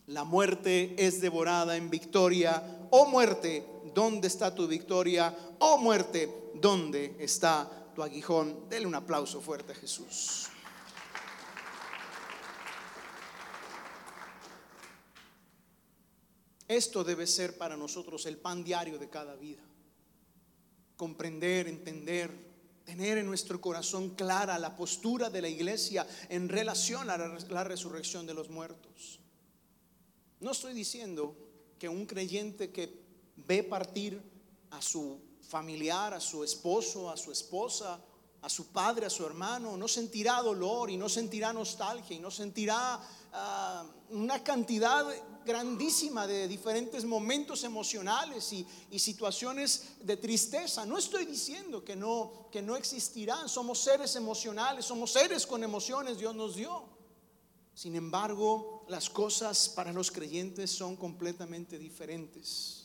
La 0.05 0.23
muerte 0.23 0.95
es 0.97 1.19
devorada 1.19 1.75
en 1.75 1.89
victoria. 1.89 2.88
Oh 2.91 3.07
muerte, 3.07 3.67
¿dónde 3.93 4.27
está 4.27 4.53
tu 4.53 4.67
victoria? 4.67 5.35
Oh 5.59 5.77
muerte, 5.77 6.51
¿dónde 6.55 7.15
está 7.19 7.69
tu 7.95 8.03
aguijón? 8.03 8.69
Dele 8.69 8.85
un 8.85 8.95
aplauso 8.95 9.41
fuerte 9.41 9.71
a 9.71 9.75
Jesús. 9.75 10.49
Esto 16.67 17.03
debe 17.03 17.25
ser 17.25 17.57
para 17.57 17.77
nosotros 17.77 18.25
el 18.25 18.38
pan 18.38 18.63
diario 18.63 18.99
de 18.99 19.09
cada 19.09 19.35
vida. 19.35 19.63
Comprender, 20.97 21.67
entender, 21.67 22.29
tener 22.83 23.17
en 23.17 23.25
nuestro 23.25 23.61
corazón 23.61 24.11
clara 24.11 24.59
la 24.59 24.75
postura 24.75 25.29
de 25.29 25.41
la 25.41 25.49
iglesia 25.49 26.05
en 26.29 26.49
relación 26.49 27.09
a 27.09 27.17
la, 27.17 27.63
resurrección 27.63 28.25
de 28.25 28.33
los 28.33 28.49
muertos. 28.49 29.19
No 30.39 30.51
estoy 30.51 30.73
diciendo 30.73 31.35
que 31.79 31.89
un 31.89 32.05
creyente 32.05 32.71
que 32.71 33.07
ve 33.45 33.63
partir 33.63 34.21
a 34.71 34.81
su 34.81 35.19
familiar, 35.47 36.13
a 36.13 36.19
su 36.19 36.43
esposo, 36.43 37.09
a 37.09 37.17
su 37.17 37.31
esposa, 37.31 37.99
a 38.41 38.49
su 38.49 38.67
padre, 38.67 39.05
a 39.05 39.09
su 39.09 39.25
hermano, 39.25 39.77
no 39.77 39.88
sentirá 39.88 40.41
dolor 40.41 40.89
y 40.89 40.97
no 40.97 41.09
sentirá 41.09 41.51
nostalgia 41.53 42.15
y 42.15 42.19
no 42.19 42.29
sentirá 42.29 42.99
ah, 43.33 43.85
una 44.09 44.43
cantidad 44.43 45.05
grandísima 45.45 46.27
de 46.27 46.47
diferentes 46.47 47.05
momentos 47.05 47.63
emocionales 47.63 48.51
y, 48.53 48.67
y, 48.91 48.99
situaciones 48.99 49.95
de 50.01 50.17
tristeza. 50.17 50.85
No 50.85 50.97
estoy 50.97 51.25
diciendo 51.25 51.83
que 51.83 51.95
no, 51.95 52.49
que 52.51 52.61
no 52.61 52.75
existirán, 52.75 53.47
somos 53.47 53.79
seres 53.79 54.15
emocionales, 54.15 54.85
somos 54.85 55.13
seres 55.13 55.47
con 55.47 55.63
emociones, 55.63 56.17
Dios 56.17 56.35
nos 56.35 56.55
dio. 56.55 56.83
Sin 57.73 57.95
embargo, 57.95 58.85
las 58.89 59.09
cosas 59.09 59.69
para 59.69 59.93
los 59.93 60.11
creyentes 60.11 60.71
son 60.71 60.95
completamente 60.95 61.79
diferentes 61.79 62.76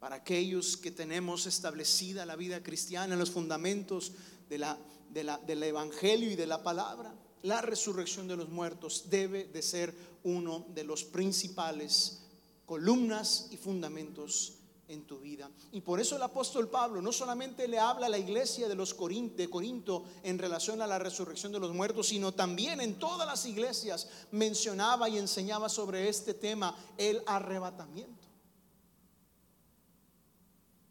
para 0.00 0.16
aquellos 0.16 0.78
que 0.78 0.90
tenemos 0.90 1.46
establecida 1.46 2.26
la 2.26 2.34
vida 2.34 2.62
cristiana, 2.62 3.12
en 3.12 3.20
los 3.20 3.30
fundamentos 3.30 4.12
del 4.48 5.62
Evangelio 5.62 6.30
y 6.30 6.36
de 6.36 6.46
la 6.46 6.62
palabra. 6.62 7.14
La 7.42 7.60
resurrección 7.60 8.26
de 8.26 8.36
los 8.36 8.48
muertos 8.48 9.04
debe 9.10 9.44
de 9.44 9.62
ser 9.62 9.94
uno 10.24 10.66
de 10.74 10.84
los 10.84 11.04
principales 11.04 12.22
columnas 12.66 13.48
y 13.50 13.56
fundamentos 13.58 14.54
en 14.88 15.04
tu 15.04 15.20
vida. 15.20 15.50
Y 15.70 15.82
por 15.82 16.00
eso 16.00 16.16
el 16.16 16.22
apóstol 16.22 16.68
Pablo 16.68 17.00
no 17.00 17.12
solamente 17.12 17.68
le 17.68 17.78
habla 17.78 18.06
a 18.06 18.10
la 18.10 18.18
iglesia 18.18 18.68
de 18.68 18.74
los 18.74 18.96
de 18.96 19.50
Corinto 19.50 20.04
en 20.22 20.38
relación 20.38 20.82
a 20.82 20.86
la 20.86 20.98
resurrección 20.98 21.52
de 21.52 21.60
los 21.60 21.74
muertos, 21.74 22.08
sino 22.08 22.32
también 22.32 22.80
en 22.80 22.98
todas 22.98 23.26
las 23.26 23.46
iglesias 23.46 24.08
mencionaba 24.32 25.08
y 25.08 25.18
enseñaba 25.18 25.68
sobre 25.68 26.08
este 26.08 26.34
tema, 26.34 26.76
el 26.98 27.22
arrebatamiento. 27.26 28.19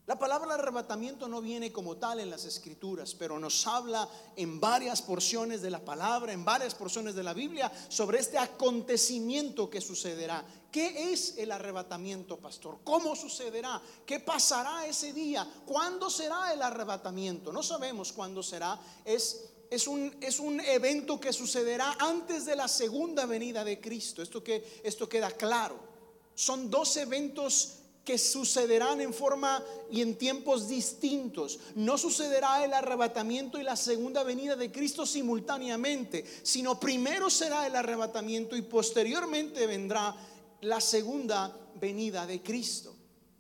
La 0.10 0.18
palabra 0.18 0.55
arrebatamiento 0.55 1.28
no 1.28 1.39
viene 1.39 1.72
como 1.72 1.97
tal 1.97 2.20
en 2.20 2.32
las 2.32 2.43
escrituras, 2.43 3.14
pero 3.14 3.38
nos 3.38 3.68
habla 3.68 4.10
en 4.36 4.60
varias 4.60 5.03
porciones 5.03 5.62
de 5.62 5.70
la 5.70 5.86
palabra, 5.86 6.34
en 6.34 6.43
varias 6.43 6.74
porciones 6.74 7.14
de 7.14 7.22
la 7.22 7.36
Biblia, 7.36 7.72
sobre 7.89 8.18
este 8.18 8.39
acontecimiento 8.39 9.70
que 9.70 9.80
sucederá. 9.80 10.43
¿Qué 10.72 11.14
es 11.14 11.38
el 11.38 11.51
arrebatamiento, 11.51 12.38
pastor? 12.38 12.80
¿Cómo 12.84 13.16
sucederá? 13.16 13.80
¿Qué 14.03 14.20
pasará 14.20 14.88
ese 14.88 15.14
día? 15.14 15.47
¿Cuándo 15.68 16.10
será 16.10 16.53
el 16.53 16.64
arrebatamiento? 16.64 17.53
No 17.53 17.62
sabemos 17.62 18.12
cuándo 18.12 18.41
será. 18.41 18.80
Es 19.05 19.45
es 19.70 19.86
un, 19.86 20.18
es 20.22 20.39
un, 20.39 20.60
evento 20.62 21.20
que 21.20 21.32
sucederá 21.32 21.95
antes 21.99 22.47
de 22.47 22.55
la 22.55 22.68
segunda 22.68 23.28
venida 23.28 23.64
de 23.64 23.80
Cristo. 23.80 24.24
Esto, 24.24 24.43
que, 24.43 24.82
esto 24.84 25.07
queda 25.07 25.30
claro. 25.30 25.78
Son 26.34 26.72
dos 26.72 26.97
eventos 26.97 27.78
que 28.10 28.18
sucederán 28.18 29.01
en 29.01 29.14
forma 29.14 29.64
y 29.91 30.01
en 30.01 30.18
tiempos 30.18 30.68
distintos. 30.68 31.60
No 31.76 31.95
sucederá 31.95 32.66
el 32.66 32.74
arrebatamiento 32.74 33.60
y 33.60 33.64
la 33.64 33.76
segunda 33.76 34.24
venida 34.24 34.55
de 34.55 34.72
Cristo 34.72 35.05
simultáneamente, 35.05 36.26
sino 36.41 36.80
primero 36.80 37.30
será 37.30 37.68
el 37.68 37.76
arrebatamiento 37.76 38.57
y 38.57 38.64
posteriormente 38.64 39.68
vendrá 39.68 40.16
la 40.62 40.82
segunda 40.82 41.55
venida 41.76 42.26
de 42.26 42.41
Cristo. 42.41 42.95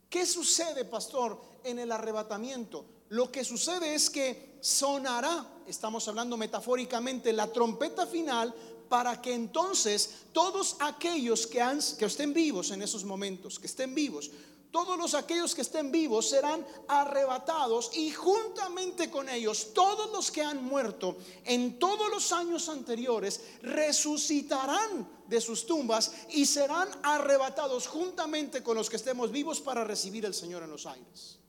¿Qué 0.07 0.27
sucede, 0.27 0.85
pastor, 0.85 1.41
en 1.63 1.79
el 1.79 1.91
arrebatamiento? 1.91 2.85
Lo 3.09 3.31
que 3.31 3.43
sucede 3.43 3.95
es 3.95 4.11
que 4.11 4.59
sonará, 4.61 5.47
estamos 5.65 6.07
hablando 6.07 6.37
metafóricamente, 6.37 7.33
la 7.33 7.51
trompeta 7.51 8.05
final 8.05 8.53
para 8.87 9.19
que 9.19 9.33
entonces 9.33 10.11
todos 10.31 10.75
aquellos 10.79 11.47
que, 11.47 11.59
que 11.97 12.05
estén 12.05 12.33
vivos 12.33 12.69
en 12.69 12.83
esos 12.83 13.03
momentos, 13.03 13.57
que 13.57 13.65
estén 13.65 13.95
vivos, 13.95 14.29
todos 14.71 14.97
los 14.97 15.15
aquellos 15.15 15.55
que 15.55 15.61
estén 15.61 15.91
vivos 15.91 16.29
serán 16.29 16.65
arrebatados 16.87 17.89
y 17.95 18.11
juntamente 18.11 19.09
con 19.09 19.27
ellos 19.27 19.73
todos 19.73 20.11
los 20.11 20.29
que 20.29 20.43
han 20.43 20.63
muerto 20.63 21.17
en 21.45 21.79
todos 21.79 22.09
los 22.11 22.31
años 22.31 22.69
anteriores 22.69 23.41
resucitarán 23.63 25.09
de 25.27 25.41
sus 25.41 25.65
tumbas 25.65 26.11
y 26.29 26.45
serán 26.45 26.87
arrebatados 27.01 27.87
juntamente 27.87 28.61
con 28.61 28.75
los 28.77 28.89
que 28.89 28.97
estemos 28.97 29.31
vivos 29.31 29.59
para 29.59 29.83
recibir 29.83 30.25
al 30.25 30.33
Señor 30.33 30.63
en 30.63 30.71
los 30.71 30.85
aires. 30.85 31.39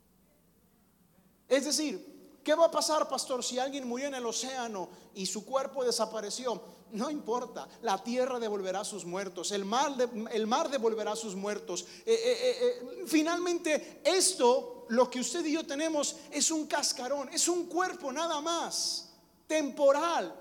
Es 1.49 1.65
decir, 1.65 2.41
¿qué 2.45 2.55
va 2.55 2.67
a 2.67 2.71
pasar, 2.71 3.09
pastor, 3.09 3.43
si 3.43 3.59
alguien 3.59 3.89
murió 3.89 4.07
en 4.07 4.15
el 4.15 4.25
océano 4.25 4.89
y 5.15 5.27
su 5.27 5.45
cuerpo 5.45 5.85
desapareció? 5.85 6.63
No 6.93 7.11
importa, 7.11 7.69
la 7.83 8.03
tierra 8.03 8.39
devolverá 8.39 8.85
sus 8.85 9.05
muertos, 9.05 9.53
el 9.53 9.65
mar, 9.65 9.95
el 10.33 10.47
mar 10.47 10.69
devolverá 10.71 11.15
sus 11.15 11.37
muertos. 11.37 11.87
Eh, 12.05 12.13
eh, 12.15 12.57
eh, 12.61 13.05
finalmente, 13.07 14.01
esto, 14.05 14.87
lo 14.89 15.09
que 15.09 15.21
usted 15.21 15.45
y 15.45 15.53
yo 15.53 15.65
tenemos, 15.65 16.17
es 16.31 16.51
un 16.51 16.67
cascarón, 16.67 17.29
es 17.29 17.47
un 17.49 17.67
cuerpo 17.67 18.13
nada 18.13 18.41
más, 18.41 19.11
temporal, 19.47 20.35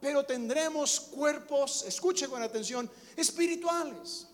pero 0.00 0.24
tendremos 0.24 0.98
cuerpos, 0.98 1.84
escuche 1.84 2.28
con 2.28 2.42
atención, 2.42 2.90
espirituales. 3.16 4.26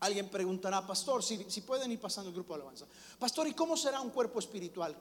Alguien 0.00 0.28
preguntará, 0.28 0.86
pastor, 0.86 1.22
si, 1.22 1.46
si 1.48 1.62
pueden 1.62 1.90
ir 1.92 2.00
pasando 2.00 2.28
el 2.28 2.34
grupo 2.34 2.52
de 2.54 2.60
alabanza, 2.60 2.86
pastor, 3.18 3.48
¿y 3.48 3.54
cómo 3.54 3.74
será 3.76 4.02
un 4.02 4.10
cuerpo 4.10 4.38
espiritual? 4.38 4.94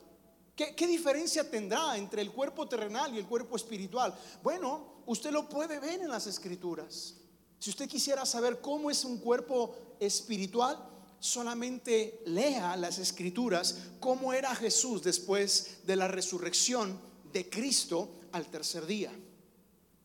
¿Qué, 0.56 0.88
diferencia 0.88 1.50
tendrá 1.50 1.98
entre 1.98 2.22
el 2.22 2.32
cuerpo 2.32 2.68
terrenal 2.68 3.14
y 3.14 3.18
el 3.18 3.26
cuerpo 3.26 3.56
espiritual? 3.56 4.14
Bueno, 4.44 5.02
usted 5.08 5.32
lo 5.32 5.50
puede 5.50 5.80
ver 5.80 6.02
en 6.02 6.10
las 6.10 6.28
escrituras. 6.28 7.16
Si 7.58 7.72
usted 7.72 7.90
quisiera 7.90 8.26
saber 8.26 8.62
cómo 8.62 8.92
es 8.92 9.04
un 9.04 9.18
cuerpo 9.18 9.76
espiritual, 10.00 10.78
solamente 11.20 12.22
lea 12.26 12.76
las 12.76 13.00
escrituras 13.00 13.78
cómo 14.00 14.34
era 14.34 14.54
Jesús 14.54 15.02
después 15.02 15.78
de 15.86 15.96
la 15.96 16.08
resurrección 16.08 17.00
de 17.32 17.50
Cristo 17.50 18.10
al 18.32 18.46
tercer 18.48 18.86
día. 18.86 19.12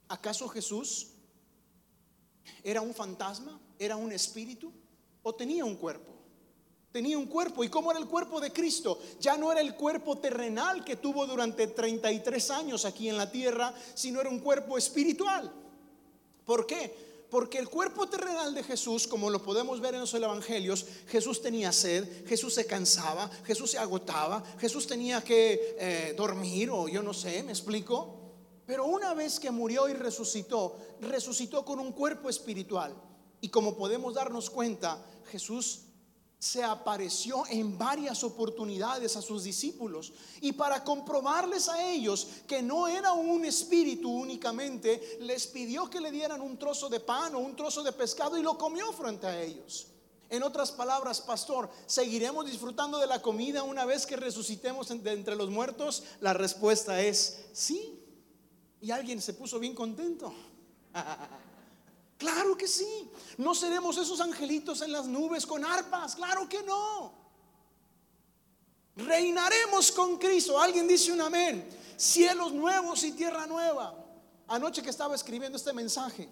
¿Acaso 0.09 0.49
Jesús 0.49 1.09
era 2.63 2.81
un 2.81 2.95
fantasma? 2.95 3.61
¿Era 3.79 3.97
un 3.97 4.13
espíritu? 4.13 4.73
¿O 5.23 5.35
tenía 5.35 5.65
un 5.65 5.77
cuerpo? 5.77 6.18
Tenía 6.99 7.17
un 7.17 7.27
cuerpo. 7.27 7.63
¿Y 7.63 7.69
cómo 7.69 7.93
era 7.93 8.01
el 8.01 8.09
cuerpo 8.09 8.41
de 8.41 8.53
Cristo? 8.53 8.99
Ya 9.21 9.37
no 9.37 9.53
era 9.53 9.61
el 9.61 9.77
cuerpo 9.77 10.19
terrenal 10.19 10.85
que 10.85 10.97
tuvo 10.97 11.29
durante 11.29 11.69
33 11.69 12.51
años 12.51 12.85
aquí 12.85 13.09
en 13.09 13.17
la 13.17 13.31
tierra, 13.31 13.73
sino 13.95 14.21
era 14.21 14.29
un 14.29 14.41
cuerpo 14.41 14.77
espiritual. 14.77 15.49
¿Por 16.45 16.67
qué? 16.67 16.93
Porque 17.31 17.59
el 17.59 17.69
cuerpo 17.69 18.09
terrenal 18.09 18.53
de 18.53 18.65
Jesús, 18.65 19.07
como 19.07 19.31
lo 19.31 19.41
podemos 19.41 19.81
ver 19.81 19.95
en 19.95 20.01
los 20.01 20.13
evangelios, 20.13 20.87
Jesús 21.07 21.41
tenía 21.41 21.71
sed, 21.71 22.27
Jesús 22.27 22.55
se 22.55 22.67
cansaba, 22.67 23.31
Jesús 23.45 23.71
se 23.71 23.79
agotaba, 23.79 24.43
Jesús 24.59 24.89
tenía 24.89 25.23
que 25.23 25.77
eh, 25.79 26.15
dormir 26.17 26.69
o 26.73 26.89
yo 26.89 27.01
no 27.01 27.15
sé, 27.15 27.45
me 27.45 27.53
explico. 27.53 28.33
Pero 28.67 28.87
una 28.87 29.15
vez 29.15 29.39
que 29.39 29.53
murió 29.53 29.89
y 29.89 29.93
resucitó, 29.93 30.77
resucitó 31.01 31.65
con 31.65 31.79
un 31.79 31.93
cuerpo 31.93 32.29
espiritual. 32.29 32.93
Y 33.41 33.51
como 33.51 33.77
podemos 33.77 34.15
darnos 34.15 34.51
cuenta, 34.51 35.01
Jesús 35.31 35.83
se 36.39 36.63
apareció 36.63 37.45
en 37.49 37.77
varias 37.77 38.23
oportunidades 38.23 39.17
a 39.17 39.23
sus 39.23 39.43
discípulos 39.43 40.13
y 40.41 40.53
para 40.53 40.85
comprobarles 40.85 41.69
a 41.69 41.83
ellos 41.83 42.29
que 42.47 42.63
no 42.63 42.87
era 42.87 43.13
un 43.13 43.45
espíritu 43.45 44.09
únicamente, 44.09 45.19
les 45.21 45.49
pidió 45.49 45.91
que 45.91 46.01
le 46.01 46.13
dieran 46.13 46.41
un 46.41 46.57
trozo 46.57 46.89
de 46.89 47.01
pan 47.01 47.35
o 47.35 47.41
un 47.41 47.57
trozo 47.57 47.83
de 47.83 47.93
pescado 47.93 48.39
y 48.39 48.43
lo 48.43 48.57
comió 48.57 48.93
frente 48.93 49.27
a 49.27 49.43
ellos. 49.43 49.89
En 50.31 50.43
otras 50.43 50.71
palabras, 50.71 51.23
pastor, 51.23 51.71
¿seguiremos 51.87 52.47
disfrutando 52.47 52.99
de 52.99 53.07
la 53.07 53.23
comida 53.23 53.63
una 53.63 53.87
vez 53.87 54.07
que 54.07 54.15
resucitemos 54.15 54.89
de 54.89 55.13
entre 55.13 55.35
los 55.35 55.49
muertos? 55.49 56.05
La 56.21 56.35
respuesta 56.35 57.01
es 57.01 57.47
sí. 57.53 57.95
Y 58.81 58.91
alguien 58.91 59.23
se 59.23 59.33
puso 59.33 59.59
bien 59.59 59.75
contento. 59.75 60.33
Claro 62.19 62.57
que 62.57 62.67
sí. 62.67 63.09
No 63.39 63.55
seremos 63.55 63.97
esos 63.97 64.21
angelitos 64.21 64.83
en 64.83 64.93
las 64.93 65.07
nubes 65.07 65.47
con 65.47 65.65
arpas. 65.65 66.17
Claro 66.17 66.49
que 66.49 66.63
no. 66.65 67.13
Reinaremos 68.97 69.93
con 69.93 70.19
Cristo. 70.19 70.61
Alguien 70.61 70.89
dice 70.89 71.13
un 71.13 71.21
amén. 71.21 71.67
Cielos 71.97 72.53
nuevos 72.53 73.05
y 73.05 73.13
tierra 73.13 73.47
nueva. 73.47 74.05
Anoche 74.49 74.83
que 74.83 74.91
estaba 74.91 75.15
escribiendo 75.15 75.57
este 75.57 75.73
mensaje, 75.73 76.29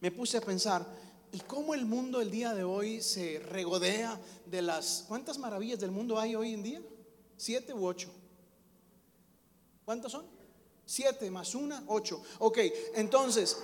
me 0.00 0.10
puse 0.10 0.38
a 0.38 0.40
pensar, 0.40 0.84
¿y 1.30 1.38
cómo 1.40 1.74
el 1.74 1.84
mundo 1.84 2.20
el 2.20 2.30
día 2.30 2.54
de 2.54 2.64
hoy 2.64 3.00
se 3.00 3.38
regodea 3.38 4.18
de 4.46 4.62
las... 4.62 5.04
¿Cuántas 5.06 5.38
maravillas 5.38 5.78
del 5.78 5.90
mundo 5.90 6.18
hay 6.18 6.34
hoy 6.34 6.54
en 6.54 6.62
día? 6.62 6.82
¿Siete 7.36 7.74
u 7.74 7.86
ocho? 7.86 8.10
¿Cuántas 9.84 10.12
son? 10.12 10.26
Siete 10.86 11.30
más 11.30 11.54
una, 11.54 11.84
ocho. 11.86 12.22
Ok, 12.38 12.58
entonces 12.94 13.56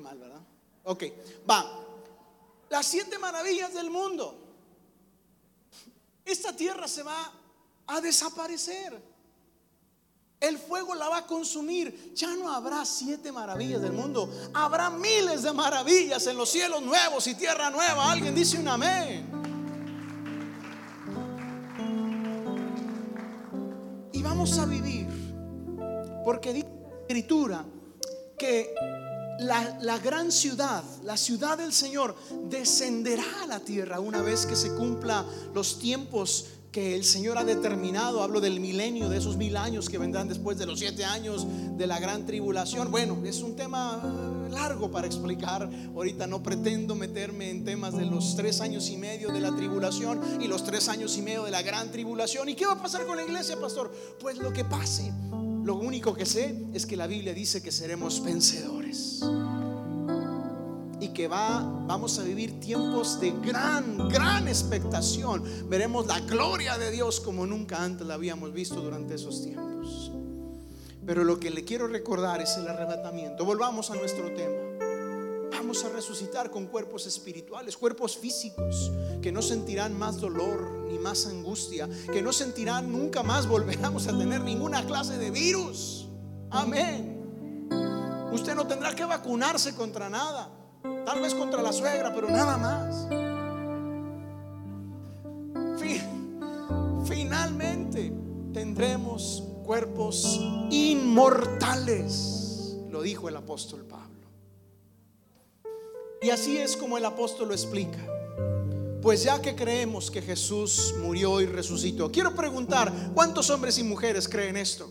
mal, 0.00 0.18
¿verdad? 0.18 0.40
Ok, 0.84 1.04
va. 1.48 1.80
Las 2.70 2.86
siete 2.86 3.18
maravillas 3.18 3.72
del 3.72 3.90
mundo. 3.90 4.36
Esta 6.24 6.54
tierra 6.54 6.88
se 6.88 7.02
va 7.02 7.32
a 7.86 8.00
desaparecer. 8.00 9.14
El 10.40 10.58
fuego 10.58 10.94
la 10.94 11.08
va 11.08 11.18
a 11.18 11.26
consumir. 11.26 12.12
Ya 12.14 12.34
no 12.36 12.52
habrá 12.52 12.84
siete 12.84 13.32
maravillas 13.32 13.80
del 13.80 13.92
mundo. 13.92 14.30
Habrá 14.52 14.90
miles 14.90 15.42
de 15.42 15.52
maravillas 15.52 16.26
en 16.26 16.36
los 16.36 16.50
cielos 16.50 16.82
nuevos 16.82 17.26
y 17.26 17.34
tierra 17.34 17.70
nueva. 17.70 18.10
Alguien 18.10 18.34
dice 18.34 18.58
un 18.58 18.68
amén. 18.68 19.26
Y 24.12 24.22
vamos 24.22 24.58
a 24.58 24.66
vivir. 24.66 25.08
Porque 26.24 26.52
dice 26.52 26.68
la 26.68 26.98
escritura 27.00 27.64
que 28.36 28.74
la, 29.38 29.98
gran 29.98 30.30
ciudad, 30.30 30.82
la 31.02 31.16
ciudad 31.16 31.58
del 31.58 31.72
Señor, 31.72 32.14
descenderá 32.48 33.24
a 33.42 33.46
la 33.46 33.60
tierra 33.60 34.00
una 34.00 34.22
vez 34.22 34.46
que 34.46 34.56
se 34.56 34.74
cumpla 34.74 35.24
los 35.54 35.78
tiempos 35.78 36.46
que 36.70 36.96
el 36.96 37.04
Señor 37.04 37.38
ha 37.38 37.44
determinado. 37.44 38.22
Hablo 38.22 38.40
del 38.40 38.58
milenio, 38.58 39.08
de 39.08 39.18
esos 39.18 39.36
mil 39.36 39.56
años 39.56 39.88
que 39.88 39.96
vendrán 39.96 40.28
después 40.28 40.58
de 40.58 40.66
los 40.66 40.80
siete 40.80 41.04
años 41.04 41.46
de 41.76 41.86
la 41.86 42.00
gran 42.00 42.26
tribulación. 42.26 42.90
Bueno, 42.90 43.16
es 43.24 43.42
un 43.42 43.54
tema 43.54 44.02
largo 44.50 44.90
para 44.90 45.06
explicar. 45.06 45.70
Ahorita 45.94 46.26
no 46.26 46.42
pretendo 46.42 46.96
meterme 46.96 47.50
en 47.50 47.64
temas 47.64 47.96
de 47.96 48.04
los 48.06 48.34
tres 48.34 48.60
años 48.60 48.88
y 48.90 48.96
medio 48.96 49.30
de 49.30 49.40
la 49.40 49.54
tribulación 49.54 50.20
y 50.40 50.48
los 50.48 50.64
tres 50.64 50.88
años 50.88 51.16
y 51.16 51.22
medio 51.22 51.44
de 51.44 51.52
la 51.52 51.62
gran 51.62 51.92
tribulación. 51.92 52.48
¿Y 52.48 52.56
qué 52.56 52.66
va 52.66 52.72
a 52.72 52.82
pasar 52.82 53.06
con 53.06 53.16
la 53.16 53.22
iglesia, 53.22 53.56
pastor? 53.60 53.92
Pues 54.20 54.38
lo 54.38 54.52
que 54.52 54.64
pase. 54.64 55.12
Lo 55.64 55.76
único 55.76 56.12
que 56.12 56.26
sé 56.26 56.54
es 56.74 56.84
que 56.84 56.94
la 56.94 57.06
Biblia 57.06 57.32
dice 57.32 57.62
que 57.62 57.72
seremos 57.72 58.22
vencedores. 58.22 59.22
Y 61.00 61.08
que 61.08 61.26
va, 61.26 61.60
vamos 61.86 62.18
a 62.18 62.22
vivir 62.22 62.60
tiempos 62.60 63.18
de 63.18 63.30
gran, 63.30 64.08
gran 64.10 64.46
expectación. 64.46 65.42
Veremos 65.70 66.06
la 66.06 66.20
gloria 66.20 66.76
de 66.76 66.90
Dios 66.90 67.18
como 67.18 67.46
nunca 67.46 67.82
antes 67.82 68.06
la 68.06 68.14
habíamos 68.14 68.52
visto 68.52 68.82
durante 68.82 69.14
esos 69.14 69.42
tiempos. 69.42 70.12
Pero 71.06 71.24
lo 71.24 71.40
que 71.40 71.50
le 71.50 71.64
quiero 71.64 71.86
recordar 71.86 72.42
es 72.42 72.56
el 72.58 72.68
arrebatamiento. 72.68 73.46
Volvamos 73.46 73.90
a 73.90 73.94
nuestro 73.94 74.32
tema 74.32 74.73
vamos 75.54 75.84
a 75.84 75.88
resucitar 75.88 76.50
con 76.50 76.66
cuerpos 76.66 77.06
espirituales, 77.06 77.76
cuerpos 77.76 78.16
físicos, 78.16 78.90
que 79.22 79.32
no 79.32 79.42
sentirán 79.42 79.96
más 79.98 80.20
dolor 80.20 80.86
ni 80.88 80.98
más 80.98 81.26
angustia, 81.26 81.88
que 82.12 82.22
no 82.22 82.32
sentirán 82.32 82.90
nunca 82.90 83.22
más, 83.22 83.46
volveremos 83.46 84.06
a 84.06 84.18
tener 84.18 84.40
ninguna 84.42 84.84
clase 84.84 85.16
de 85.18 85.30
virus. 85.30 86.08
Amén. 86.50 87.68
Usted 88.32 88.54
no 88.54 88.66
tendrá 88.66 88.94
que 88.94 89.04
vacunarse 89.04 89.74
contra 89.74 90.10
nada, 90.10 90.50
tal 91.04 91.20
vez 91.20 91.34
contra 91.34 91.62
la 91.62 91.72
suegra, 91.72 92.12
pero 92.14 92.28
nada 92.28 92.56
más. 92.56 93.24
finalmente 97.06 98.12
tendremos 98.52 99.42
cuerpos 99.64 100.40
inmortales, 100.70 102.24
lo 102.90 103.02
dijo 103.02 103.28
el 103.28 103.36
apóstol 103.36 103.84
Pablo. 103.84 104.03
Y 106.24 106.30
así 106.30 106.56
es 106.56 106.74
como 106.74 106.96
el 106.96 107.04
apóstol 107.04 107.48
lo 107.48 107.54
explica. 107.54 107.98
Pues 109.02 109.24
ya 109.24 109.42
que 109.42 109.54
creemos 109.54 110.10
que 110.10 110.22
Jesús 110.22 110.94
murió 111.02 111.42
y 111.42 111.44
resucitó, 111.44 112.10
quiero 112.10 112.34
preguntar, 112.34 112.90
¿cuántos 113.12 113.50
hombres 113.50 113.76
y 113.76 113.82
mujeres 113.82 114.26
creen 114.26 114.56
esto? 114.56 114.90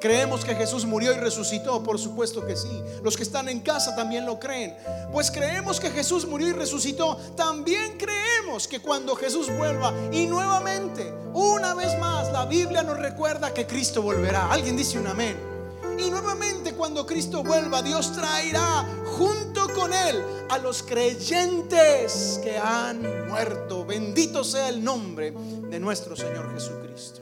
¿Creemos 0.00 0.44
que 0.44 0.54
Jesús 0.54 0.84
murió 0.84 1.12
y 1.12 1.16
resucitó? 1.16 1.82
Por 1.82 1.98
supuesto 1.98 2.46
que 2.46 2.54
sí. 2.54 2.80
Los 3.02 3.16
que 3.16 3.24
están 3.24 3.48
en 3.48 3.58
casa 3.58 3.96
también 3.96 4.24
lo 4.24 4.38
creen. 4.38 4.76
Pues 5.10 5.32
creemos 5.32 5.80
que 5.80 5.90
Jesús 5.90 6.28
murió 6.28 6.46
y 6.46 6.52
resucitó. 6.52 7.16
También 7.36 7.98
creemos 7.98 8.68
que 8.68 8.78
cuando 8.78 9.16
Jesús 9.16 9.48
vuelva 9.56 9.92
y 10.12 10.28
nuevamente, 10.28 11.12
una 11.32 11.74
vez 11.74 11.98
más, 11.98 12.30
la 12.30 12.44
Biblia 12.44 12.84
nos 12.84 12.98
recuerda 12.98 13.52
que 13.52 13.66
Cristo 13.66 14.00
volverá. 14.00 14.48
Alguien 14.52 14.76
dice 14.76 14.96
un 14.96 15.08
amén. 15.08 15.54
Y 15.98 16.10
nuevamente 16.10 16.74
cuando 16.74 17.06
Cristo 17.06 17.42
vuelva, 17.42 17.82
Dios 17.82 18.12
traerá 18.12 18.84
junto 19.18 19.72
con 19.74 19.92
Él 19.92 20.22
a 20.50 20.58
los 20.58 20.82
creyentes 20.82 22.40
que 22.42 22.58
han 22.58 23.28
muerto. 23.28 23.84
Bendito 23.84 24.44
sea 24.44 24.68
el 24.68 24.82
nombre 24.82 25.32
de 25.70 25.80
nuestro 25.80 26.16
Señor 26.16 26.52
Jesucristo. 26.52 27.20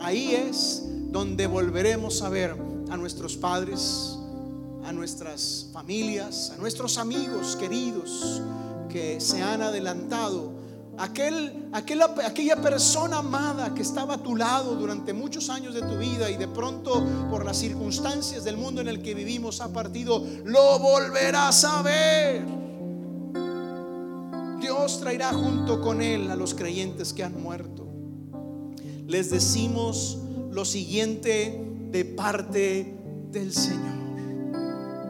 Ahí 0.00 0.34
es 0.34 0.82
donde 0.86 1.46
volveremos 1.46 2.22
a 2.22 2.28
ver 2.28 2.56
a 2.90 2.96
nuestros 2.96 3.36
padres, 3.36 4.16
a 4.84 4.92
nuestras 4.92 5.66
familias, 5.72 6.50
a 6.50 6.56
nuestros 6.56 6.96
amigos 6.98 7.56
queridos 7.56 8.40
que 8.88 9.20
se 9.20 9.42
han 9.42 9.62
adelantado 9.62 10.59
aquel, 11.00 11.70
aquella 11.72 12.56
persona 12.56 13.18
amada 13.18 13.74
que 13.74 13.82
estaba 13.82 14.14
a 14.14 14.18
tu 14.18 14.36
lado 14.36 14.74
durante 14.76 15.12
muchos 15.12 15.48
años 15.48 15.74
de 15.74 15.80
tu 15.80 15.96
vida 15.96 16.30
y 16.30 16.36
de 16.36 16.46
pronto 16.46 17.04
por 17.30 17.44
las 17.44 17.56
circunstancias 17.56 18.44
del 18.44 18.58
mundo 18.58 18.80
en 18.82 18.88
el 18.88 19.02
que 19.02 19.14
vivimos 19.14 19.60
ha 19.60 19.72
partido, 19.72 20.22
lo 20.44 20.78
volverás 20.78 21.64
a 21.64 21.82
ver. 21.82 22.44
Dios 24.60 25.00
traerá 25.00 25.32
junto 25.32 25.80
con 25.80 26.02
él 26.02 26.30
a 26.30 26.36
los 26.36 26.54
creyentes 26.54 27.14
que 27.14 27.24
han 27.24 27.42
muerto. 27.42 27.86
Les 29.06 29.30
decimos 29.30 30.18
lo 30.50 30.66
siguiente 30.66 31.66
de 31.90 32.04
parte 32.04 32.94
del 33.30 33.54
Señor. 33.54 33.98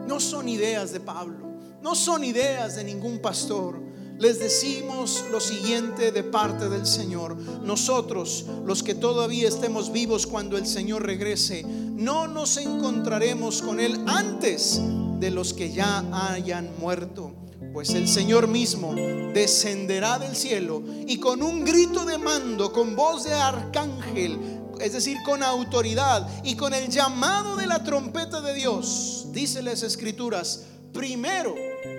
No 0.07 0.21
son 0.21 0.47
ideas 0.47 0.93
de 0.93 1.01
Pablo, 1.01 1.49
no 1.81 1.95
son 1.95 2.23
ideas 2.23 2.77
de 2.77 2.85
ningún 2.85 3.19
pastor 3.19 3.90
les 4.21 4.39
decimos 4.39 5.25
lo 5.31 5.39
siguiente 5.39 6.11
de 6.11 6.23
parte 6.23 6.69
del 6.69 6.85
Señor. 6.85 7.35
Nosotros, 7.63 8.45
los 8.65 8.83
que 8.83 8.93
todavía 8.93 9.47
estemos 9.47 9.91
vivos 9.91 10.27
cuando 10.27 10.57
el 10.57 10.67
Señor 10.67 11.03
regrese, 11.03 11.63
no 11.63 12.27
nos 12.27 12.57
encontraremos 12.57 13.63
con 13.63 13.79
Él 13.79 13.99
antes 14.05 14.79
de 15.19 15.31
los 15.31 15.55
que 15.55 15.71
ya 15.71 16.05
hayan 16.29 16.69
muerto. 16.79 17.31
Pues 17.73 17.89
el 17.95 18.07
Señor 18.07 18.47
mismo 18.47 18.93
descenderá 19.33 20.19
del 20.19 20.35
cielo 20.35 20.83
y 21.07 21.17
con 21.17 21.41
un 21.41 21.65
grito 21.65 22.05
de 22.05 22.19
mando, 22.19 22.71
con 22.71 22.95
voz 22.95 23.23
de 23.23 23.33
arcángel, 23.33 24.37
es 24.79 24.93
decir, 24.93 25.17
con 25.25 25.41
autoridad 25.41 26.27
y 26.43 26.55
con 26.55 26.75
el 26.75 26.89
llamado 26.89 27.55
de 27.55 27.65
la 27.65 27.83
trompeta 27.83 28.39
de 28.41 28.53
Dios, 28.53 29.27
dice 29.31 29.63
las 29.63 29.81
escrituras, 29.81 30.65
primero, 30.93 31.55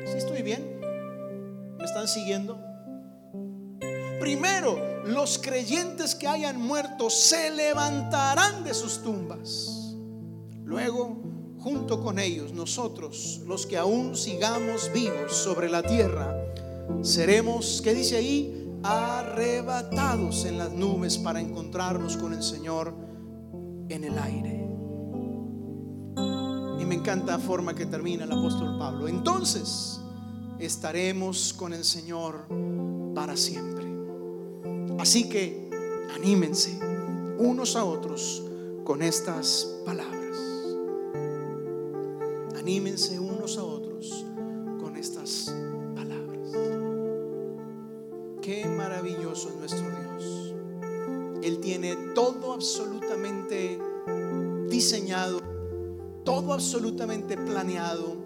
si 0.07 0.19
estoy 0.19 0.43
bien? 0.43 0.82
¿Me 1.83 1.87
están 1.87 2.07
siguiendo? 2.07 2.61
Primero, 4.21 5.03
los 5.05 5.37
creyentes 5.37 6.15
que 6.15 6.29
hayan 6.29 6.61
muerto 6.61 7.11
se 7.11 7.51
levantarán 7.51 8.63
de 8.63 8.73
sus 8.73 9.03
tumbas. 9.03 9.97
Luego, 10.63 11.21
junto 11.59 12.01
con 12.01 12.21
ellos, 12.21 12.53
nosotros, 12.53 13.41
los 13.49 13.67
que 13.67 13.79
aún 13.79 14.15
sigamos 14.15 14.93
vivos 14.93 15.33
sobre 15.33 15.69
la 15.69 15.83
tierra, 15.83 16.37
seremos, 17.03 17.83
¿qué 17.83 17.95
dice 17.95 18.17
ahí? 18.17 18.71
Arrebatados 18.85 20.45
en 20.45 20.59
las 20.59 20.71
nubes 20.71 21.19
para 21.19 21.41
encontrarnos 21.41 22.17
con 22.17 22.33
el 22.33 22.45
Señor 22.45 22.95
en 23.89 24.05
el 24.05 24.17
aire. 24.21 24.71
Y 26.81 26.85
me 26.85 26.95
encanta 26.95 27.33
la 27.33 27.39
forma 27.41 27.75
que 27.75 27.87
termina 27.87 28.23
el 28.23 28.31
apóstol 28.31 28.79
Pablo. 28.79 29.09
Entonces 29.09 29.99
estaremos 30.67 31.53
con 31.53 31.73
el 31.73 31.85
Señor 31.85 32.47
para 33.15 33.37
siempre. 33.37 33.85
Así 34.99 35.29
que 35.29 35.69
anímense 36.15 36.79
unos 37.39 37.77
a 37.77 37.85
otros 37.85 38.43
con 38.85 39.03
estas 39.03 39.69
palabras. 39.85 40.39
Anímense 42.57 43.19
unos 43.19 43.59
a 43.59 43.65
otros 43.65 44.25
con 44.81 44.97
estas 44.97 45.53
palabras. 45.97 46.53
Qué 48.41 48.67
maravilloso 48.67 49.49
es 49.49 49.57
nuestro 49.57 49.91
Dios. 49.91 50.55
Él 51.43 51.59
tiene 51.59 51.97
todo 52.15 52.53
absolutamente 52.53 53.81
diseñado, 54.69 55.41
todo 56.25 56.53
absolutamente 56.53 57.37
planeado, 57.37 58.17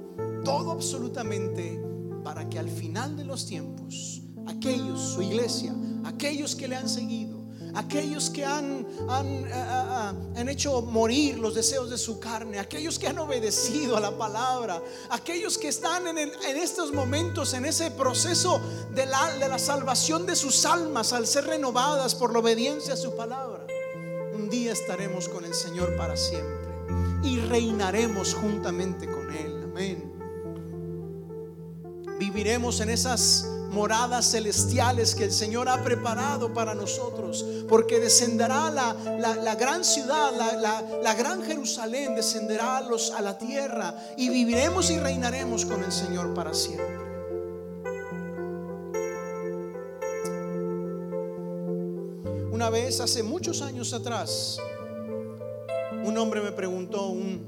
todo 0.45 0.73
absolutamente 0.73 1.86
para 2.27 2.51
que 2.51 2.59
al 2.59 2.69
final 2.69 3.17
de 3.17 3.25
los 3.25 3.47
tiempos, 3.47 4.21
aquellos, 4.49 5.01
su 5.01 5.23
iglesia, 5.23 5.73
aquellos 6.05 6.57
que 6.57 6.67
le 6.67 6.75
han 6.75 6.89
seguido, 6.89 7.39
aquellos 7.73 8.31
que 8.31 8.45
han, 8.45 8.85
han, 9.09 10.49
hecho 10.49 10.83
morir 10.83 11.39
los 11.39 11.55
deseos 11.55 11.89
de 11.89 11.97
su 11.97 12.19
carne, 12.19 12.59
aquellos 12.59 12.99
que 12.99 13.07
han 13.07 13.19
obedecido 13.19 13.97
a 13.97 14.01
la 14.01 14.19
palabra, 14.19 14.83
aquellos 15.11 15.57
que 15.57 15.69
están 15.69 16.09
en, 16.09 16.19
en 16.19 16.57
estos 16.57 16.93
momentos 16.93 17.55
en 17.55 17.65
ese 17.65 17.93
proceso 17.93 18.61
de 18.93 19.07
la, 19.07 19.33
de 19.37 19.49
la 19.49 19.61
salvación 19.61 20.27
de 20.27 20.35
sus 20.35 20.67
almas 20.67 21.13
al 21.13 21.29
ser 21.29 21.45
renovadas 21.45 22.17
por 22.17 22.33
la 22.33 22.41
obediencia 22.41 22.95
a 22.95 22.97
su 22.97 23.15
palabra. 23.15 23.65
Un 24.35 24.51
día 24.51 24.73
estaremos 24.73 25.29
con 25.29 25.45
el 25.45 25.55
Señor 25.55 25.95
para 25.97 26.17
siempre 26.17 26.75
y 27.23 27.39
reinaremos 27.39 28.35
juntamente 28.35 29.07
con 29.07 29.31
Él. 29.31 29.63
Amén. 29.63 30.06
Viviremos 32.19 32.81
en 32.81 32.91
esas 32.91 33.47
moradas 33.71 34.31
celestiales 34.31 35.15
que 35.15 35.25
el 35.25 35.33
Señor 35.33 35.69
ha 35.69 35.85
preparado 35.85 36.55
para 36.55 36.75
nosotros, 36.75 37.45
porque 37.69 38.01
descenderá 38.01 38.71
la, 38.71 39.55
gran 39.55 39.85
ciudad, 39.85 40.33
la, 41.03 41.15
gran 41.15 41.43
Jerusalén, 41.43 42.15
descenderá 42.15 42.79
a, 42.79 42.81
los, 42.81 43.11
a 43.11 43.21
la 43.21 43.37
tierra 43.37 43.95
y 44.17 44.31
viviremos 44.31 44.91
y 44.91 44.99
reinaremos 44.99 45.67
con 45.67 45.85
el 45.85 45.93
Señor 45.93 46.33
para 46.33 46.55
siempre. 46.55 47.05
Una 52.51 52.71
vez, 52.71 53.01
hace 53.01 53.23
muchos 53.23 53.61
años 53.61 53.93
atrás, 53.93 54.59
un 56.03 56.17
hombre 56.17 56.41
me 56.41 56.53
preguntó, 56.53 57.09
un, 57.09 57.45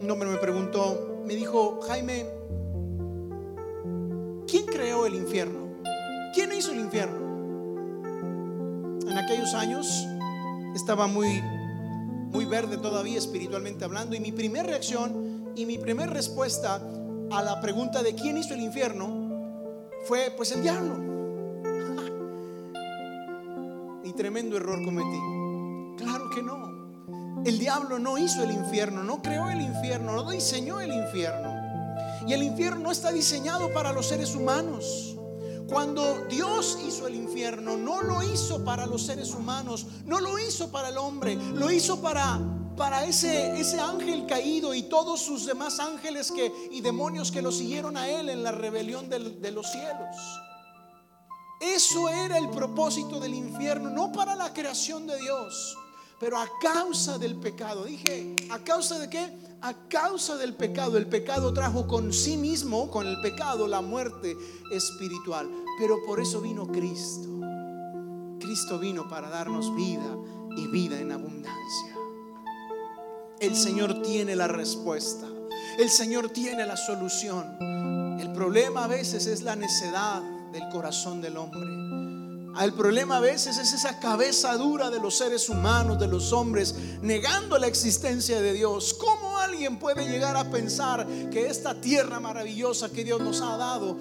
un 0.00 0.08
hombre 0.08 0.28
me 0.28 0.36
preguntó, 0.36 1.17
me 1.28 1.36
dijo, 1.36 1.80
Jaime, 1.82 2.26
¿Quién 4.48 4.64
creó 4.64 5.04
el 5.04 5.14
infierno? 5.14 5.74
¿Quién 6.32 6.50
hizo 6.52 6.72
el 6.72 6.80
infierno? 6.80 7.18
En 9.06 9.18
aquellos 9.18 9.52
años 9.52 10.06
estaba 10.74 11.06
muy 11.06 11.42
muy 12.32 12.46
verde 12.46 12.78
todavía 12.78 13.18
espiritualmente 13.18 13.84
hablando 13.84 14.16
y 14.16 14.20
mi 14.20 14.32
primera 14.32 14.66
reacción 14.66 15.52
y 15.54 15.66
mi 15.66 15.76
primera 15.76 16.10
respuesta 16.10 16.80
a 17.30 17.42
la 17.42 17.60
pregunta 17.60 18.02
de 18.02 18.14
quién 18.14 18.38
hizo 18.38 18.54
el 18.54 18.60
infierno 18.60 19.68
fue 20.04 20.32
pues 20.34 20.52
el 20.52 20.62
diablo. 20.62 20.94
y 24.04 24.12
tremendo 24.14 24.56
error 24.56 24.82
cometí. 24.82 26.02
Claro 26.02 26.30
que 26.30 26.42
no. 26.42 26.67
El 27.44 27.58
diablo 27.58 27.98
no 27.98 28.18
hizo 28.18 28.42
el 28.42 28.50
infierno, 28.50 29.02
no 29.02 29.22
creó 29.22 29.48
el 29.50 29.60
infierno, 29.60 30.12
no 30.12 30.30
diseñó 30.30 30.80
el 30.80 30.92
infierno. 30.92 31.54
Y 32.26 32.32
el 32.32 32.42
infierno 32.42 32.80
no 32.80 32.90
está 32.90 33.10
diseñado 33.12 33.72
para 33.72 33.92
los 33.92 34.06
seres 34.06 34.34
humanos. 34.34 35.16
Cuando 35.68 36.26
Dios 36.28 36.78
hizo 36.86 37.06
el 37.06 37.14
infierno, 37.14 37.76
no 37.76 38.02
lo 38.02 38.22
hizo 38.22 38.64
para 38.64 38.86
los 38.86 39.04
seres 39.04 39.34
humanos, 39.34 39.86
no 40.04 40.18
lo 40.20 40.38
hizo 40.38 40.70
para 40.70 40.88
el 40.88 40.96
hombre, 40.96 41.36
lo 41.36 41.70
hizo 41.70 42.00
para, 42.00 42.40
para 42.76 43.04
ese, 43.04 43.58
ese 43.60 43.78
ángel 43.78 44.26
caído 44.26 44.74
y 44.74 44.84
todos 44.84 45.20
sus 45.20 45.44
demás 45.44 45.78
ángeles 45.78 46.32
que, 46.32 46.52
y 46.70 46.80
demonios 46.80 47.30
que 47.30 47.42
lo 47.42 47.52
siguieron 47.52 47.96
a 47.98 48.08
él 48.08 48.30
en 48.30 48.42
la 48.42 48.52
rebelión 48.52 49.10
de 49.10 49.52
los 49.52 49.70
cielos. 49.70 50.16
Eso 51.60 52.08
era 52.08 52.38
el 52.38 52.48
propósito 52.50 53.18
del 53.20 53.34
infierno, 53.34 53.90
no 53.90 54.12
para 54.12 54.36
la 54.36 54.52
creación 54.52 55.06
de 55.06 55.18
Dios, 55.18 55.76
pero 56.20 56.38
a 56.38 56.48
causa 56.60 57.18
del 57.18 57.36
pecado. 57.36 57.84
Dije, 57.84 58.34
¿a 58.50 58.58
causa 58.58 58.98
de 58.98 59.08
qué? 59.08 59.48
a 59.60 59.74
causa 59.88 60.36
del 60.36 60.54
pecado. 60.54 60.96
El 60.96 61.06
pecado 61.06 61.52
trajo 61.52 61.86
con 61.86 62.12
sí 62.12 62.36
mismo, 62.36 62.90
con 62.90 63.06
el 63.06 63.20
pecado, 63.20 63.66
la 63.66 63.80
muerte 63.80 64.36
espiritual. 64.70 65.48
Pero 65.78 65.98
por 66.06 66.20
eso 66.20 66.40
vino 66.40 66.66
Cristo. 66.66 67.28
Cristo 68.40 68.78
vino 68.78 69.08
para 69.08 69.28
darnos 69.28 69.74
vida 69.74 70.16
y 70.56 70.66
vida 70.68 70.98
en 70.98 71.12
abundancia. 71.12 71.96
El 73.40 73.54
Señor 73.54 74.02
tiene 74.02 74.36
la 74.36 74.48
respuesta. 74.48 75.26
El 75.78 75.90
Señor 75.90 76.30
tiene 76.30 76.66
la 76.66 76.76
solución. 76.76 78.18
El 78.20 78.32
problema 78.32 78.84
a 78.84 78.88
veces 78.88 79.26
es 79.26 79.42
la 79.42 79.54
necedad 79.54 80.22
del 80.52 80.68
corazón 80.70 81.20
del 81.20 81.36
hombre. 81.36 81.87
El 82.60 82.72
problema 82.72 83.18
a 83.18 83.20
veces 83.20 83.56
es 83.56 83.72
esa 83.72 84.00
cabeza 84.00 84.56
dura 84.56 84.90
de 84.90 84.98
los 84.98 85.16
seres 85.16 85.48
humanos, 85.48 85.98
de 85.98 86.08
los 86.08 86.32
hombres, 86.32 86.74
negando 87.02 87.56
la 87.56 87.68
existencia 87.68 88.40
de 88.40 88.52
Dios. 88.52 88.94
¿Cómo 88.94 89.38
alguien 89.38 89.78
puede 89.78 90.08
llegar 90.08 90.36
a 90.36 90.50
pensar 90.50 91.06
que 91.30 91.46
esta 91.46 91.80
tierra 91.80 92.18
maravillosa 92.18 92.90
que 92.90 93.04
Dios 93.04 93.20
nos 93.20 93.40
ha 93.42 93.56
dado 93.56 93.96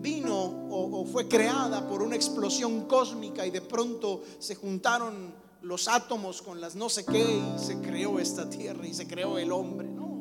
vino 0.00 0.68
o, 0.70 1.04
fue 1.04 1.28
creada 1.28 1.86
por 1.86 2.02
una 2.02 2.16
explosión 2.16 2.86
cósmica 2.86 3.46
y 3.46 3.50
de 3.50 3.60
pronto 3.60 4.22
se 4.38 4.54
juntaron 4.54 5.34
los 5.62 5.88
átomos 5.88 6.40
con 6.40 6.60
las 6.60 6.76
no 6.76 6.88
sé 6.88 7.04
qué 7.04 7.20
y 7.20 7.58
se 7.58 7.80
creó 7.80 8.18
esta 8.18 8.48
tierra 8.48 8.86
y 8.86 8.94
se 8.94 9.06
creó 9.06 9.38
el 9.38 9.52
hombre? 9.52 9.88
No. 9.88 10.20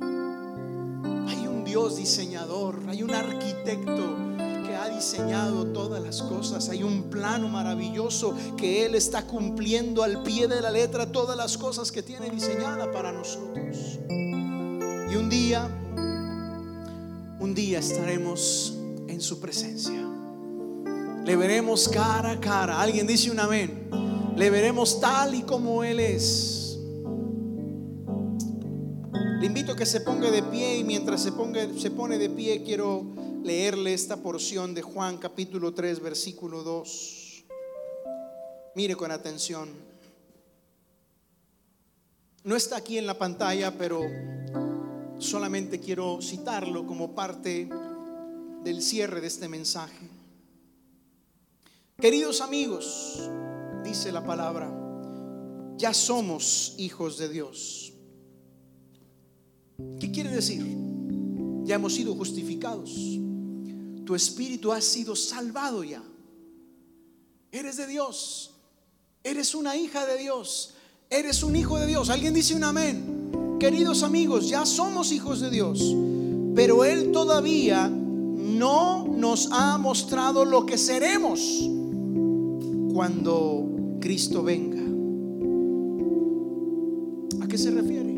Hay 1.30 1.48
un 1.48 1.64
Dios 1.64 1.98
diseñador, 1.98 2.82
hay 2.88 3.04
un 3.04 3.14
arquitecto 3.14 4.37
diseñado 4.98 5.68
todas 5.68 6.04
las 6.04 6.24
cosas. 6.24 6.70
Hay 6.70 6.82
un 6.84 7.04
plano 7.04 7.48
maravilloso 7.48 8.36
que 8.58 8.86
Él 8.86 8.96
está 8.96 9.28
cumpliendo 9.28 10.04
al 10.04 10.24
pie 10.24 10.48
de 10.48 10.60
la 10.60 10.72
letra 10.72 11.12
todas 11.12 11.38
las 11.38 11.58
cosas 11.58 11.92
que 11.92 12.02
tiene 12.02 12.30
diseñada 12.32 12.92
para 12.92 13.12
nosotros. 13.12 14.00
Y 14.10 15.16
un 15.16 15.30
día, 15.30 15.70
un 17.40 17.54
día 17.54 17.80
estaremos 17.80 18.76
en 19.08 19.22
su 19.22 19.40
presencia. 19.40 20.04
Le 21.24 21.36
veremos 21.36 21.88
cara 21.88 22.32
a 22.32 22.40
cara. 22.40 22.82
Alguien 22.82 23.06
dice 23.06 23.30
un 23.30 23.40
amén. 23.40 23.90
Le 24.36 24.50
veremos 24.50 25.00
tal 25.00 25.36
y 25.36 25.44
como 25.44 25.84
Él 25.84 26.00
es. 26.00 26.80
Le 29.40 29.46
invito 29.46 29.74
a 29.74 29.76
que 29.76 29.86
se 29.86 30.02
ponga 30.02 30.32
de 30.32 30.42
pie 30.42 30.80
y 30.80 30.84
mientras 30.84 31.22
se, 31.22 31.32
ponga, 31.32 31.62
se 31.78 31.92
pone 31.92 32.18
de 32.18 32.30
pie 32.32 32.64
quiero 32.64 33.06
leerle 33.48 33.94
esta 33.94 34.18
porción 34.18 34.74
de 34.74 34.82
Juan 34.82 35.18
capítulo 35.18 35.74
3 35.74 36.02
versículo 36.02 36.64
2. 36.64 37.46
Mire 38.76 38.98
con 38.98 39.10
atención. 39.10 39.70
No 42.44 42.58
está 42.58 42.76
aquí 42.76 42.98
en 42.98 43.08
la 43.08 43.18
pantalla, 43.18 43.78
pero 43.78 44.02
solamente 45.18 45.80
quiero 45.80 46.20
citarlo 46.22 46.86
como 46.86 47.16
parte 47.16 47.70
del 48.66 48.82
cierre 48.82 49.22
de 49.22 49.28
este 49.28 49.48
mensaje. 49.48 50.10
Queridos 52.02 52.42
amigos, 52.42 53.30
dice 53.82 54.12
la 54.12 54.26
palabra, 54.26 54.70
ya 55.78 55.94
somos 55.94 56.76
hijos 56.78 57.18
de 57.18 57.30
Dios. 57.30 57.94
¿Qué 60.02 60.12
quiere 60.12 60.32
decir? 60.32 60.66
Ya 61.64 61.76
hemos 61.76 61.94
sido 61.96 62.14
justificados 62.14 63.22
tu 64.08 64.16
espíritu 64.16 64.72
ha 64.72 64.80
sido 64.80 65.18
salvado 65.18 65.84
ya. 65.84 66.02
Eres 67.52 67.76
de 67.76 67.86
Dios. 67.88 68.52
Eres 69.22 69.54
una 69.54 69.76
hija 69.76 70.06
de 70.06 70.18
Dios. 70.18 70.76
Eres 71.10 71.44
un 71.44 71.58
hijo 71.58 71.78
de 71.78 71.88
Dios. 71.88 72.10
Alguien 72.10 72.34
dice 72.34 72.56
un 72.56 72.64
amén. 72.64 73.58
Queridos 73.60 74.04
amigos, 74.04 74.48
ya 74.48 74.66
somos 74.66 75.12
hijos 75.12 75.42
de 75.42 75.50
Dios. 75.50 75.94
Pero 76.56 76.86
Él 76.86 77.12
todavía 77.12 77.90
no 77.90 79.06
nos 79.10 79.50
ha 79.52 79.78
mostrado 79.78 80.46
lo 80.46 80.66
que 80.66 80.78
seremos 80.78 81.42
cuando 82.94 83.98
Cristo 84.00 84.42
venga. 84.42 84.84
¿A 87.44 87.48
qué 87.50 87.58
se 87.58 87.72
refiere? 87.72 88.14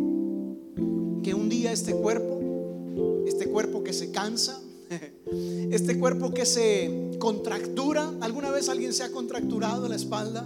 Que 1.23 1.33
un 1.33 1.49
día 1.49 1.71
este 1.71 1.95
cuerpo, 1.95 3.23
este 3.25 3.47
cuerpo 3.47 3.83
que 3.83 3.93
se 3.93 4.11
cansa, 4.11 4.61
este 5.71 5.99
cuerpo 5.99 6.33
que 6.33 6.45
se 6.45 7.11
contractura, 7.19 8.11
¿alguna 8.21 8.49
vez 8.49 8.69
alguien 8.69 8.93
se 8.93 9.03
ha 9.03 9.11
contracturado 9.11 9.87
la 9.87 9.95
espalda? 9.95 10.45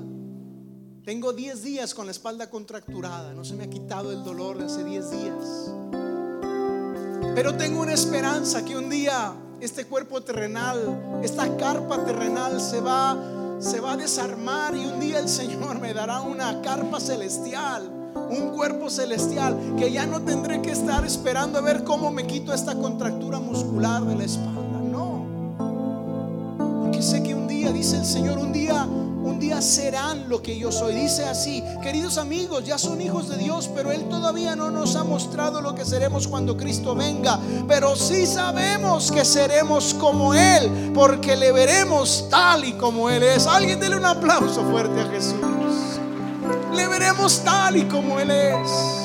Tengo 1.06 1.34
10 1.34 1.64
días 1.64 1.94
con 1.94 2.06
la 2.06 2.12
espalda 2.12 2.50
contracturada, 2.50 3.34
no 3.34 3.44
se 3.44 3.56
me 3.56 3.66
ha 3.66 3.70
quitado 3.70 4.12
el 4.12 4.24
dolor 4.24 4.58
de 4.58 4.66
hace 4.66 4.84
10 4.84 5.12
días. 5.12 5.74
Pero 7.36 7.56
tengo 7.56 7.82
una 7.82 7.94
esperanza 7.94 8.64
que 8.64 8.78
un 8.78 8.90
día 8.90 9.34
este 9.60 9.86
cuerpo 9.86 10.22
terrenal, 10.22 11.22
esta 11.24 11.58
carpa 11.58 12.04
terrenal 12.06 12.60
se 12.62 12.80
va 12.80 13.42
se 13.64 13.80
va 13.80 13.94
a 13.94 13.98
desarmar 13.98 14.76
y 14.76 14.86
un 14.86 15.00
día 15.00 15.20
el 15.20 15.30
Señor 15.30 15.80
me 15.80 15.94
dará 15.94 16.22
una 16.22 16.62
carpa 16.62 17.00
celestial, 17.00 17.90
un 18.16 18.50
cuerpo 18.50 18.90
celestial 18.90 19.76
que 19.78 19.92
ya 19.92 20.06
no 20.06 20.22
tendré 20.22 20.62
que 20.62 20.72
estar 20.72 21.06
esperando 21.06 21.60
a 21.60 21.62
ver 21.62 21.84
cómo 21.84 22.12
me 22.12 22.26
quito 22.26 22.54
esta 22.54 22.76
contractura 22.76 23.40
muscular 23.40 24.04
de 24.06 24.16
la 24.16 24.24
espalda. 24.24 24.80
No. 24.80 25.26
Porque 26.84 27.02
sé 27.02 27.24
que 27.24 27.36
un 27.36 27.48
día 27.48 27.72
dice 27.72 27.98
el 27.98 28.06
Señor, 28.06 28.38
un 28.38 28.54
día 28.54 28.88
un 29.24 29.40
día 29.40 29.62
serán 29.62 30.28
lo 30.28 30.42
que 30.42 30.58
yo 30.58 30.70
soy. 30.72 30.94
Dice 30.96 31.24
así, 31.24 31.64
queridos 31.82 32.18
amigos, 32.18 32.66
ya 32.66 32.78
son 32.78 33.02
hijos 33.02 33.30
de 33.30 33.38
Dios, 33.38 33.70
pero 33.74 33.92
Él 33.92 34.10
todavía 34.10 34.56
no 34.56 34.70
nos 34.70 34.98
ha 34.98 35.06
mostrado 35.06 35.62
lo 35.62 35.74
que 35.74 35.86
seremos 35.86 36.28
cuando 36.28 36.58
Cristo 36.58 36.94
venga. 36.94 37.40
Pero 37.68 37.96
sí 37.96 38.26
sabemos 38.26 39.12
que 39.12 39.24
seremos 39.24 39.94
como 39.94 40.34
Él, 40.34 40.92
porque 40.94 41.38
le 41.38 41.54
veremos 41.54 42.28
tal 42.30 42.66
y 42.66 42.74
como 42.74 43.10
Él 43.10 43.24
es. 43.24 43.48
Alguien 43.48 43.80
dele 43.80 43.96
un 43.96 44.06
aplauso 44.06 44.62
fuerte 44.70 45.00
a 45.00 45.06
Jesús. 45.06 45.93
Le 46.76 46.88
veremos 46.88 47.42
tal 47.44 47.78
y 47.78 47.84
como 47.84 48.20
Él 48.20 48.32
es. 48.32 49.04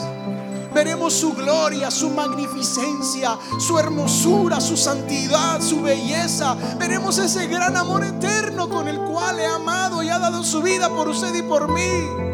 Veremos 0.74 1.14
su 1.14 1.32
gloria, 1.32 1.90
su 1.90 2.10
magnificencia, 2.10 3.38
su 3.58 3.78
hermosura, 3.78 4.60
su 4.60 4.76
santidad, 4.76 5.60
su 5.60 5.82
belleza. 5.82 6.56
Veremos 6.78 7.18
ese 7.18 7.46
gran 7.46 7.76
amor 7.76 8.04
eterno 8.04 8.68
con 8.68 8.86
el 8.86 8.98
cual 8.98 9.40
he 9.40 9.46
amado 9.46 10.02
y 10.02 10.10
ha 10.10 10.18
dado 10.18 10.44
su 10.44 10.62
vida 10.62 10.88
por 10.88 11.08
usted 11.08 11.34
y 11.34 11.42
por 11.42 11.68
mí. 11.68 12.28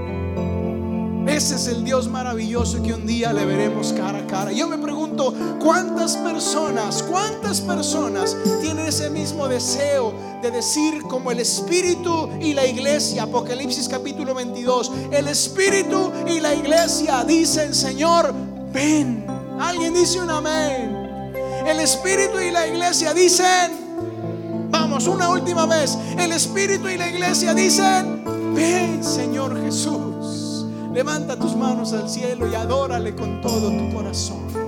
Ese 1.27 1.55
es 1.55 1.67
el 1.69 1.85
Dios 1.85 2.09
maravilloso 2.09 2.83
que 2.83 2.93
un 2.93 3.07
día 3.07 3.33
le 3.33 3.47
veremos 3.47 3.93
cara 3.95 4.19
a 4.19 4.27
cara. 4.27 4.53
Yo 4.53 4.69
me 4.69 4.77
pregunto, 4.77 5.33
¿cuántas 5.59 6.17
personas, 6.19 7.03
cuántas 7.03 7.61
personas 7.63 8.37
tienen 8.61 8.87
ese 8.87 9.09
mismo 9.09 9.49
deseo 9.49 10.13
de 10.45 10.51
decir 10.51 11.03
como 11.05 11.31
el 11.31 11.41
Espíritu 11.41 12.29
y 12.39 12.53
la 12.53 12.67
iglesia? 12.67 13.23
Apocalipsis 13.23 13.89
capítulo 13.89 14.35
22. 14.35 14.93
El 15.11 15.29
Espíritu 15.29 16.13
y 16.27 16.39
la 16.39 16.55
iglesia 16.55 17.25
dicen, 17.25 17.75
Señor, 17.75 18.35
ven. 18.71 19.25
Alguien 19.59 19.95
dice 19.95 20.21
un 20.21 20.29
amén. 20.29 21.33
El 21.67 21.81
Espíritu 21.81 22.39
y 22.41 22.51
la 22.51 22.67
iglesia 22.67 23.15
dicen, 23.15 24.69
vamos, 24.71 25.07
una 25.07 25.31
última 25.31 25.65
vez. 25.65 25.97
El 26.19 26.33
Espíritu 26.33 26.89
y 26.91 26.99
la 26.99 27.09
iglesia 27.09 27.55
dicen, 27.55 28.23
ven, 28.55 29.03
Señor 29.03 29.59
Jesús. 29.65 30.67
Levanta 30.93 31.39
tus 31.39 31.57
manos 31.57 31.95
al 31.95 32.11
cielo 32.11 32.51
y 32.51 32.55
adórale 32.55 33.15
con 33.15 33.41
todo 33.41 33.71
tu 33.71 33.95
corazón. 33.95 34.64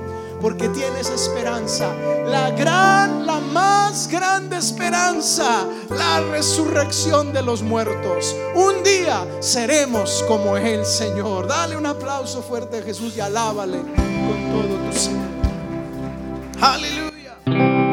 Porque 0.46 0.68
tienes 0.68 1.10
esperanza. 1.10 1.92
La 2.24 2.52
gran, 2.52 3.26
la 3.26 3.40
más 3.40 4.06
grande 4.06 4.56
esperanza. 4.56 5.66
La 5.90 6.20
resurrección 6.20 7.32
de 7.32 7.42
los 7.42 7.62
muertos. 7.62 8.32
Un 8.54 8.84
día 8.84 9.26
seremos 9.40 10.24
como 10.28 10.56
el 10.56 10.86
Señor. 10.86 11.48
Dale 11.48 11.76
un 11.76 11.84
aplauso 11.84 12.44
fuerte 12.44 12.78
a 12.78 12.82
Jesús 12.82 13.16
y 13.16 13.20
alábale 13.20 13.78
con 13.78 14.52
todo 14.52 14.86
tu 14.86 14.96
ser. 14.96 15.16
Aleluya. 16.60 17.85